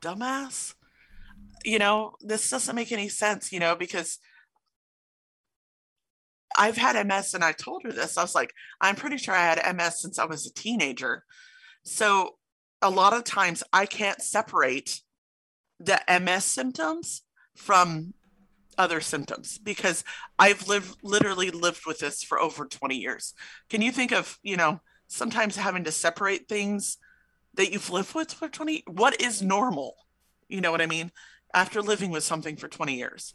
[0.00, 0.74] dumbass.
[1.64, 4.18] You know, this doesn't make any sense, you know, because
[6.56, 8.16] I've had MS and I told her this.
[8.16, 11.24] I was like, I'm pretty sure I had MS since I was a teenager.
[11.84, 12.36] So
[12.82, 15.00] a lot of times I can't separate
[15.80, 17.22] the MS symptoms
[17.54, 18.14] from
[18.76, 20.04] other symptoms because
[20.38, 23.34] I've lived literally lived with this for over 20 years.
[23.68, 26.98] Can you think of, you know, sometimes having to separate things
[27.54, 29.96] that you've lived with for 20 what is normal?
[30.48, 31.10] You know what I mean?
[31.54, 33.34] After living with something for 20 years.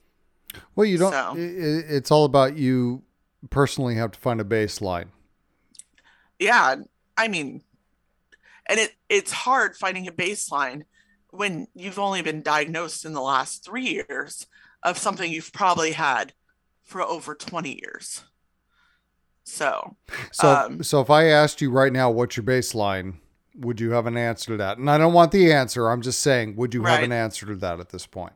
[0.75, 1.11] Well, you don't.
[1.11, 3.03] So- i- i- it's all about you
[3.49, 5.07] personally have to find a baseline.
[6.39, 6.75] Yeah,
[7.17, 7.63] I mean
[8.65, 10.83] and it it's hard finding a baseline
[11.31, 14.45] when you've only been diagnosed in the last 3 years
[14.83, 16.33] of something you've probably had
[16.83, 18.23] for over 20 years.
[19.43, 19.97] So,
[20.31, 23.15] So, Um, so if I asked you right now, what's your baseline?
[23.55, 24.77] Would you have an answer to that?
[24.77, 25.89] And I don't want the answer.
[25.89, 28.33] I'm just saying, would you have an answer to that at this point?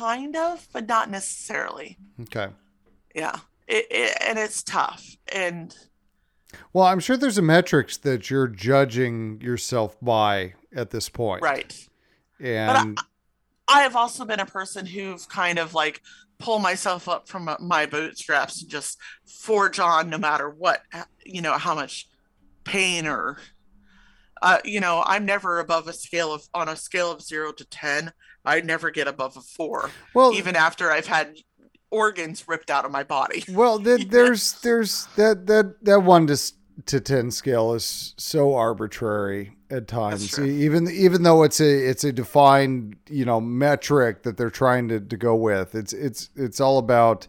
[0.00, 1.98] kind of, but not necessarily.
[2.22, 2.48] Okay.
[3.14, 3.36] Yeah.
[3.68, 5.16] It, it, and it's tough.
[5.32, 5.76] And
[6.72, 11.42] Well, I'm sure there's a metrics that you're judging yourself by at this point.
[11.42, 11.86] right.
[12.42, 12.98] And
[13.68, 16.00] I have also been a person who've kind of like
[16.38, 20.80] pull myself up from my bootstraps and just forge on no matter what,
[21.26, 22.08] you know, how much
[22.64, 23.38] pain or,
[24.42, 27.64] uh, you know, I'm never above a scale of, on a scale of zero to
[27.64, 28.12] 10,
[28.44, 31.36] I never get above a four, well, even after I've had
[31.90, 33.44] organs ripped out of my body.
[33.50, 36.52] well, th- there's there's that that that one to
[36.86, 40.38] to ten scale is so arbitrary at times.
[40.38, 45.00] Even even though it's a it's a defined you know metric that they're trying to,
[45.00, 47.26] to go with, it's it's it's all about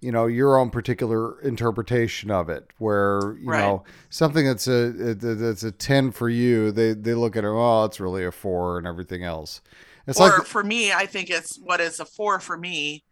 [0.00, 2.70] you know your own particular interpretation of it.
[2.78, 3.54] Where you Right.
[3.54, 7.48] know something that's a, a that's a ten for you, they they look at it,
[7.48, 9.60] oh, it's really a four and everything else.
[10.06, 13.04] It's or like for me, I think it's what is a four for me,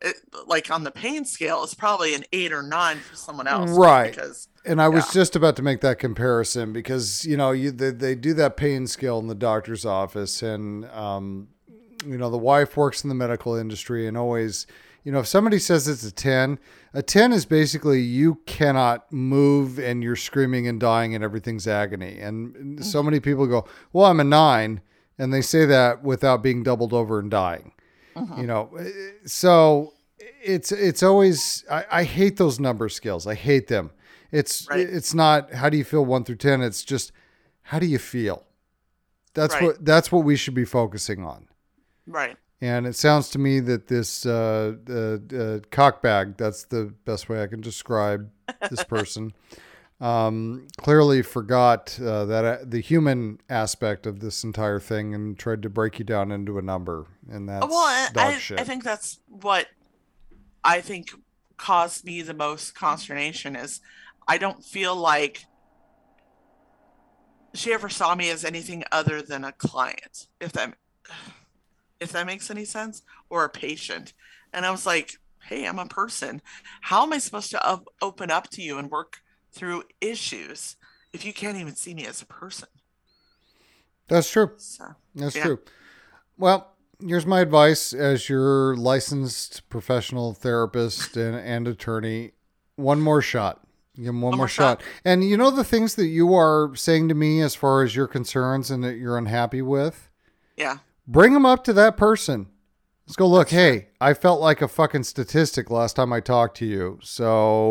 [0.00, 0.16] it,
[0.46, 3.78] like on the pain scale, is probably an eight or nine for someone else.
[3.78, 4.06] Right.
[4.10, 5.12] Because And I was Yeah.
[5.12, 8.86] just about to make that comparison because you know you they, they do that pain
[8.86, 11.48] scale in the doctor's office, and um,
[12.06, 14.66] you know the wife works in the medical industry, and always
[15.04, 16.58] you know if somebody says it's a ten,
[16.92, 22.18] a ten is basically you cannot move and you're screaming and dying and everything's agony,
[22.18, 24.80] and so many people go, well, I'm a nine,
[25.18, 27.72] and they say that without being doubled over and dying,
[28.16, 28.40] uh-huh.
[28.40, 28.70] you know,
[29.24, 29.92] so
[30.42, 33.26] it's it's always I, I hate those number scales.
[33.26, 33.90] I hate them.
[34.32, 34.80] It's Right.
[34.80, 36.60] it's not how do you feel one through ten.
[36.62, 37.12] It's just
[37.62, 38.44] how do you feel.
[39.34, 39.64] That's Right.
[39.64, 41.48] what that's what we should be focusing on.
[42.06, 47.28] right, And it sounds to me that this uh, uh, uh, cockbag, that's the best
[47.28, 48.30] way I can describe
[48.70, 49.34] this person,
[50.00, 55.62] um, clearly forgot uh, that uh, the human aspect of this entire thing and tried
[55.62, 57.06] to break you down into a number.
[57.30, 58.60] And that's well, I, dog I, shit.
[58.60, 59.66] I think that's what
[60.62, 61.10] I think
[61.56, 63.80] caused me the most consternation is
[64.26, 65.44] I don't feel like
[67.54, 70.74] she ever saw me as anything other than a client, if that
[72.00, 74.12] if that makes any sense, or a patient.
[74.52, 75.16] And I was like,
[75.48, 76.40] hey, I'm a person.
[76.82, 79.18] How am I supposed to op- open up to you and work
[79.52, 80.76] through issues
[81.12, 82.68] if you can't even see me as a person?
[84.08, 84.50] that's true.
[84.56, 84.84] So
[85.14, 85.44] That's Yeah.
[85.44, 85.58] true.
[86.36, 92.32] Well, here's my advice as your licensed professional therapist and, and attorney.
[92.76, 93.60] One more shot.
[93.96, 94.82] Give him one, more, more shot.
[94.82, 94.88] shot.
[95.04, 98.08] And you know the things that you are saying to me as far as your
[98.08, 100.10] concerns and that you're unhappy with?
[100.56, 102.48] yeah, Bring them up to that person.
[103.06, 103.50] Let's go look.
[103.50, 106.98] Hey, I felt like a fucking statistic last time I talked to you.
[107.02, 107.70] So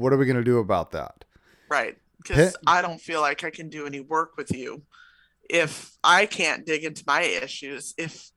[0.00, 1.24] what are we going to do about that?
[1.68, 1.96] right.
[2.20, 4.82] Because I don't feel like I can do any work with you
[5.48, 8.32] if I can't dig into my issues if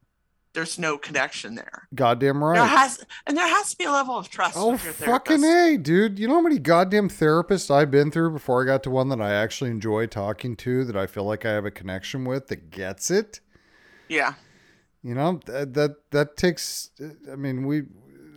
[0.53, 1.87] there's no connection there.
[1.95, 2.55] Goddamn right.
[2.55, 4.55] There has and there has to be a level of trust.
[4.57, 6.19] Oh with your fucking a, dude!
[6.19, 9.19] You know how many goddamn therapists I've been through before I got to one that
[9.21, 12.69] I actually enjoy talking to, that I feel like I have a connection with, that
[12.69, 13.39] gets it.
[14.11, 14.33] Yeah,
[15.03, 16.91] You know that that that takes.
[17.31, 17.83] I mean, we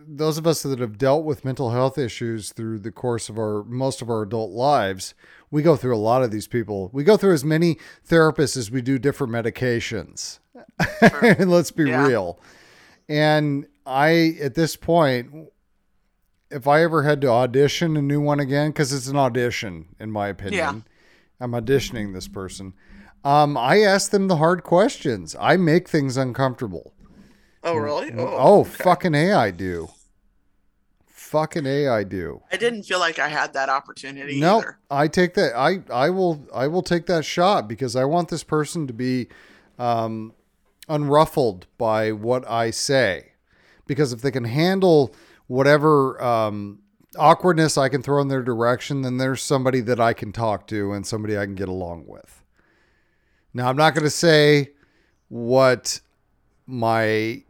[0.07, 3.63] those of us that have dealt with mental health issues through the course of our
[3.63, 5.13] most of our adult lives,
[5.51, 6.89] we go through a lot of these people.
[6.93, 7.77] We go through as many
[8.07, 10.39] therapists as we do different medications.
[11.39, 12.07] Let's be Yeah.
[12.07, 12.39] real.
[13.09, 15.49] And I, at this point,
[16.51, 20.11] if I ever had to audition a new one again, because it's an audition, in
[20.11, 20.85] my opinion,
[21.39, 22.73] I'm auditioning this person.
[23.25, 25.35] Um, I ask them the hard questions.
[25.39, 26.93] I make things uncomfortable.
[27.63, 28.13] Oh, really?
[28.15, 28.69] Oh, okay.
[28.69, 29.89] fucking A, I do.
[31.07, 32.43] Fucking A, I do.
[32.51, 34.77] I didn't feel like I had that opportunity No, either.
[34.91, 35.57] I take that.
[35.57, 39.27] I I will I will take that shot because I want this person to be
[39.79, 40.33] um,
[40.87, 43.31] unruffled by what I say.
[43.87, 45.15] Because if they can handle
[45.47, 46.79] whatever um,
[47.17, 50.93] awkwardness I can throw in their direction, then there's somebody that I can talk to
[50.93, 52.43] and somebody I can get along with.
[53.55, 54.71] Now I'm not going to say
[55.29, 56.01] what
[56.67, 57.41] my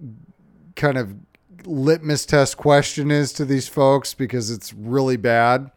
[0.75, 1.15] kind of
[1.65, 5.71] litmus test question is to these folks because it's really bad.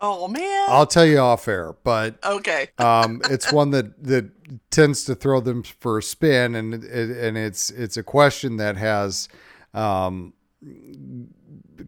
[0.00, 0.66] Oh man.
[0.70, 2.70] I'll tell you off air, but okay.
[2.78, 4.30] um, it's one that that
[4.70, 8.76] tends to throw them for a spin, and it, and it's it's a question that
[8.76, 9.28] has
[9.74, 10.32] um,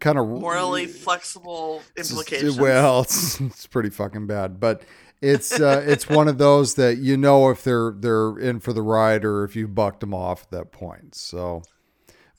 [0.00, 2.58] kind of Morally flexible implications.
[2.58, 4.82] Well, it's, it's pretty fucking bad, but
[5.22, 8.82] it's uh, it's one of those that you know if they're they're in for the
[8.82, 11.14] ride or if you bucked them off at that point.
[11.14, 11.62] So,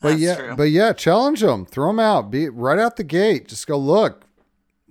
[0.00, 0.56] but That's yeah, true.
[0.56, 3.48] but yeah, challenge them, throw them out, be right out the gate.
[3.48, 4.24] Just go look,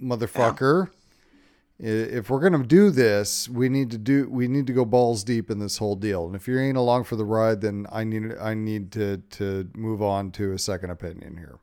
[0.01, 0.87] motherfucker.
[0.87, 5.23] I- If we're gonna do this, we need to do we need to go balls
[5.23, 6.27] deep in this whole deal.
[6.27, 9.67] And if you ain't along for the ride, then I need I need to to
[9.75, 11.57] move on to a second opinion here.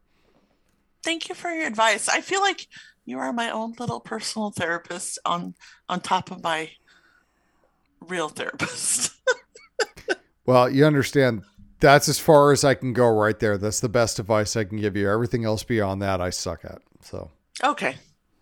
[1.05, 2.09] Thank you for your advice.
[2.09, 2.67] I feel like
[3.09, 5.55] you are my own little personal therapist on
[5.89, 6.71] on top of my
[8.01, 9.13] real therapist.
[10.47, 11.43] Well, you understand
[11.79, 13.59] that's as far as I can go right there.
[13.59, 15.11] That's the best advice I can give you.
[15.11, 16.81] Everything else beyond that, I suck at.
[17.03, 17.31] So
[17.63, 17.97] okay.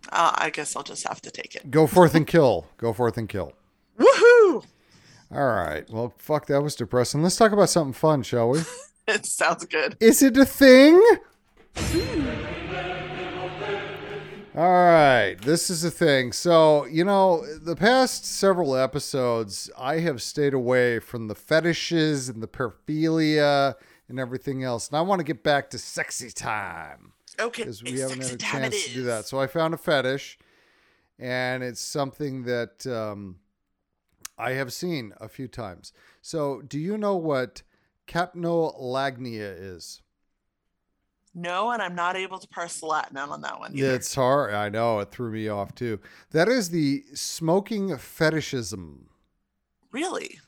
[0.09, 1.69] Uh, I guess I'll just have to take it.
[1.69, 2.67] go forth and kill.
[2.77, 3.51] Go forth and kill.
[3.99, 4.63] Woohoo!
[5.31, 5.83] All right.
[5.89, 7.21] Well, fuck, that was depressing.
[7.23, 8.61] Let's talk about something fun, shall we?
[9.09, 9.95] It sounds good.
[10.01, 11.01] Is it a thing?
[14.57, 16.31] All right, this is the thing.
[16.31, 22.41] So, you know, the past several episodes, I have stayed away from the fetishes and
[22.41, 23.75] the paraphilia
[24.09, 24.87] and everything else.
[24.87, 27.61] And I want to get back to sexy time Okay.
[27.61, 29.25] because we haven't had a sexy time it chance to do that.
[29.27, 30.39] So I found a fetish,
[31.19, 33.35] and it's something that um,
[34.39, 35.93] I have seen a few times.
[36.23, 37.61] So, do you know what
[38.07, 40.01] capnolagnia is?
[41.37, 43.77] No, and I'm not able to parse the Latin out on that one.
[43.77, 43.93] Either.
[43.93, 44.55] It's hard.
[44.55, 45.99] I know it threw me off too.
[46.31, 49.07] That is the smoking fetishism.
[49.91, 50.39] Really?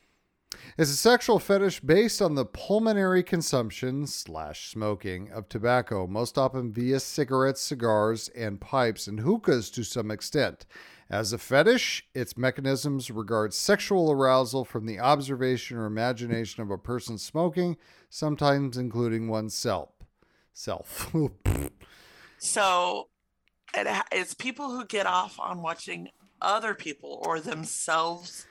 [0.80, 6.74] It's a sexual fetish based on the pulmonary consumption slash smoking of tobacco, most often
[6.74, 10.66] via cigarettes, cigars, and pipes, and hookahs to some extent.
[11.08, 16.80] As a fetish, its mechanisms regard sexual arousal from the observation or imagination of a
[16.80, 17.78] person smoking,
[18.10, 19.99] sometimes including oneself.
[20.60, 21.14] Self.
[22.42, 23.10] So
[23.74, 26.08] it, it's people who get off on watching
[26.42, 28.46] other people or themselves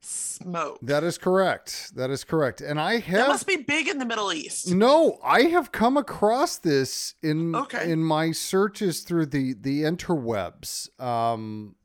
[0.00, 0.78] smoke.
[0.82, 1.94] that is correct.
[1.94, 2.60] That is correct.
[2.60, 4.72] And I have That must be big in the Middle East.
[4.72, 7.90] No, I have come across this in Okay.
[7.92, 10.88] in my searches through the the interwebs.
[11.00, 11.76] Um,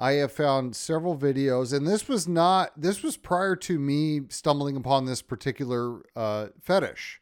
[0.00, 4.76] I have found several videos, and this was not this was prior to me stumbling
[4.76, 7.17] upon this particular uh, fetish.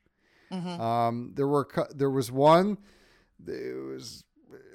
[0.53, 0.79] Mhm.
[0.81, 2.79] Um, there were there was one.
[3.47, 4.25] It was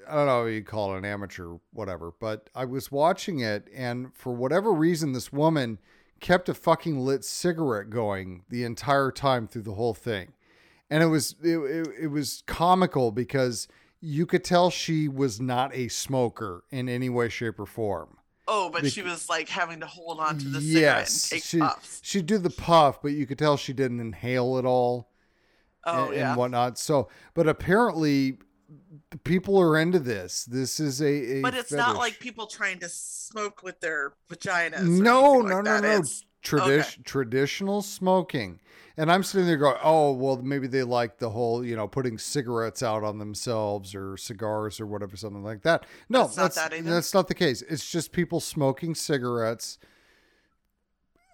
[0.07, 2.11] I don't know you call it an amateur, whatever.
[2.19, 5.80] But I was watching it, and for whatever reason, this woman
[6.19, 10.34] kept a fucking lit cigarette going the entire time through the whole thing,
[10.89, 13.68] and it was it, it, it was comical because
[14.02, 18.18] you could tell she was not a smoker in any way, shape, or form.
[18.48, 21.39] Oh, but Bec- she was like having to hold on to the cigarette yes, and
[21.39, 21.99] take she puffs.
[22.03, 25.10] she'd do the puff, but you could tell she didn't inhale at all
[25.85, 26.29] Oh and, yeah.
[26.29, 26.77] and whatnot.
[26.77, 28.37] So, but apparently,
[29.23, 30.45] people are into this.
[30.45, 34.83] This is a, a but it's not like people trying to smoke with their vaginas.
[34.83, 35.83] No, no, like no, that.
[35.83, 35.89] no.
[35.89, 38.61] It's- Tradi- Traditional smoking.
[38.97, 42.17] And I'm sitting there going, oh, well, maybe they like the whole, you know, putting
[42.17, 45.85] cigarettes out on themselves or cigars or whatever, something like that.
[46.09, 47.61] No, not that's, that that's not the case.
[47.61, 49.77] It's just people smoking cigarettes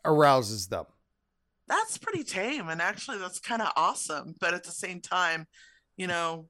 [0.03, 0.85] arouses them.
[1.67, 5.45] That's pretty tame and actually that's kind of awesome but at the same time
[5.97, 6.45] you know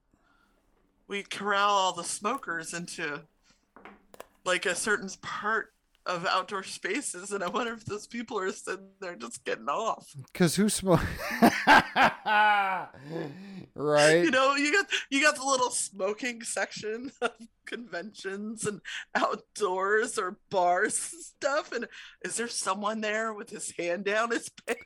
[1.08, 3.20] we corral all the smokers into
[4.44, 5.72] like a certain part
[6.06, 10.08] of outdoor spaces and i wonder if those people are sitting there just getting off
[10.32, 11.00] Because who smoke?
[13.74, 14.24] right?
[14.24, 17.32] you know you got you got the little smoking section of
[17.66, 18.80] conventions and
[19.14, 21.86] outdoors or bars and stuff and
[22.24, 24.82] is there someone there with his hand down his pants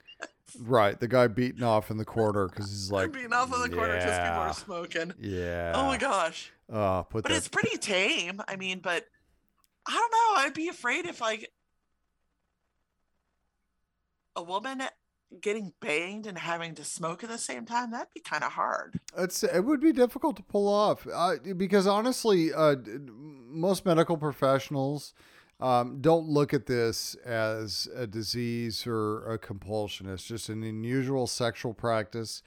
[0.61, 3.69] Right, the guy beating off in the corner because he's like being off in the
[3.77, 5.73] corner because people "Yeah, are smoking Yeah.
[5.74, 7.37] oh my gosh Uh, put but that.
[7.39, 8.41] it's pretty tame.
[8.49, 9.05] I mean, but
[9.87, 10.43] I don't know.
[10.47, 11.51] I'd be afraid if like
[14.37, 14.83] a woman
[15.41, 17.91] getting banged and having to smoke at the same time.
[17.91, 19.01] That'd be kind of hard.
[19.16, 22.77] It's it would be difficult to pull off uh, because honestly, uh,
[23.49, 25.15] most medical professionals
[25.62, 30.09] um, don't look at this as a disease or a compulsion.
[30.09, 32.43] It's just an unusual sexual practice,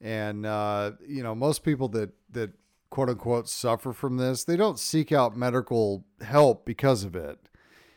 [0.00, 2.52] and uh, you know most people that that
[2.90, 7.38] quote unquote suffer from this, they don't seek out medical help because of it.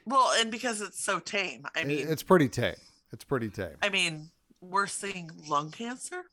[0.07, 1.67] Well, and because it's so tame.
[1.75, 2.75] I mean, it's pretty tame.
[3.13, 3.75] It's pretty tame.
[3.83, 4.31] I mean,
[4.61, 6.23] we're seeing lung cancer.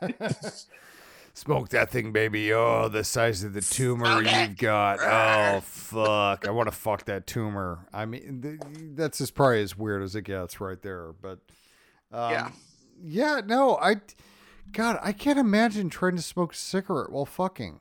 [1.34, 2.52] Smoke that thing, baby.
[2.52, 4.98] Oh, the size of the tumor you've got.
[5.00, 6.46] Oh, fuck.
[6.46, 7.86] I want to fuck that tumor.
[7.92, 8.60] I mean, th-
[8.94, 11.12] that's as probably as weird as it gets right there.
[11.20, 11.38] But
[12.12, 12.50] um, Yeah.
[13.02, 13.96] yeah, no, I,
[14.72, 17.80] God, I can't imagine trying to smoke a cigarette while fucking.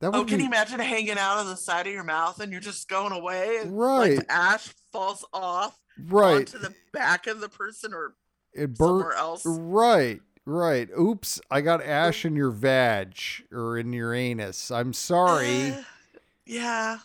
[0.00, 2.40] That would Oh, can be you imagine hanging out on the side of your mouth
[2.40, 3.60] and you're just going away?
[3.66, 4.16] Right.
[4.16, 5.78] Like ash falls off
[6.08, 6.36] right.
[6.38, 8.14] onto the back of the person or
[8.54, 9.02] It burnt.
[9.02, 9.42] somewhere else.
[9.44, 10.88] Right, right.
[10.98, 13.16] Oops, I got ash in your vag
[13.52, 14.70] or in your anus.
[14.70, 15.72] I'm sorry.
[15.72, 15.82] Uh,
[16.46, 16.98] yeah.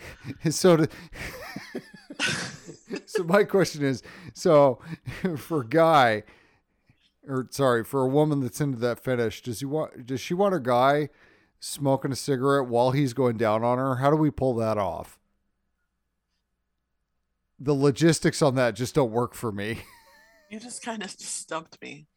[0.50, 0.88] so to,
[3.06, 4.02] so my question is
[4.34, 4.80] so
[5.36, 6.24] for a guy
[7.28, 10.52] or sorry for a woman that's into that fetish does he want does she want
[10.56, 11.08] a guy
[11.60, 15.20] smoking a cigarette while he's going down on her how do we pull that off
[17.60, 19.78] the logistics on that just don't work for me
[20.52, 22.08] You just kind of stumped me.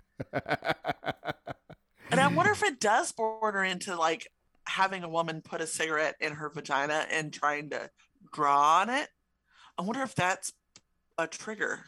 [2.12, 4.32] And I wonder if it does border into like
[4.68, 7.90] having a woman put a cigarette in her vagina and trying to
[8.34, 9.10] draw on it.
[9.78, 10.54] I wonder if that's
[11.18, 11.86] a trigger.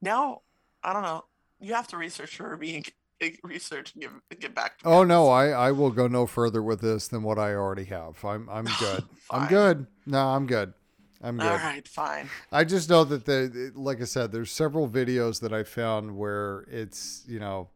[0.00, 0.42] Now,
[0.82, 1.24] I don't know.
[1.60, 2.84] You have to research for me
[3.20, 4.94] and research and give, get back to me.
[4.94, 5.28] Oh no.
[5.28, 8.24] I, I will go no further with this than what I already have.
[8.24, 9.04] I'm I'm good.
[9.30, 9.86] I'm good.
[10.06, 10.72] No, I'm good.
[11.22, 11.46] I'm good.
[11.46, 12.28] All right, fine.
[12.52, 16.66] I just know that the like I said, there's several videos that I found where
[16.70, 17.68] it's you know,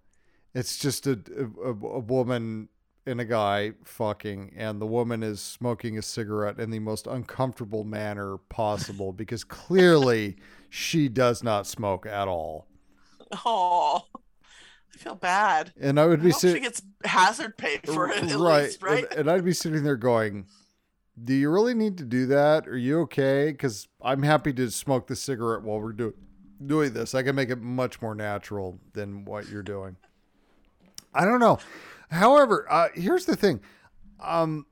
[0.55, 2.69] it's just a a, a woman
[3.07, 7.85] and a guy fucking, and the woman is smoking a cigarette in the most uncomfortable
[7.85, 10.37] manner possible because clearly
[10.69, 12.69] she does not smoke at all.
[13.45, 14.03] Oh,
[14.95, 15.73] I feel bad.
[15.81, 18.83] And I would I be hope she gets hazard pay for it at right, least,
[18.83, 19.05] right?
[19.11, 20.47] And, and I'd be sitting there going,
[21.23, 22.67] "Do you really need to do that?
[22.69, 23.51] Are you okay?
[23.51, 26.15] Because I'm happy to smoke the cigarette while we're doing
[26.65, 27.15] doing this.
[27.15, 29.97] I can make it much more natural than what you're doing."
[31.13, 31.59] I don't know.
[32.11, 33.61] However, uh, here's the thing.
[34.21, 34.67] Um,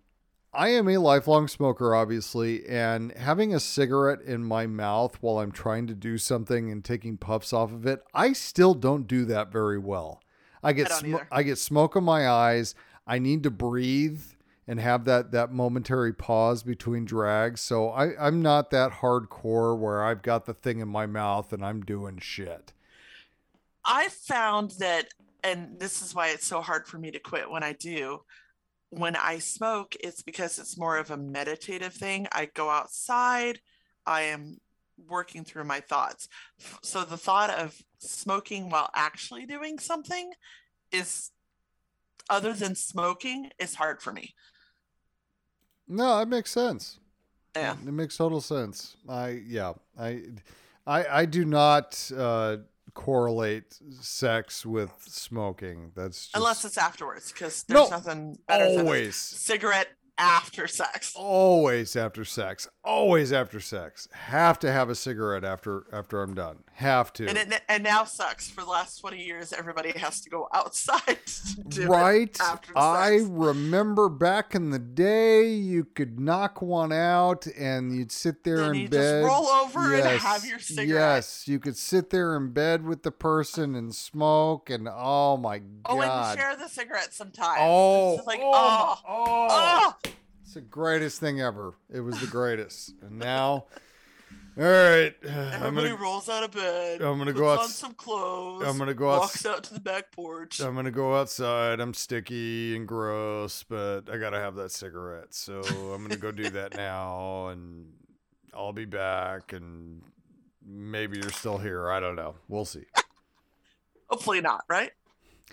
[0.53, 5.53] I am a lifelong smoker, obviously, and having a cigarette in my mouth while I'm
[5.53, 9.53] trying to do something and taking puffs off of it, I still don't do that
[9.53, 10.23] very well.
[10.63, 12.75] I get I sm- I get smoke in my eyes.
[13.07, 14.23] I need to breathe
[14.69, 17.63] and have that that momentary pause between drags.
[17.63, 21.65] So I, I'm not that hardcore where I've got the thing in my mouth and
[21.65, 22.75] I'm doing shit.
[23.83, 25.07] I found that,
[25.43, 28.21] and this is why it's so hard for me to quit when I do.
[28.91, 32.29] When I smoke, it's because it's more of a meditative thing.
[32.31, 33.61] I go outside,
[34.07, 34.59] I am
[35.09, 36.29] working through my thoughts.
[36.83, 40.33] So the thought of smoking while actually doing something
[40.93, 41.31] is,
[42.29, 44.35] other than smoking, is hard for me.
[45.89, 46.99] No, that makes sense.
[47.57, 47.73] Yeah.
[47.73, 48.97] It makes total sense.
[49.09, 49.73] I yeah.
[49.99, 50.23] I
[50.87, 52.59] I I do not uh
[52.95, 55.93] correlate sex with smoking.
[55.95, 59.89] That's just Unless it's afterwards, because No, there's nothing better than a always cigarette
[60.19, 61.15] after sex.
[61.17, 62.69] always after sex.
[62.85, 64.09] Always after sex.
[64.13, 66.65] Have to have a cigarette after after I'm done.
[66.75, 67.29] Have to.
[67.29, 68.49] And it and now sucks.
[68.51, 71.19] For the last 20 years, everybody has to go outside
[71.71, 72.37] to right?
[72.41, 78.45] after I remember back in the day, you could knock one out and you'd sit
[78.45, 79.25] there Then in you just bed.
[79.25, 80.89] roll over and have your cigarette.
[80.89, 85.59] Yes, you could sit there in bed with the person and smoke, and oh my
[85.59, 85.67] god.
[85.87, 87.59] Oh, and share the cigarette sometimes.
[87.61, 90.08] Oh, It's like, oh, oh, oh, oh.
[90.49, 91.75] It's the greatest thing ever.
[91.93, 92.95] It was the greatest.
[93.03, 93.67] and now,
[94.57, 97.03] all right, I'm Everybody gonna rolls out of bed.
[97.03, 98.65] I'm gonna go on some clothes.
[98.67, 100.61] I'm gonna go Walks out to the back porch.
[100.61, 101.81] I'm gonna go outside.
[101.81, 105.35] I'm sticky and gross, but I gotta have that cigarette.
[105.35, 107.93] So I'm gonna go do that now, and
[108.55, 109.53] I'll be back.
[109.53, 110.01] And
[110.67, 111.91] maybe you're still here.
[111.91, 112.37] I don't know.
[112.49, 112.87] We'll see.
[114.09, 114.93] Hopefully not, right?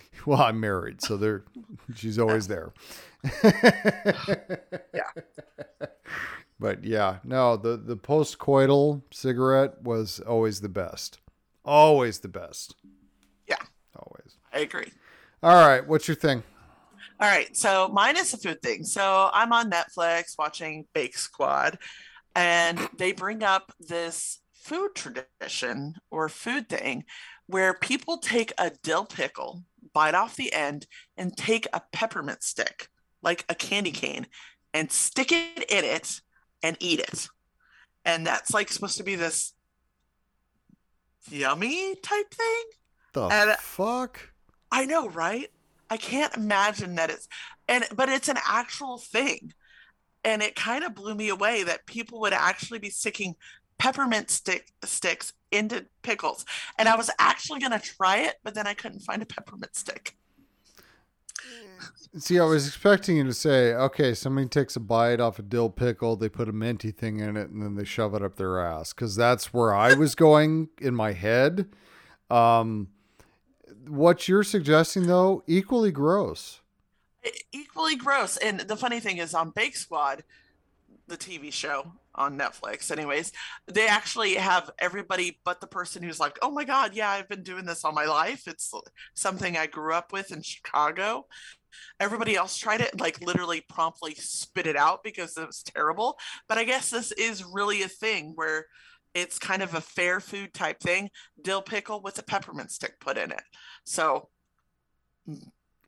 [0.26, 1.43] Well, I'm married, so there,
[1.93, 2.73] she's always there.
[3.43, 5.11] Yeah.
[6.59, 11.19] But yeah, no, the the postcoital cigarette was always the best.
[11.65, 12.76] Always the best.
[13.47, 13.61] Yeah.
[13.95, 14.38] Always.
[14.53, 14.91] I agree.
[15.43, 16.43] All right, what's your thing?
[17.19, 18.84] All right, so mine is a food thing.
[18.84, 21.77] So I'm on Netflix watching Bake Squad,
[22.35, 27.03] and they bring up this food tradition or food thing
[27.47, 29.63] where people take a dill pickle,
[29.95, 30.85] bite off the end,
[31.17, 32.89] and take a peppermint stick,
[33.23, 34.27] like a candy cane,
[34.73, 36.22] and stick it in it
[36.61, 37.27] and eat it.
[38.03, 39.53] And that's like supposed to be this
[41.30, 42.63] yummy type thing.
[43.13, 44.34] The And- fuck?
[44.72, 45.49] I know, right?
[45.89, 47.27] I can't imagine that it's
[47.67, 49.53] and but it's an actual thing.
[50.23, 53.35] And it kind of blew me away that people would actually be sticking
[53.77, 56.45] peppermint stick sticks into pickles.
[56.77, 60.18] And I was actually gonna try it, but then I couldn't find a peppermint stick.
[62.18, 65.69] See, I was expecting you to say, okay, somebody takes a bite off a dill
[65.69, 68.61] pickle, they put a minty thing in it, and then they shove it up their
[68.61, 68.93] ass.
[68.93, 71.68] Because that's where I was going in my head.
[72.30, 72.88] Um,
[73.88, 76.61] what you're suggesting, though, equally gross.
[77.52, 78.38] Equally gross.
[78.38, 80.23] And the funny thing is on Bake Squad,
[81.07, 83.31] the TV show on Netflix, anyways,
[83.67, 87.43] they actually have everybody but the person who's like, oh my God, yeah, I've been
[87.43, 88.47] doing this all my life.
[88.47, 88.73] It's
[89.13, 91.27] something I grew up with in Chicago.
[91.99, 96.17] Everybody else tried it like literally promptly spit it out because it was terrible.
[96.47, 98.67] But I guess this is really a thing where
[99.13, 101.09] it's kind of a fair food type thing
[101.41, 103.43] dill pickle with a peppermint stick put in it.
[103.83, 104.29] So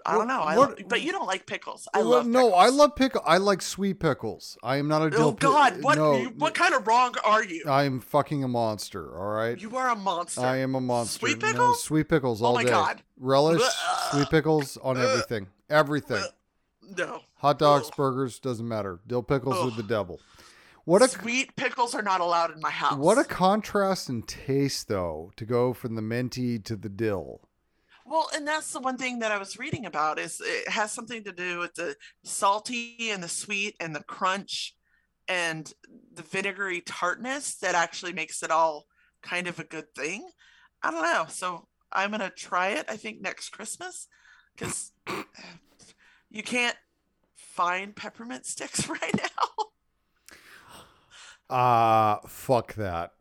[0.08, 0.42] I don't know.
[0.42, 1.88] I What- but you don't like pickles.
[1.94, 3.22] I love no, I love pickle.
[3.26, 4.58] I like sweet pickles.
[4.64, 5.84] I am not a oh, dill Oh God!
[5.84, 7.64] What No, you- what kind of wrong are you?
[7.68, 9.18] I am fucking a monster.
[9.20, 9.60] All right.
[9.60, 10.42] You are a monster.
[10.42, 11.20] I am a monster.
[11.20, 11.84] Sweet No, pickles?
[11.84, 12.70] sweet pickles Oh all my day.
[12.70, 13.04] God.
[13.20, 13.62] Relish,
[14.12, 15.48] sweet pickles on everything.
[15.70, 16.24] Everything.
[16.98, 17.22] No.
[17.36, 19.00] Hot dogs, burgers, doesn't matter.
[19.06, 19.76] Dill pickles are Ugh.
[19.76, 20.20] the devil.
[20.86, 22.98] What a Sweet pickles are not allowed in my house.
[22.98, 27.42] what a contrast in taste though to go from the minty to the dill.
[28.10, 31.26] Well, and that's the one thing that I was reading about is it has something
[31.26, 34.74] to do with the salty and the sweet and the crunch
[35.28, 35.72] and
[36.14, 38.86] the vinegary tartness that actually makes it all
[39.22, 40.26] kind of a good thing.
[40.82, 41.26] I don't know.
[41.28, 42.86] So I'm gonna try it.
[42.88, 44.08] I think next Christmas
[44.56, 44.94] because
[46.30, 46.78] you can't
[47.36, 49.66] find peppermint sticks right now.
[51.50, 53.12] Ah, fuck that.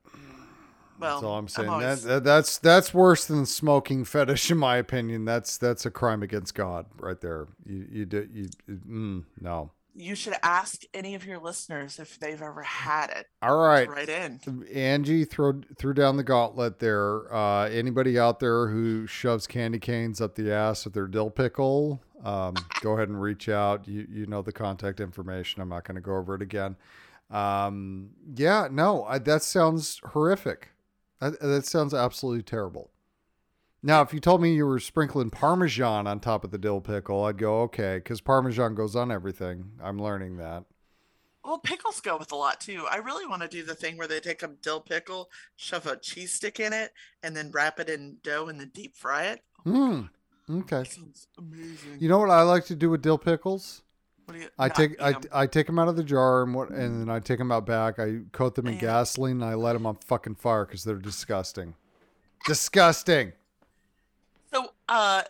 [0.99, 1.69] Well, That's all I'm saying.
[1.69, 5.25] always- that, that, that's that's worse than smoking fetish, in my opinion.
[5.25, 7.47] That's that's a crime against God, right there.
[7.67, 9.71] You you do you mm, no.
[9.95, 13.27] you should ask any of your listeners if they've ever had it.
[13.43, 14.41] All right, Right in.
[14.75, 17.33] Angie throw threw down the gauntlet there.
[17.35, 22.03] Uh, anybody out there who shoves candy canes up the ass with their dill pickle,
[22.25, 23.87] um, go ahead and reach out.
[23.89, 25.61] You you know the contact information.
[25.63, 26.77] I'm not going to go over it again.
[27.31, 30.69] Um, yeah, no, I, that sounds horrific.
[31.21, 32.91] That, that sounds absolutely terrible.
[33.83, 37.25] Now, if you told me you were sprinkling Parmesan on top of the dill pickle,
[37.25, 39.73] I'd go okay because Parmesan goes on everything.
[39.83, 40.65] I'm learning that.
[41.45, 42.87] Well, pickles go with a lot too.
[42.91, 45.97] I really want to do the thing where they take a dill pickle, shove a
[45.97, 46.91] cheese stick in it,
[47.23, 49.45] and then wrap it in dough and then deep fry it.
[49.63, 50.03] Hmm.
[50.51, 50.79] Okay.
[50.79, 51.99] That sounds amazing.
[52.01, 53.83] You know what I like to do with dill pickles?
[54.27, 55.15] What do you, I not take I.
[55.33, 57.65] I take them out of the jar and what and then I take them out
[57.65, 57.99] back.
[57.99, 58.81] I coat them in Yeah.
[58.81, 61.75] gasoline and I light them on fucking fire because they're disgusting.
[62.47, 63.33] Disgusting.
[64.53, 65.23] So, uh,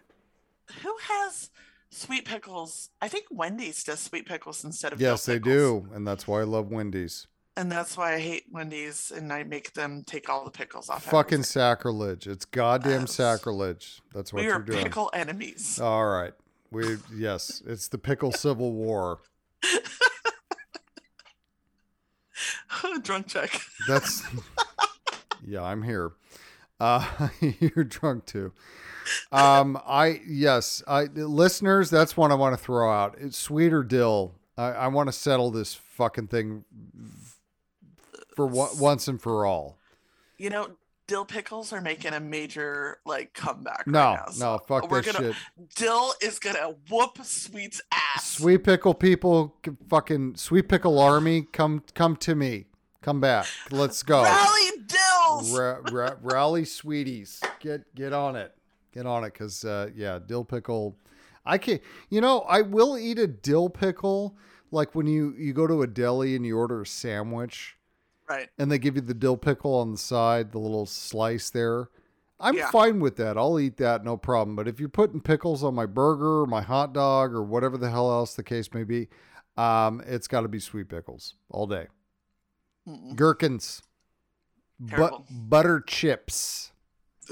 [0.82, 1.50] who has
[1.90, 2.90] sweet pickles?
[3.00, 6.44] I think Wendy's does sweet pickles instead of Yes, they do, and that's why I
[6.44, 7.26] love Wendy's.
[7.56, 11.04] and that's why I hate Wendy's, and I make them take all the pickles off.
[11.04, 11.42] Fucking everything.
[11.44, 12.26] sacrilege!
[12.26, 13.14] It's goddamn Yes.
[13.14, 14.02] sacrilege.
[14.12, 14.82] That's what we you're are doing.
[14.84, 15.80] pickle enemies.
[15.80, 16.34] All right,
[16.70, 19.20] we yes, it's the pickle civil war.
[23.02, 23.50] Drunk check.
[23.88, 24.22] That's
[25.46, 26.12] yeah, I'm here.
[26.78, 27.28] Uh,
[27.60, 28.52] you're drunk too.
[29.32, 31.90] Um, I yes, I listeners.
[31.90, 33.16] That's one I want to throw out.
[33.18, 34.34] It's sweet or dill.
[34.56, 36.64] I, I want to settle this fucking thing
[38.34, 39.78] for once and for all.
[40.38, 40.70] You know,
[41.06, 43.86] dill pickles are making a major like comeback.
[43.86, 45.42] No, right now, no, so fuck we're that gonna, shit.
[45.76, 48.30] Dill is gonna whoop Sweet's ass.
[48.32, 49.56] Sweet pickle people,
[49.88, 52.66] fucking sweet pickle army, come come to me.
[53.02, 53.46] Come back.
[53.70, 54.22] Let's go.
[54.22, 55.56] Rally dills.
[55.56, 58.52] Ra- ra- rally sweeties get get on it
[58.92, 60.96] get on it because uh, yeah dill pickle
[61.44, 64.36] i can't you know i will eat a dill pickle
[64.70, 67.75] like when you you go to a deli and you order a sandwich
[68.28, 68.48] right.
[68.58, 71.88] and they give you the dill pickle on the side the little slice there.
[72.38, 72.70] I'm Yeah.
[72.70, 73.38] fine with that.
[73.38, 74.56] I'll eat that no problem.
[74.56, 77.90] But if you're putting pickles on my burger or my hot dog or whatever the
[77.90, 79.08] hell else the case may be
[79.56, 81.86] um, it's got to be sweet pickles all day.
[82.86, 83.16] Mm-mm.
[83.16, 83.82] gherkins.
[84.78, 86.72] But butter chips.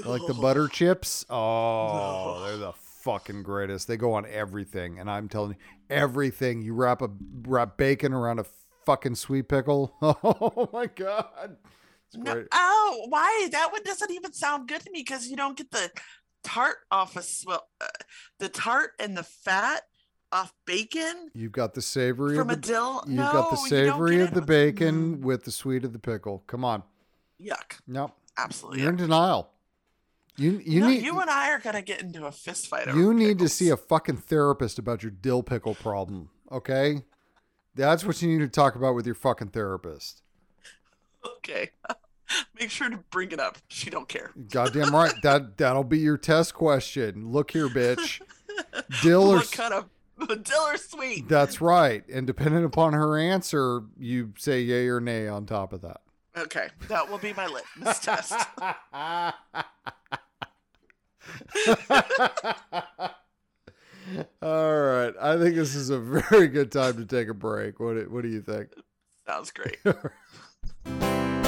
[0.03, 1.23] I like the butter chips?
[1.29, 3.87] Oh they're the fucking greatest.
[3.87, 5.57] They go on everything and i'm telling you
[5.89, 6.63] everything.
[6.63, 7.09] You wrap a
[7.43, 8.45] wrap bacon around a
[8.85, 11.57] fucking sweet pickle oh my god
[12.15, 13.49] No, oh, why?
[13.51, 15.91] That one doesn't even sound good to me because you don't get the
[16.43, 17.87] tart off of well, uh,
[18.39, 19.81] the tart and the fat
[20.31, 23.03] off bacon you've got the savory from of a the dill.
[23.07, 26.63] you've no, got the savory of the bacon with the sweet of the pickle come
[26.63, 26.83] on
[27.41, 27.79] yuck!
[27.87, 28.81] no Absolutely.
[28.81, 29.49] you're in denial
[30.37, 32.87] you you no, need you and I are gonna get into a fist fight.
[32.87, 37.03] over You need to see a fucking therapist about your dill pickle problem, okay?
[37.75, 40.21] That's what you need to talk about with your fucking therapist.
[41.37, 41.71] Okay.
[42.59, 43.57] Make sure to bring it up.
[43.67, 44.31] She don't care.
[44.49, 45.13] Goddamn right.
[45.23, 47.31] That that'll be your test question.
[47.31, 48.21] Look here, bitch.
[49.01, 49.89] Dill or what kind of
[50.43, 51.27] dill or sweet?
[51.27, 52.03] That's right.
[52.09, 56.01] And depending upon her answer, you say yay or nay on top of that.
[56.37, 58.33] Okay, that will be my litmus test.
[64.41, 65.13] All right.
[65.19, 65.99] I think this is a
[66.29, 67.79] very good time to take a break.
[67.79, 68.69] What do, what do you think?
[69.27, 69.77] Sounds great.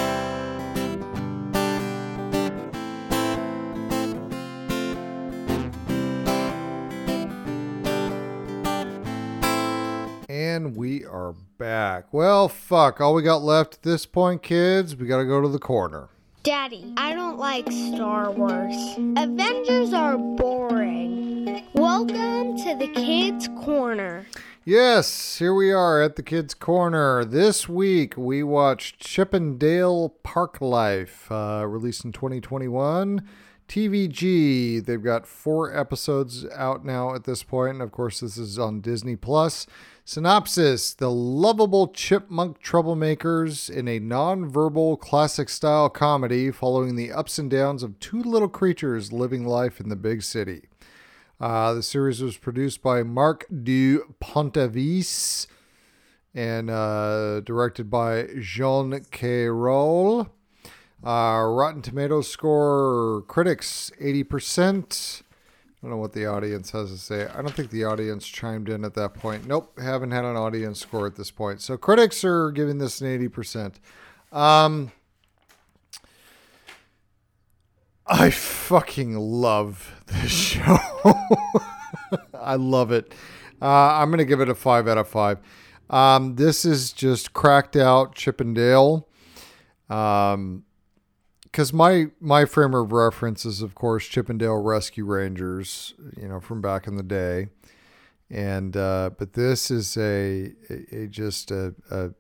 [10.30, 12.14] And we are back.
[12.14, 13.00] Well, fuck.
[13.00, 16.10] All we got left at this point, kids, we got to go to the corner.
[16.48, 18.74] Daddy, I don't like Star Wars.
[19.18, 21.62] Avengers are boring.
[21.74, 24.26] Welcome to the Kids Corner.
[24.64, 27.26] Yes, here we are at the Kids Corner.
[27.26, 33.28] This week we watched Chip 'N' Dale Park Life, uh, released in 2021.
[33.68, 34.80] TVG.
[34.80, 38.80] They've got four episodes out now at this point, and of course, this is on
[38.80, 39.68] Disney Plus.
[40.10, 47.52] Synopsis The lovable chipmunk troublemakers in a non-verbal classic style comedy following the ups and
[47.52, 50.70] downs of two little creatures living life in the big city.
[51.42, 55.46] Uh, the series was produced by Marc du Pontavice
[56.34, 60.30] and uh, directed by Jean Cayrol.
[61.06, 65.24] Uh, Rotten Tomatoes score critics 80%.
[65.78, 67.28] I don't know what the audience has to say.
[67.28, 69.46] I don't think the audience chimed in at that point.
[69.46, 71.62] Nope, haven't had an audience score at this point.
[71.62, 73.76] So critics are giving this an 80%.
[74.32, 74.92] Um,
[78.08, 80.78] I fucking love this show.
[82.34, 83.14] I love it.
[83.62, 85.40] Uh, I'm going to give it a 5 out of 5.
[85.90, 89.08] Um, this is just cracked out Chip 'N' Dale.
[89.90, 90.64] Um,
[91.52, 96.28] because my my frame of reference is of course Chip 'N' Dale Rescue Rangers, you
[96.28, 97.48] know, from back in the day,
[98.30, 102.12] and uh, but this is a, a, a just a, a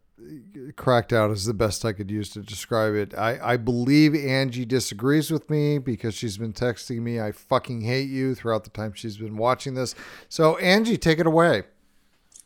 [0.76, 3.14] cracked out is the best I could use to describe it.
[3.18, 8.10] I I believe Angie disagrees with me because she's been texting me I fucking hate
[8.10, 9.94] you throughout the time she's been watching this.
[10.30, 11.64] So Angie, take it away.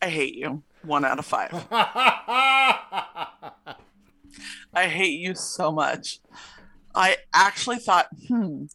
[0.02, 0.64] I hate you.
[0.84, 1.52] One out of five.
[4.74, 6.20] I hate you so much.
[6.96, 8.66] I actually thought, hmm,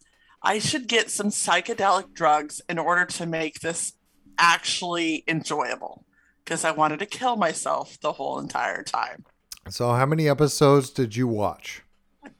[0.41, 3.93] I should get some psychedelic drugs in order to make this
[4.37, 6.05] actually enjoyable
[6.43, 9.25] because I wanted to kill myself the whole entire time.
[9.69, 11.81] So how many episodes did you watch?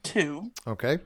[0.02, 0.98] Two, Okay.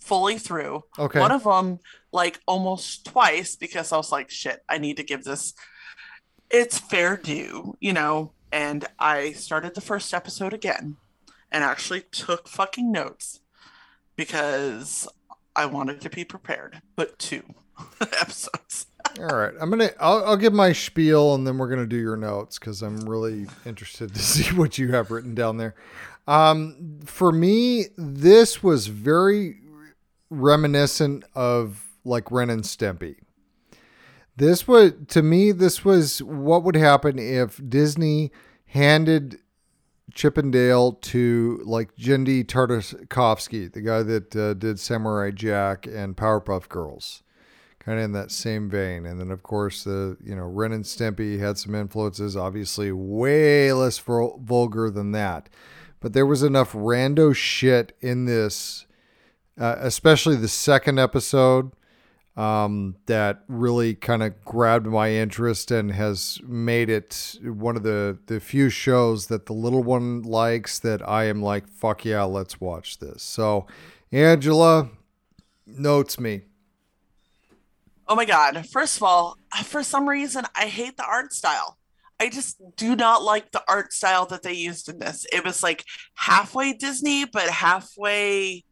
[0.00, 0.82] fully through.
[0.98, 1.20] Okay.
[1.20, 1.78] One of them,
[2.12, 5.54] like almost twice, because I was like, shit, I need to give this
[6.50, 8.32] its fair due, you know.
[8.50, 10.96] And I started the first episode again
[11.50, 13.40] and actually took fucking notes
[14.16, 15.08] because
[15.54, 16.82] I wanted to be prepared.
[16.96, 17.42] But two
[18.00, 18.86] episodes.
[19.18, 19.90] All right, I'm gonna.
[20.00, 23.46] I'll, I'll give my spiel, and then we're gonna do your notes because I'm really
[23.66, 25.74] interested to see what you have written down there.
[26.26, 29.56] Um, for me, this was very
[30.30, 33.16] reminiscent of like Ren and Stimpy.
[34.36, 35.52] This was to me.
[35.52, 38.32] This was what would happen if Disney
[38.66, 39.38] handed
[40.14, 46.16] Chip 'N' Dale to like Genndy Tartakovsky, the guy that uh, did Samurai Jack and
[46.16, 47.22] Powerpuff Girls
[47.84, 49.04] kind of in that same vein.
[49.04, 53.72] And then, of course, the you know Ren and Stimpy had some influences, obviously way
[53.72, 55.48] less vul- vulgar than that,
[56.00, 58.86] but there was enough rando shit in this,
[59.58, 61.72] uh, especially the second episode,
[62.36, 68.18] um, that really kind of grabbed my interest and has made it one of the
[68.26, 72.60] the few shows that the little one likes that I am like, fuck yeah, let's
[72.60, 73.22] watch this.
[73.22, 73.66] So,
[74.10, 74.88] Angela
[75.66, 76.42] notes me.
[78.08, 78.66] Oh my god!
[78.66, 81.78] First of all, for some reason, I hate the art style.
[82.18, 85.26] I just do not like the art style that they used in this.
[85.32, 85.84] It was like
[86.14, 88.64] halfway Disney, but halfway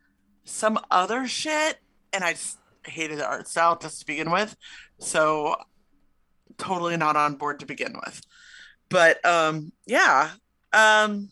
[0.44, 1.78] some other shit,
[2.12, 4.56] and I just hated the art style just to begin with.
[4.98, 5.56] So
[6.58, 8.20] totally not on board to begin with.
[8.88, 10.30] But um, yeah,
[10.72, 11.30] um,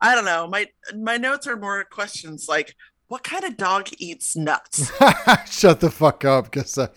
[0.00, 0.46] I don't know.
[0.46, 2.74] My my notes are more questions like,
[3.08, 4.90] what kind of dog eats nuts?
[5.50, 6.88] Shut the fuck up, because uh,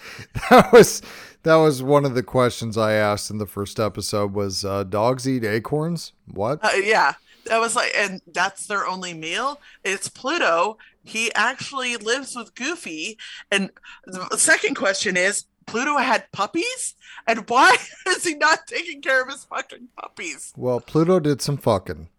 [0.50, 1.02] that was
[1.44, 4.34] that was one of the questions I asked in the first episode.
[4.34, 6.14] Was uh, dogs eat acorns?
[6.32, 6.64] What?
[6.64, 7.14] Uh, yeah,
[7.46, 9.60] that was like, and that's their only meal.
[9.84, 10.78] It's Pluto.
[11.04, 13.18] He actually lives with Goofy.
[13.52, 13.72] And
[14.06, 16.96] the second question is, Pluto had puppies,
[17.28, 20.54] and why is he not taking care of his fucking puppies?
[20.58, 22.10] Well, Pluto did some fucking.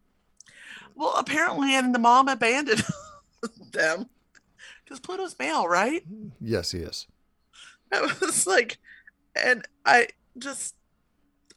[0.94, 2.84] Well, apparently, and the mom abandoned
[3.72, 4.08] them
[4.84, 6.04] because Pluto's male, right?
[6.40, 7.06] Yes, he is.
[7.92, 8.78] I was like,
[9.34, 10.74] and I just,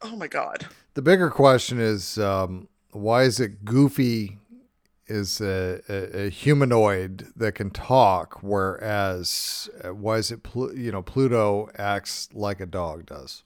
[0.01, 0.65] oh my god.
[0.95, 4.39] The bigger question is um, why is it Goofy
[5.07, 10.91] is a, a, a humanoid that can talk, whereas uh, why is it Plu- you
[10.91, 13.43] know Pluto acts like a dog does?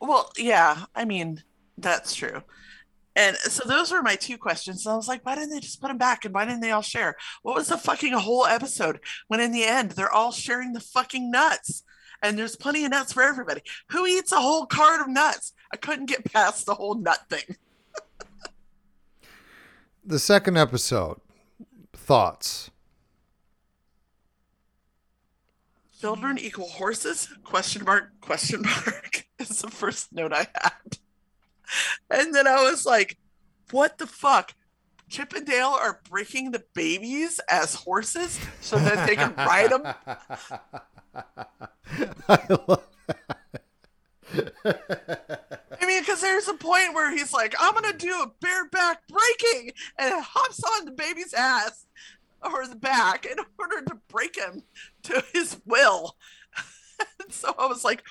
[0.00, 1.42] Well, yeah, I mean,
[1.76, 2.42] that's true.
[3.16, 4.86] And so those were my two questions.
[4.86, 6.24] And I was like, why didn't they just put them back?
[6.24, 7.16] And why didn't they all share?
[7.42, 11.28] What was the fucking whole episode when in the end they're all sharing the fucking
[11.28, 11.82] nuts?
[12.22, 13.62] And there's plenty of nuts for everybody.
[13.90, 15.52] Who eats a whole cart of nuts?
[15.72, 17.56] I couldn't get past the whole nut thing.
[20.04, 21.20] The second episode,
[21.92, 22.70] thoughts.
[26.00, 27.28] Children equal horses?
[27.44, 30.98] Question mark, question mark is the first note I had.
[32.10, 33.18] And then I was like,
[33.70, 34.54] what the fuck?
[35.08, 39.82] Chip and Dale are breaking the babies as horses so that they can ride them.
[42.28, 42.86] I love
[44.34, 49.02] I mean, because there's a point where he's like, I'm going to do a bareback
[49.08, 51.86] breaking and hops on the baby's ass
[52.42, 54.62] or the back in order to break him
[55.04, 56.16] to his will.
[57.20, 58.02] and so I was like,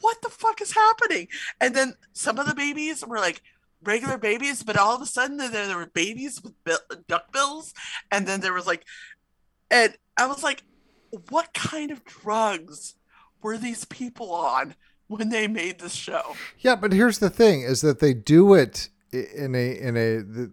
[0.00, 1.28] what the fuck is happening?
[1.60, 3.42] And then some of the babies were like
[3.82, 6.78] regular babies, but all of a sudden there, there were babies with bill-
[7.08, 7.72] duck bills.
[8.10, 8.84] And then there was like,
[9.70, 10.62] and I was like,
[11.30, 12.96] what kind of drugs
[13.42, 14.74] were these people on
[15.08, 16.34] when they made this show?
[16.58, 20.48] Yeah, but here's the thing: is that they do it in a in a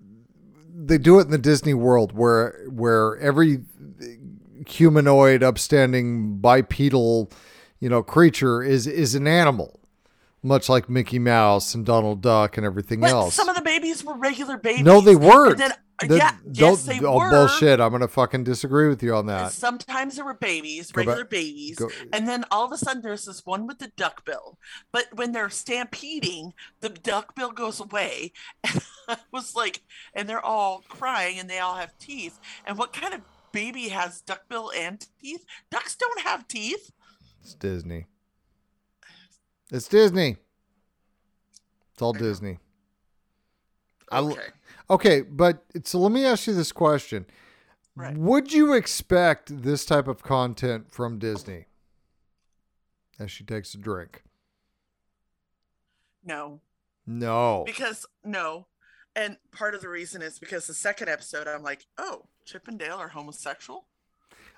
[0.83, 3.59] they do it in the Disney world where where every
[4.67, 7.31] humanoid, upstanding, bipedal,
[7.79, 9.79] you know, creature is is an animal,
[10.43, 13.35] much like Mickey Mouse and Donald Duck and everything But else.
[13.35, 14.83] some of the babies were regular babies.
[14.85, 15.53] no, they weren't.
[15.53, 15.73] And then,
[16.03, 17.29] Uh, the- yeah, yes, they oh, were.
[17.29, 17.79] bullshit!
[17.79, 19.51] I'm gonna fucking disagree with you on that.
[19.51, 23.01] sometimes there were babies, Go back- regular babies, go- and then all of a sudden
[23.01, 24.57] there's this one with the duck bill.
[24.91, 28.31] But when they're stampeding, the duck bill goes away,
[28.63, 29.81] and I was like,
[30.13, 32.39] and they're all crying, and they all have teeth.
[32.65, 33.21] And what kind of
[33.51, 35.45] baby has duck bill and teeth?
[35.69, 36.91] Ducks don't have teeth.
[37.43, 38.05] It's Disney.
[39.71, 40.37] It's Disney.
[41.93, 42.59] It's all Disney.
[44.11, 44.37] I l-
[44.89, 45.21] Okay.
[45.21, 47.25] But so let me ask you this question.
[47.95, 48.17] Right.
[48.17, 51.65] Would you expect this type of content from Disney?
[53.19, 54.23] As she takes a drink.
[56.23, 56.61] No,
[57.07, 57.63] No.
[57.65, 58.67] because no,
[59.15, 62.77] and part of the reason is because the second episode, I'm like, oh, Chip and
[62.77, 63.87] Dale are homosexual.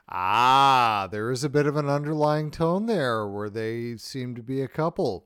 [0.10, 4.62] Ah, there is a bit of an underlying tone there where they seem to be
[4.62, 5.26] a couple.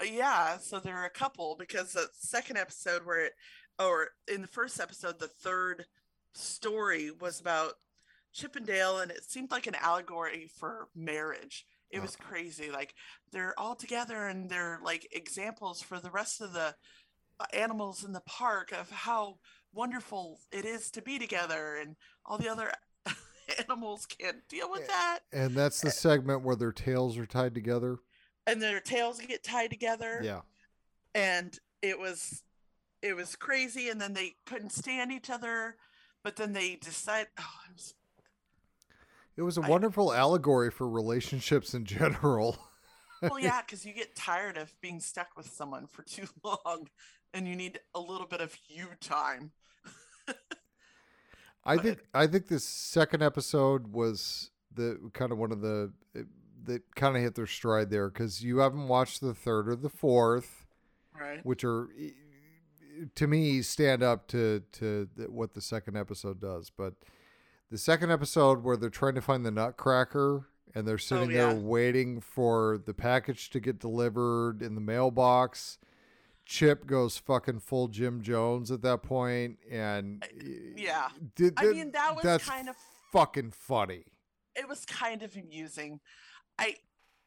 [0.00, 3.32] Uh, yeah so they're a couple because the second episode where it
[3.78, 5.86] or in the first episode the third
[6.32, 7.74] story was about
[8.32, 12.92] chip and dale and it seemed like an allegory for marriage it was crazy like
[13.30, 16.74] they're all together and they're like examples for the rest of the
[17.38, 19.36] uh, animals in the park of how
[19.72, 21.94] wonderful it is to be together and
[22.26, 22.72] all the other
[23.68, 27.98] animals can't deal with that And that's the segment where their tails are tied together.
[28.46, 30.40] and their tails get tied together Yeah.
[31.14, 32.42] and it was
[33.04, 35.76] it was crazy and then they couldn't stand each other
[36.22, 37.94] but then they decide oh, it was,
[39.36, 42.56] It was a I- wonderful allegory for relationships in general.
[43.22, 46.88] well yeah because you get tired of being stuck with someone for too long
[47.32, 49.52] and you need a little bit of you time
[51.66, 55.92] I think I think this second episode was the kind of one of the
[56.64, 59.88] that kind of hit their stride there because you haven't watched the third or the
[59.88, 60.66] fourth,
[61.18, 61.88] right which are
[63.14, 66.70] to me stand up to to the, what the second episode does.
[66.70, 66.94] But
[67.70, 71.46] the second episode where they're trying to find the Nutcracker and they're sitting oh, yeah.
[71.52, 75.78] there waiting for the package to get delivered in the mailbox.
[76.46, 80.22] Chip goes fucking full Jim Jones at that point, and
[80.76, 81.08] yeah.
[81.34, 82.76] did, I mean, that was that's kind of-
[83.12, 84.04] fucking funny.
[84.56, 86.00] it was kind of amusing
[86.58, 86.74] i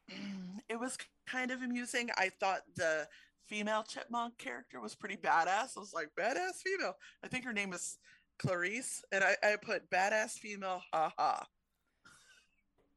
[0.69, 3.07] it was kind of amusing i thought the
[3.48, 5.78] female chipmunk character was pretty badass.
[5.78, 6.95] I was like badass female.
[7.24, 7.98] I think her name is
[8.40, 11.44] clarice and i, I put badass female haha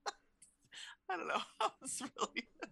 [1.08, 1.40] i don't know.
[1.60, 2.46] I was really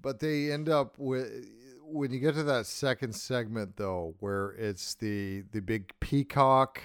[0.00, 1.46] But they end up with
[1.80, 6.82] when you get to that second segment though, where it's the the big peacock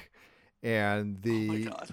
[0.62, 1.90] and oh the god.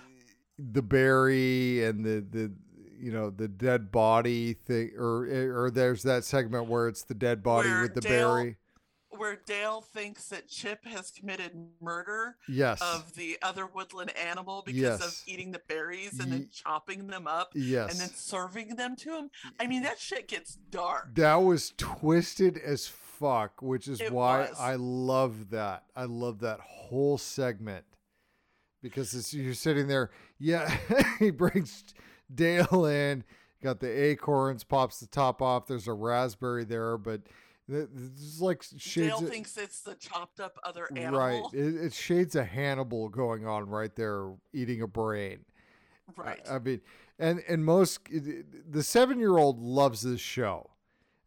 [0.59, 2.53] the berry and the the
[2.99, 7.15] you know the dead body thing, or eh, or there's that segment where it's the
[7.15, 8.57] dead body Where with the Dale- berry.
[9.11, 12.81] where Dale thinks that Chip has committed murder Yes.
[12.83, 15.07] of the other woodland animal because Yes.
[15.07, 17.93] of eating the berries and Ye- then chopping them up yes.
[17.93, 19.31] and then serving them to him.
[19.61, 21.15] I mean, that shit gets dark.
[21.15, 24.59] That was twisted as fuck, which is It why was.
[24.59, 25.85] I love that.
[25.95, 27.85] I love that whole segment
[28.83, 30.11] because it's, you're sitting there.
[30.41, 30.77] Yeah,
[31.21, 31.85] he brings
[32.35, 33.25] Dale in,
[33.63, 35.67] got the acorns, pops the top off.
[35.67, 37.23] There's a raspberry there, but
[37.69, 39.09] it's like shades.
[39.09, 41.19] Dale of- thinks it's the chopped up other animal.
[41.19, 45.41] right, it, it's shades of Hannibal going on right there, eating a brain.
[46.17, 46.41] Right.
[46.51, 46.83] I mean,
[47.19, 50.71] and and most the seven year old loves this show.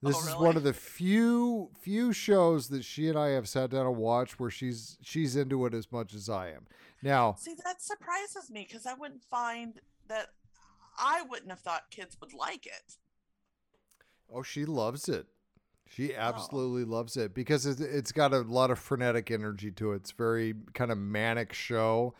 [0.03, 3.49] Oh, this Oh, is one of the few few shows that she and I have
[3.49, 6.67] sat down and watched where she's she's into it as much as I am.
[7.01, 10.29] Now, See, that surprises me because I wouldn't find that
[10.97, 12.97] I wouldn't have thought kids would like it.
[14.33, 15.27] oh, she loves it.
[15.89, 16.19] She Oh.
[16.19, 19.97] absolutely loves it because it, it's got a lot of frenetic energy to it.
[19.97, 22.13] It's very kind of manic show.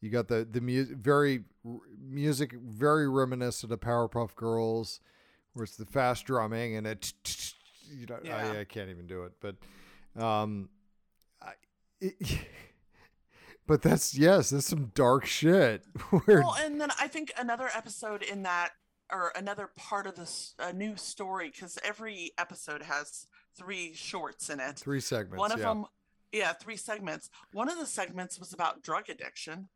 [0.00, 5.00] You got the the mu- very r- music very reminiscent of Powerpuff Girls,
[5.54, 7.12] where it's the fast drumming and it.
[7.90, 8.36] You know, Yeah.
[8.52, 9.56] I, I can't even do it, but,
[10.22, 10.68] um,
[11.40, 11.54] I,
[12.02, 12.14] it,
[13.68, 15.84] but that's yes, that's some dark shit.
[16.26, 18.70] Well, and then I think another episode in that,
[19.12, 23.26] or another part of this, a new story, because every episode has
[23.56, 24.76] three shorts in it.
[24.76, 25.38] three segments.
[25.38, 25.66] One of yeah.
[25.66, 25.84] them,
[26.32, 27.28] yeah, three segments.
[27.52, 29.68] One of the segments was about drug addiction.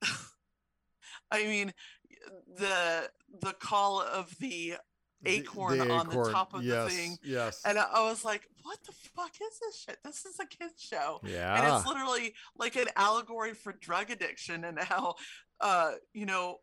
[1.30, 1.74] I mean,
[2.56, 4.74] the the call of the
[5.22, 7.18] The- acorn the on the top of the thing.
[7.22, 7.62] Yes.
[7.64, 9.98] And I, I was like, what the fuck is this shit?
[10.04, 11.20] This is a kid's show.
[11.24, 11.56] Yeah.
[11.56, 15.14] And it's literally like an allegory for drug addiction and how,
[15.60, 16.58] uh, you know,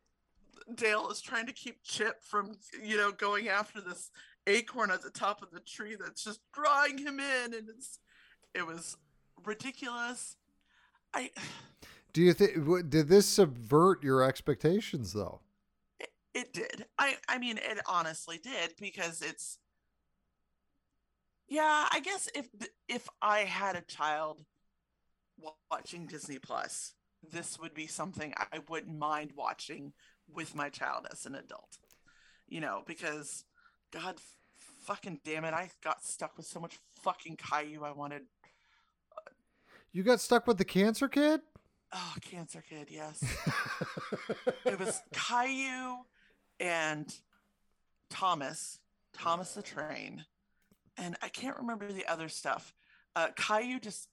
[0.76, 4.12] Dale is trying to keep Chip from, you know, going after this
[4.46, 7.54] acorn at the top of the tree that's just drawing him in.
[7.54, 8.00] And it's,
[8.54, 8.98] it was
[9.46, 10.38] ridiculous.
[11.14, 11.32] I,
[12.14, 15.42] Do you think did this subvert your expectations though?
[16.34, 16.86] It, did.
[16.98, 19.58] I, I mean, it honestly did because it's,
[21.48, 22.48] yeah, I guess if,
[22.88, 24.44] if I had a child
[25.72, 26.94] watching Disney Plus,
[27.32, 29.94] this would be something I wouldn't mind watching
[30.34, 31.78] with my child as an adult.
[32.48, 33.46] You know, because
[33.92, 34.18] God
[34.84, 38.24] fucking damn it, I got stuck with so much fucking Caillou I wanted.
[39.92, 41.42] You got stuck with the cancer kid?
[41.96, 43.24] Oh, Cancer Kid, yes.
[44.66, 45.98] it was Caillou
[46.64, 47.14] and
[48.10, 48.80] Thomas,
[49.14, 50.24] Thomas the Train,
[50.98, 52.74] and I can't remember the other stuff.
[53.16, 54.08] Uh, Caillou just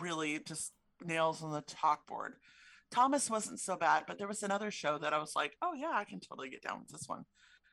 [0.00, 0.72] really just
[1.04, 2.34] nails on the chalkboard.
[2.92, 5.92] Thomas wasn't so bad, but there was another show that I was like, oh yeah,
[5.92, 7.24] I can totally get down with this one.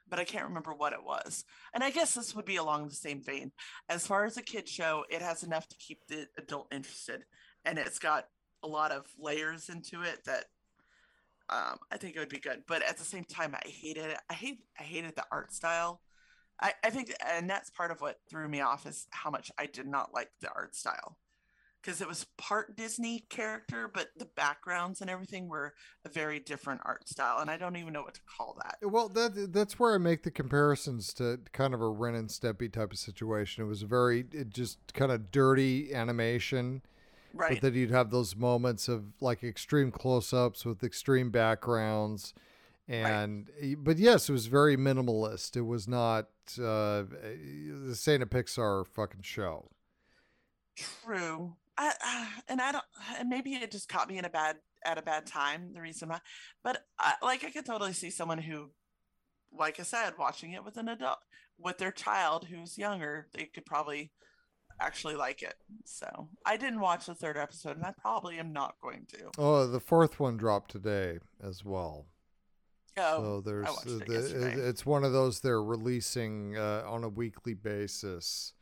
[0.10, 1.44] But I can't remember what it was.
[1.76, 3.52] And I guess this would be along the same vein.
[3.90, 7.26] As far as a kid show, it has enough to keep the adult interested.
[7.64, 8.26] And it's got
[8.64, 10.46] a lot of layers into it that
[11.52, 12.64] um, I think it would be good.
[12.68, 14.18] But at the same time, I hated it.
[14.30, 16.02] I hate I hated the art style.
[16.62, 19.66] I, I think and that's part of what threw me off is how much I
[19.66, 21.18] did not like the art style.
[21.82, 25.74] Because it was part Disney character, but the backgrounds and everything were
[26.04, 27.40] a very different art style.
[27.40, 28.80] And I don't even know what to call that.
[28.82, 32.72] Well, that that's where I make the comparisons to kind of a Ren and Stimpy
[32.72, 33.64] type of situation.
[33.64, 36.82] It was very it just kind of dirty animation,
[37.34, 37.52] Right.
[37.52, 42.34] but then you'd have those moments of like extreme close-ups with extreme backgrounds,
[42.88, 45.56] and but yes, it was very minimalist.
[45.56, 46.28] It was not
[46.62, 49.70] uh, this ain't a Pixar fucking show.
[50.76, 51.56] True.
[51.80, 52.84] I, I and I don't
[53.18, 56.10] and maybe it just caught me in a bad at a bad time the reason
[56.10, 56.20] why
[56.64, 58.72] but I, like I could totally see someone who
[59.58, 61.20] like I said watching it with an adult
[61.58, 64.12] with their child who's younger they could probably
[64.80, 65.56] actually like it.
[65.86, 69.32] So I didn't watch the third episode and I probably am not going to.
[69.38, 72.06] Oh, the fourth one dropped today as well.
[72.98, 77.04] oh so there's I watched it the- it's one of those they're releasing uh, on
[77.04, 78.54] a weekly basis.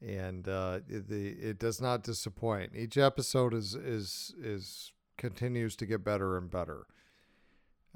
[0.00, 2.72] And uh, it, the it does not disappoint.
[2.74, 6.86] Each episode is is is continues to get better and better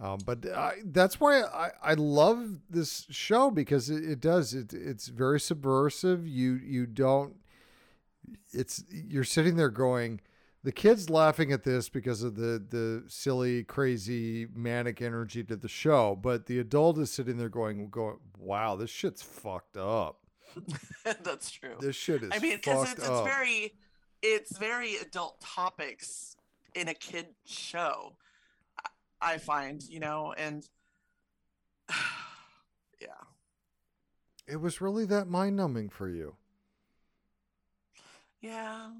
[0.00, 4.72] um, but I, that's why I, I love this show because it, it does it,
[4.72, 6.26] it's very subversive.
[6.26, 7.34] You you don't
[8.52, 10.20] it's you're sitting there going
[10.62, 15.68] the kid's laughing at this because of the the silly crazy manic energy to the
[15.68, 20.20] show but the adult is sitting there going going wow this shit's fucked up.
[21.22, 21.76] That's true.
[21.80, 23.74] This shit is I mean because it's, it's very
[24.22, 26.36] it's very adult topics
[26.74, 28.14] in a kid show
[29.20, 30.68] I- I find you know and
[33.00, 33.08] yeah
[34.46, 36.36] it was really that mind numbing for you
[38.40, 38.90] Yeah,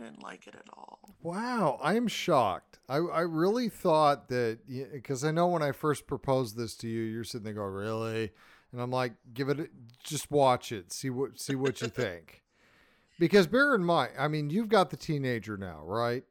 [0.00, 0.98] I didn't like it at all.
[1.22, 2.80] Wow, I'm shocked.
[2.88, 4.58] I, I really thought that
[4.92, 8.32] because I know when I first proposed this to you, you're sitting there going, "Really?"
[8.72, 9.68] And I'm like, "Give it, a,
[10.02, 12.42] just watch it, see what see what you think."
[13.18, 16.24] Because bear in mind, I mean, you've got the teenager now, right?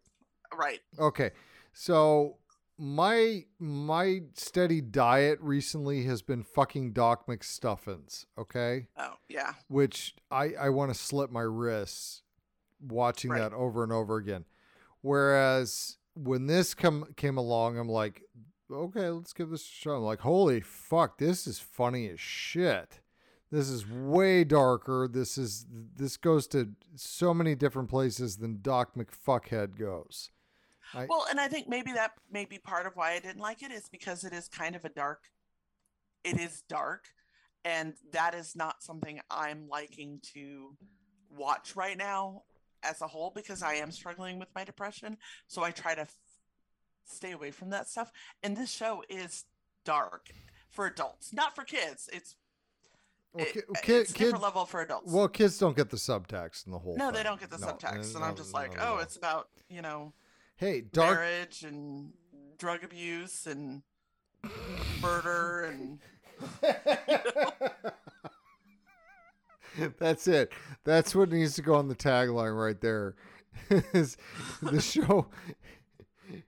[0.54, 0.82] Right.
[1.00, 1.32] Okay,
[1.74, 2.38] so
[2.78, 8.26] my my steady diet recently has been fucking Doc McStuffins.
[8.38, 9.54] Okay, Oh, yeah.
[9.68, 12.24] which I I want to slip my wrists
[12.82, 13.40] watching Right.
[13.40, 14.46] that over and over again.
[15.02, 18.24] Whereas when this come came along, I'm like,
[18.72, 19.98] okay, let's give this a shot.
[19.98, 23.02] I'm like, holy fuck, this is funny as shit.
[23.52, 25.08] This is way darker.
[25.10, 30.32] This is this goes to so many different places than Doc McFuckhead goes.
[30.96, 33.62] I- Well, and I think maybe that may be part of why I didn't like
[33.64, 35.30] it is because it is kind of a dark.
[36.24, 37.10] It is dark,
[37.64, 40.76] and that is not something I'm liking to
[41.30, 42.44] watch right now
[42.82, 45.18] as a whole because I am struggling with my depression.
[45.48, 46.16] So I try to f-
[47.04, 48.12] stay away from that stuff.
[48.42, 49.46] And this show is
[49.84, 50.30] dark
[50.70, 52.10] for adults, not for kids.
[52.14, 52.36] It's
[53.34, 55.12] Well, it- ki- it's kid- different level for adults.
[55.12, 56.96] Well, kids don't get the subtext in the whole.
[56.98, 59.16] no, they don't get the No, subtext, and no, I'm just like, no, oh, it's
[59.18, 60.14] about you know
[60.58, 61.20] hey, dark.
[61.20, 62.12] marriage and
[62.58, 63.82] drug abuse and
[65.02, 66.00] murder and
[70.00, 70.52] That's it.
[70.84, 73.16] That's what needs to go on the tagline right there.
[73.94, 74.18] Is
[74.62, 75.28] the show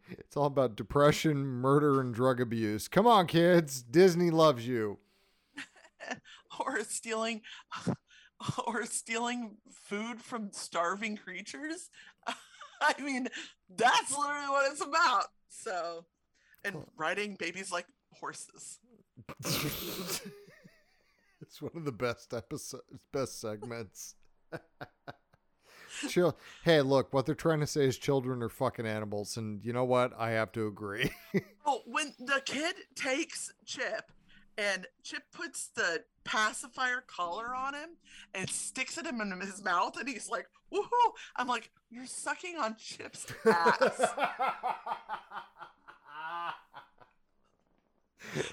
[0.09, 2.87] it's all about depression, murder, and drug abuse.
[2.87, 3.81] Come on, kids.
[3.81, 4.97] Disney loves you.
[6.59, 7.41] or stealing
[8.67, 11.89] or stealing food from starving creatures.
[12.81, 13.27] I mean,
[13.75, 15.25] that's literally what it's about.
[15.49, 16.05] So,
[16.63, 18.79] and riding babies like horses.
[21.41, 24.15] it's one of the best episodes, best segments.
[26.09, 26.37] Chill.
[26.63, 29.85] Hey, look, what they're trying to say is children are fucking animals, and you know
[29.85, 30.13] what?
[30.17, 31.11] I have to agree.
[31.65, 34.11] Oh, when the kid takes Chip
[34.57, 37.89] and Chip puts the pacifier collar on him
[38.33, 41.11] and sticks it in his mouth, and he's like, woohoo!
[41.35, 44.01] I'm like, you're sucking on Chip's ass.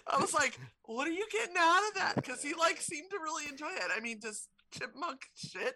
[0.07, 2.15] I was like, what are you getting out of that?
[2.17, 3.91] Because he like seemed to really enjoy it.
[3.95, 5.75] I mean, does chipmunk shit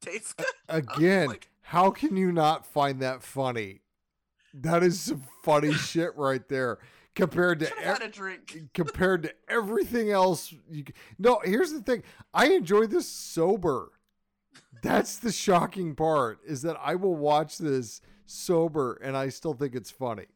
[0.00, 0.46] taste good?
[0.68, 3.82] Again, like- how can you not find that funny?
[4.54, 6.78] That is some funny shit right there
[7.14, 8.70] compared to had a drink.
[8.74, 10.54] compared to everything else.
[10.70, 10.84] You,
[11.18, 12.02] no, here's the thing.
[12.32, 13.92] I enjoy this sober.
[14.82, 19.74] That's the shocking part is that I will watch this sober and I still think
[19.74, 20.26] it's funny.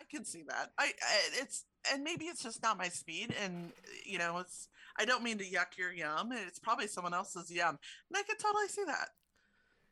[0.00, 0.72] I can see that.
[0.78, 3.72] I, I it's and maybe it's just not my speed, and
[4.04, 4.68] you know, it's.
[4.98, 6.32] I don't mean to yuck your yum.
[6.32, 7.78] It's probably someone else's yum,
[8.10, 9.08] and I can totally see that.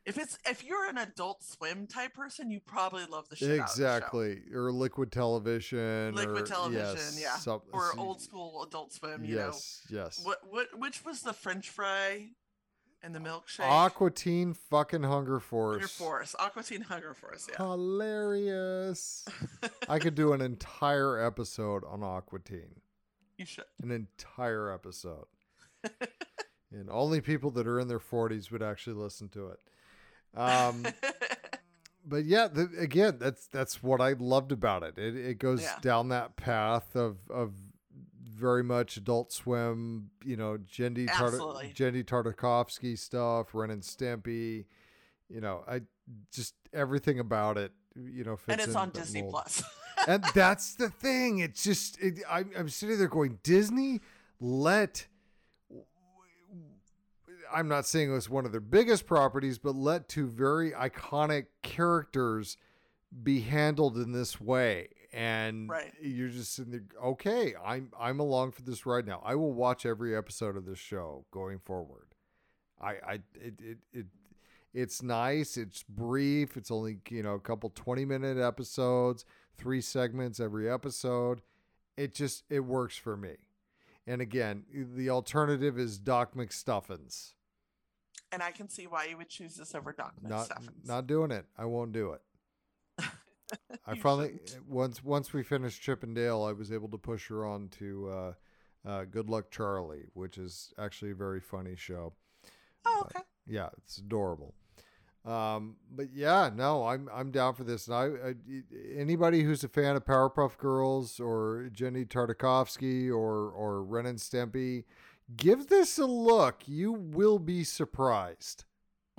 [0.05, 3.51] If it's if you're an Adult Swim type person, you probably love the shit out
[3.51, 3.83] of the show.
[3.83, 4.41] exactly.
[4.53, 6.15] Or liquid television.
[6.15, 9.23] Liquid or- television, yes, yeah, or old school Adult Swim.
[9.23, 10.21] You Yes, yes.
[10.23, 12.29] what what which was the French fry
[13.03, 13.59] and the milkshake?
[13.69, 15.75] Aqua Teen fucking Hunger Force.
[15.75, 17.47] Hunger Force, Aqua Teen Hunger Force.
[17.51, 19.25] Yeah, Hilarious.
[19.87, 22.81] I could do an entire episode on Aqua Teen.
[23.37, 23.65] you should.
[23.83, 25.25] An entire episode.
[26.71, 29.59] and only people that are in their 40s would actually listen to it.
[30.35, 30.85] Um,
[32.05, 34.97] but yeah, the, again, that's that's what I loved about it.
[34.97, 35.77] It, it goes Yeah.
[35.81, 37.53] down that path of of
[38.19, 41.33] very much Adult Swim, you know, Genndy Tart-.
[41.75, 44.65] Genndy Tartakovsky stuff, Ren and Stimpy.
[45.29, 45.81] You know, I
[46.33, 47.71] just everything about it.
[47.95, 49.33] You know, fits and it's on Disney mold.
[49.33, 49.63] Plus.
[50.07, 51.39] and that's the thing.
[51.39, 54.01] It's just it, I'm, I'm sitting there going, Disney,
[54.39, 55.07] let.
[57.53, 61.47] I'm not saying it was one of their biggest properties, but let two very iconic
[61.61, 62.57] characters
[63.23, 64.89] be handled in this way.
[65.13, 65.93] And Right.
[66.01, 69.21] you're just sitting there, okay, I'm I'm along for this ride now.
[69.25, 72.07] I will watch every episode of this show going forward.
[72.79, 74.05] I I it it, it
[74.73, 75.57] it's nice.
[75.57, 76.55] It's brief.
[76.55, 79.25] It's only you know a couple twenty minute episodes,
[79.57, 81.41] three segments every episode.
[81.97, 83.35] It just it works for me.
[84.07, 87.33] And again, the alternative is Doc McStuffins.
[88.31, 90.87] And I can see why you would choose this over Doc Not McStuffins.
[90.87, 91.45] not doing it.
[91.57, 92.21] I won't do it.
[93.85, 97.45] I finally once once we finished Chip and Dale, I was able to push her
[97.45, 98.33] on to uh,
[98.87, 102.13] uh, Good Luck Charlie, which is actually a very funny show.
[102.85, 103.23] oh, okay.
[103.45, 104.53] yeah, it's adorable.
[105.25, 107.87] Um, but yeah, no, I'm I'm down for this.
[107.87, 108.33] And I, I
[108.97, 114.85] anybody who's a fan of Powerpuff Girls or Genndy Tartakovsky or or Ren and Stimpy,
[115.37, 116.67] give this a look.
[116.67, 118.65] You will be surprised.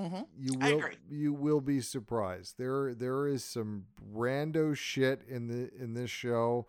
[0.00, 0.26] Mhm.
[0.36, 2.56] You will you will be surprised.
[2.58, 6.66] There there is some rando shit in the in this show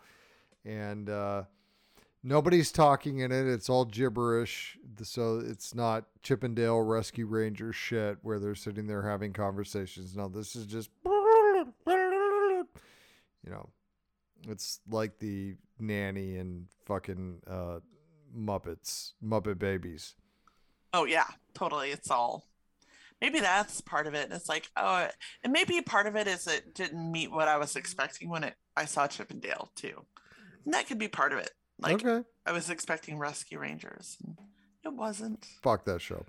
[0.65, 1.43] and uh
[2.21, 3.47] nobody's talking in it.
[3.47, 4.77] It's all gibberish.
[5.01, 10.15] So it's not Chip 'N' Dale Rescue Rangers shit where they're sitting there having conversations.
[10.15, 10.89] No, this is just
[13.45, 13.69] you know,
[14.47, 17.79] it's like the nanny and fucking uh
[18.35, 20.15] Muppets, Muppet Babies.
[20.93, 21.91] Oh yeah, totally.
[21.91, 22.47] It's all.
[23.21, 24.29] Maybe that's part of it.
[24.31, 25.07] It's like, oh,
[25.43, 28.55] and maybe part of it is it didn't meet what I was expecting when it
[28.75, 30.05] I saw Chip 'N' Dale too.
[30.65, 31.51] And that could be part of it.
[31.79, 32.27] Like okay.
[32.45, 34.17] I was expecting Rescue Rangers.
[34.23, 34.37] and
[34.83, 35.45] It wasn't.
[35.61, 36.25] Fuck that show.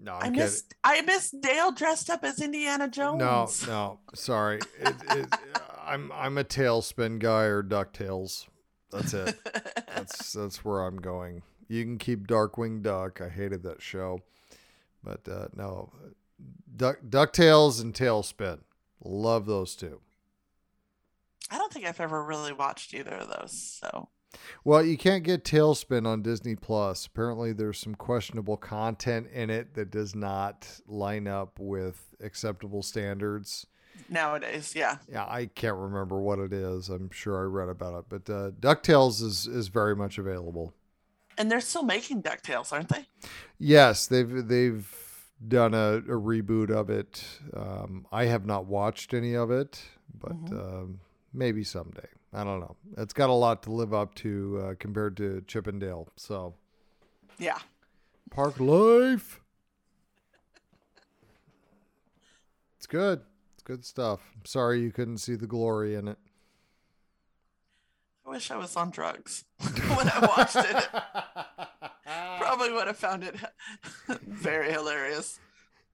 [0.00, 0.40] No, I'm i kidding.
[0.40, 3.18] missed I missed Dale dressed up as Indiana Jones.
[3.18, 4.60] No, no, sorry.
[4.80, 5.34] It, it,
[5.84, 8.46] I'm I'm a TaleSpin guy or Ducktales.
[8.90, 9.36] That's it.
[9.94, 11.42] that's that's where I'm going.
[11.68, 13.20] You can keep Darkwing Duck.
[13.20, 14.20] I hated that show,
[15.04, 15.92] but uh, no,
[16.74, 18.60] Duck Ducktales and TaleSpin.
[19.04, 20.00] Love those two.
[21.50, 23.80] I don't think I've ever really watched either of those.
[23.80, 24.08] So
[24.64, 27.06] Well, you can't get TaleSpin on Disney Plus.
[27.06, 33.66] Apparently, there's some questionable content in it that does not line up with acceptable standards.
[34.08, 34.98] Nowadays, yeah.
[35.10, 36.88] Yeah, I can't remember what it is.
[36.88, 40.72] I'm sure I read about it, but uh, Ducktales is is very much available.
[41.36, 43.06] And they're still making DuckTales, aren't they?
[43.58, 44.92] Yes, they've they've
[45.46, 47.24] done a, a reboot of it.
[47.54, 49.80] Um, I have not watched any of it,
[50.18, 51.00] but um,
[51.32, 52.08] maybe someday.
[52.32, 52.76] I don't know.
[52.96, 56.08] It's got a lot to live up to uh, compared to Chip 'N' Dale.
[56.16, 56.54] So
[57.38, 57.58] Yeah.
[58.30, 59.40] Park Life.
[62.76, 63.22] It's good.
[63.68, 64.20] Good stuff.
[64.44, 66.16] Sorry you couldn't see the glory in it.
[68.26, 70.88] I wish I was on drugs when I watched it.
[72.40, 73.36] Probably would have found it
[74.26, 75.38] very hilarious.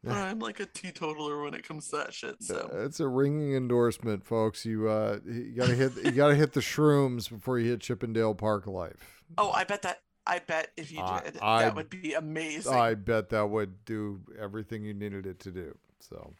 [0.05, 2.43] But I'm like a teetotaler when it comes to that shit.
[2.43, 4.65] So It's a ringing endorsement, folks.
[4.65, 8.12] You uh, you gotta hit you gotta hit the shrooms before you hit Chip 'N'
[8.12, 9.23] Dale Park Life.
[9.39, 12.73] Oh, I bet that I bet if you did, I- that would be amazing.
[12.75, 15.77] I bet that would do everything you needed it to do.
[16.01, 16.35] So,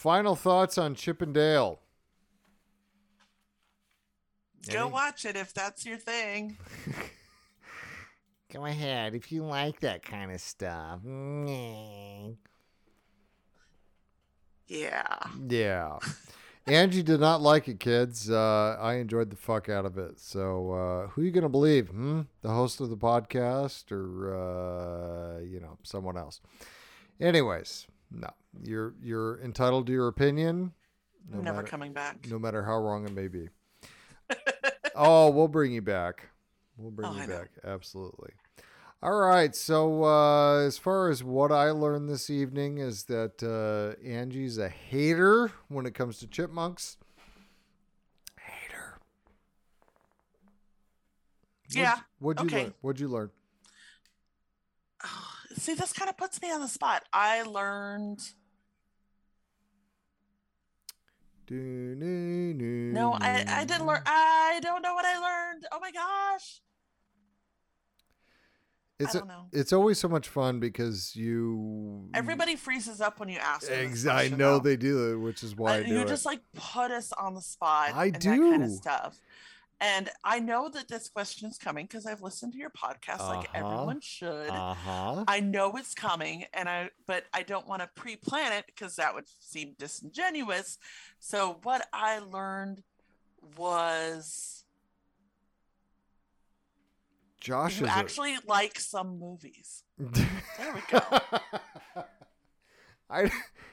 [0.00, 1.78] final thoughts on Chip 'N' Dale.
[4.70, 6.56] Go watch it if that's your thing.
[8.52, 11.00] Go ahead if you like that kind of stuff.
[14.66, 15.18] Yeah.
[15.48, 15.98] Yeah.
[16.66, 18.30] Angie did not like it, kids.
[18.30, 20.18] Uh, I enjoyed the fuck out of it.
[20.18, 21.88] So, uh, who are you gonna believe?
[21.88, 22.22] Hmm?
[22.40, 26.40] The host of the podcast, or uh, you know, someone else?
[27.20, 28.30] Anyways, no,
[28.64, 30.72] you're you're entitled to your opinion.
[31.30, 32.26] No Never matter, coming back.
[32.28, 33.48] no matter how wrong it may be.
[34.94, 36.28] oh, we'll bring you back.
[36.76, 37.38] We'll bring Oh, you I know.
[37.38, 37.50] back.
[37.64, 38.30] Absolutely.
[39.02, 39.54] All right.
[39.54, 44.68] So, uh, as far as what I learned this evening is that uh, Angie's a
[44.68, 46.96] hater when it comes to chipmunks.
[48.38, 48.98] Hater.
[51.70, 51.98] Yeah.
[52.18, 52.64] What'd you okay.
[52.64, 52.74] learn?
[52.80, 53.30] What'd you learn?
[55.56, 57.04] See, this kind of puts me on the spot.
[57.12, 58.20] I learned.
[61.50, 64.02] No, I, I didn't learn.
[64.06, 65.66] I don't know what I learned.
[65.72, 66.60] Oh my gosh.
[69.00, 72.10] It's don't a- it's always so much fun because you.
[72.12, 73.66] Everybody freezes up when you ask.
[73.66, 76.08] them I know they do, which is why I Uh, do you it.
[76.08, 77.94] just like put us on the spot.
[77.94, 79.18] I and That kind of stuff.
[79.82, 83.48] And I know that this question is coming because I've listened to your podcast like
[83.48, 83.58] Uh-huh.
[83.66, 84.50] everyone should.
[84.50, 85.24] Uh huh.
[85.26, 89.14] I know it's coming, and I but I don't want to pre-plan it because that
[89.14, 90.76] would seem disingenuous.
[91.18, 92.82] So what I learned
[93.56, 94.64] was
[97.40, 99.82] Josh you is a- actually like some movies.
[99.98, 101.00] There we go.
[103.10, 103.30] I,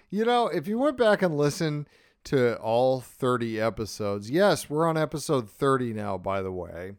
[0.09, 1.87] you know, if you went back and listened
[2.27, 6.93] to all 30 episodes, yes, we're on episode 30 now, by the way.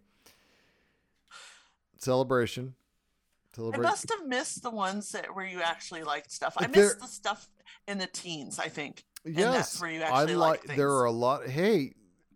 [1.98, 2.74] Celebration.
[3.58, 6.54] I must have missed the ones that where you actually liked stuff.
[6.56, 7.48] I There- missed the stuff
[7.88, 8.58] in the teens.
[8.58, 9.04] I think.
[9.24, 9.52] And yes.
[9.52, 11.48] that's where you actually like, like there are a lot.
[11.48, 11.94] Hey,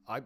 [0.08, 0.22] I,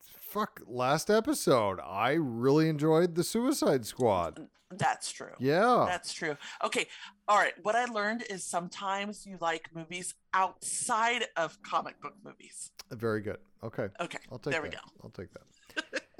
[0.00, 4.48] fuck, last episode, I really enjoyed the Suicide Squad.
[4.78, 5.32] That's true.
[5.38, 5.84] Yeah.
[5.88, 6.36] That's true.
[6.64, 6.86] Okay.
[7.28, 7.54] All right.
[7.62, 12.70] What I learned is sometimes you like movies outside of comic book movies.
[12.90, 13.38] Very good.
[13.62, 13.88] Okay.
[14.00, 14.18] Okay.
[14.30, 14.78] I'll take there we go.
[15.02, 15.84] I'll take that.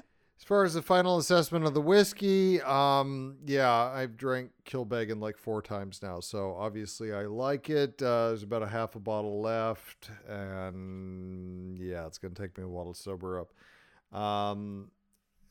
[0.43, 5.37] as far as the final assessment of the whiskey, um, yeah, I've drank Kilbeggan like
[5.37, 8.01] four times now, so obviously I like it.
[8.01, 12.67] Uh, there's about a half a bottle left, and yeah, it's gonna take me a
[12.67, 14.19] while to sober up.
[14.19, 14.91] Um,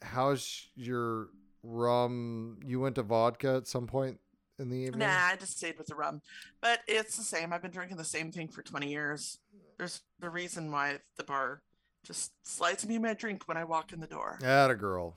[0.02, 1.28] how's your
[1.62, 2.58] rum?
[2.64, 4.18] You went to vodka at some point
[4.58, 5.00] in the evening?
[5.00, 6.22] Nah, I just stayed with the rum.
[6.60, 7.52] But it's the same.
[7.52, 9.38] I've been drinking the same thing for 20 years.
[9.78, 11.62] There's the reason why the bar
[12.04, 14.38] just slides me my drink when I walk in the door.
[14.42, 15.16] Atta girl.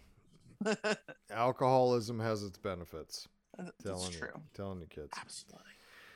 [1.31, 3.27] Alcoholism has its benefits.
[3.59, 4.29] Uh, that's Telling true.
[4.35, 5.11] you, telling you kids.
[5.19, 5.61] Absolutely.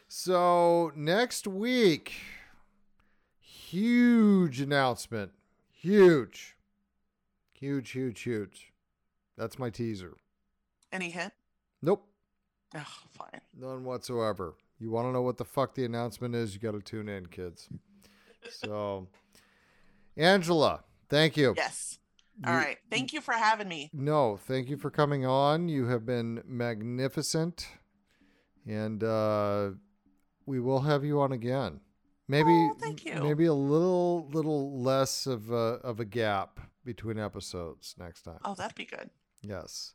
[0.08, 2.14] So next week,
[3.40, 5.32] huge announcement.
[5.72, 6.56] Huge.
[7.53, 8.68] Huge, huge, huge.
[9.39, 10.17] That's my teaser.
[10.91, 11.31] Any hint?
[11.81, 12.05] Nope.
[12.75, 12.85] Oh,
[13.17, 13.39] fine.
[13.57, 14.55] None whatsoever.
[14.79, 16.53] You want to know what the fuck the announcement is?
[16.53, 17.69] You got to tune in, kids.
[18.49, 19.07] So,
[20.17, 21.53] Angela, thank you.
[21.55, 21.99] Yes.
[22.45, 22.77] All You- right.
[22.91, 23.89] Thank you for having me.
[23.93, 25.69] No, thank you for coming on.
[25.69, 27.67] You have been magnificent.
[28.67, 29.71] And uh,
[30.45, 31.79] we will have you on again.
[32.27, 33.15] Maybe Oh, thank you.
[33.23, 38.37] maybe a little little less of a, of a gap between episodes next time.
[38.45, 39.09] Oh, that'd be good.
[39.41, 39.93] Yes.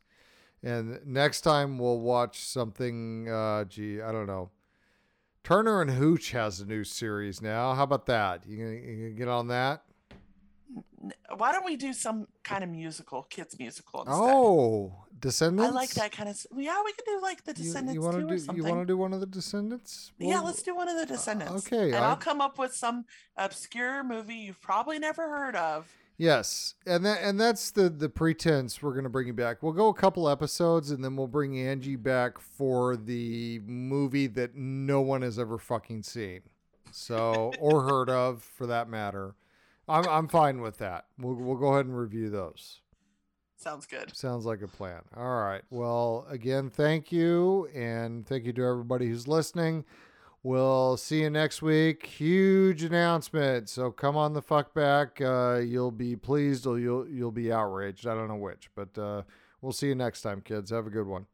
[0.63, 4.49] And next time we'll watch something uh gee, I don't know.
[5.43, 7.73] Turner and Hooch has a new series now.
[7.75, 8.47] How about that?
[8.47, 9.83] You gonna, you gonna get on that?
[11.37, 14.15] Why don't we do some kind of musical, kids musical instead?
[14.19, 15.71] Oh, Descendants.
[15.71, 16.45] I like that kind of.
[16.57, 18.39] Yeah, we could do like the You, Descendants you want to do?
[18.39, 18.63] something.
[18.65, 20.11] You want to do one of the Descendants?
[20.17, 21.67] yeah, let's do one of the Descendants.
[21.67, 23.05] okay, and I- I'll come up with some
[23.37, 25.87] obscure movie you've probably never heard of.
[26.17, 29.61] Yes, and that and that's the the pretense we're gonna bring you back.
[29.61, 34.55] We'll go a couple episodes, and then we'll bring Angie back for the movie that
[34.55, 36.41] no one has ever fucking seen,
[36.91, 39.35] so or heard of, for that matter.
[39.89, 41.05] I'm I'm fine with that.
[41.19, 42.79] We'll we'll go ahead and review those.
[43.57, 44.15] Sounds good.
[44.15, 45.01] Sounds like a plan.
[45.17, 45.63] All right.
[45.69, 49.85] Well, again, thank you, and thank you to everybody who's listening.
[50.45, 52.05] We'll see you next week.
[52.05, 53.67] Huge announcement.
[53.67, 55.19] So come on the fuck back.
[55.19, 58.05] Uh, you'll be pleased or you'll you'll be outraged.
[58.05, 59.23] I don't know which, but uh,
[59.61, 60.69] we'll see you next time, kids.
[60.69, 61.25] Have a good one.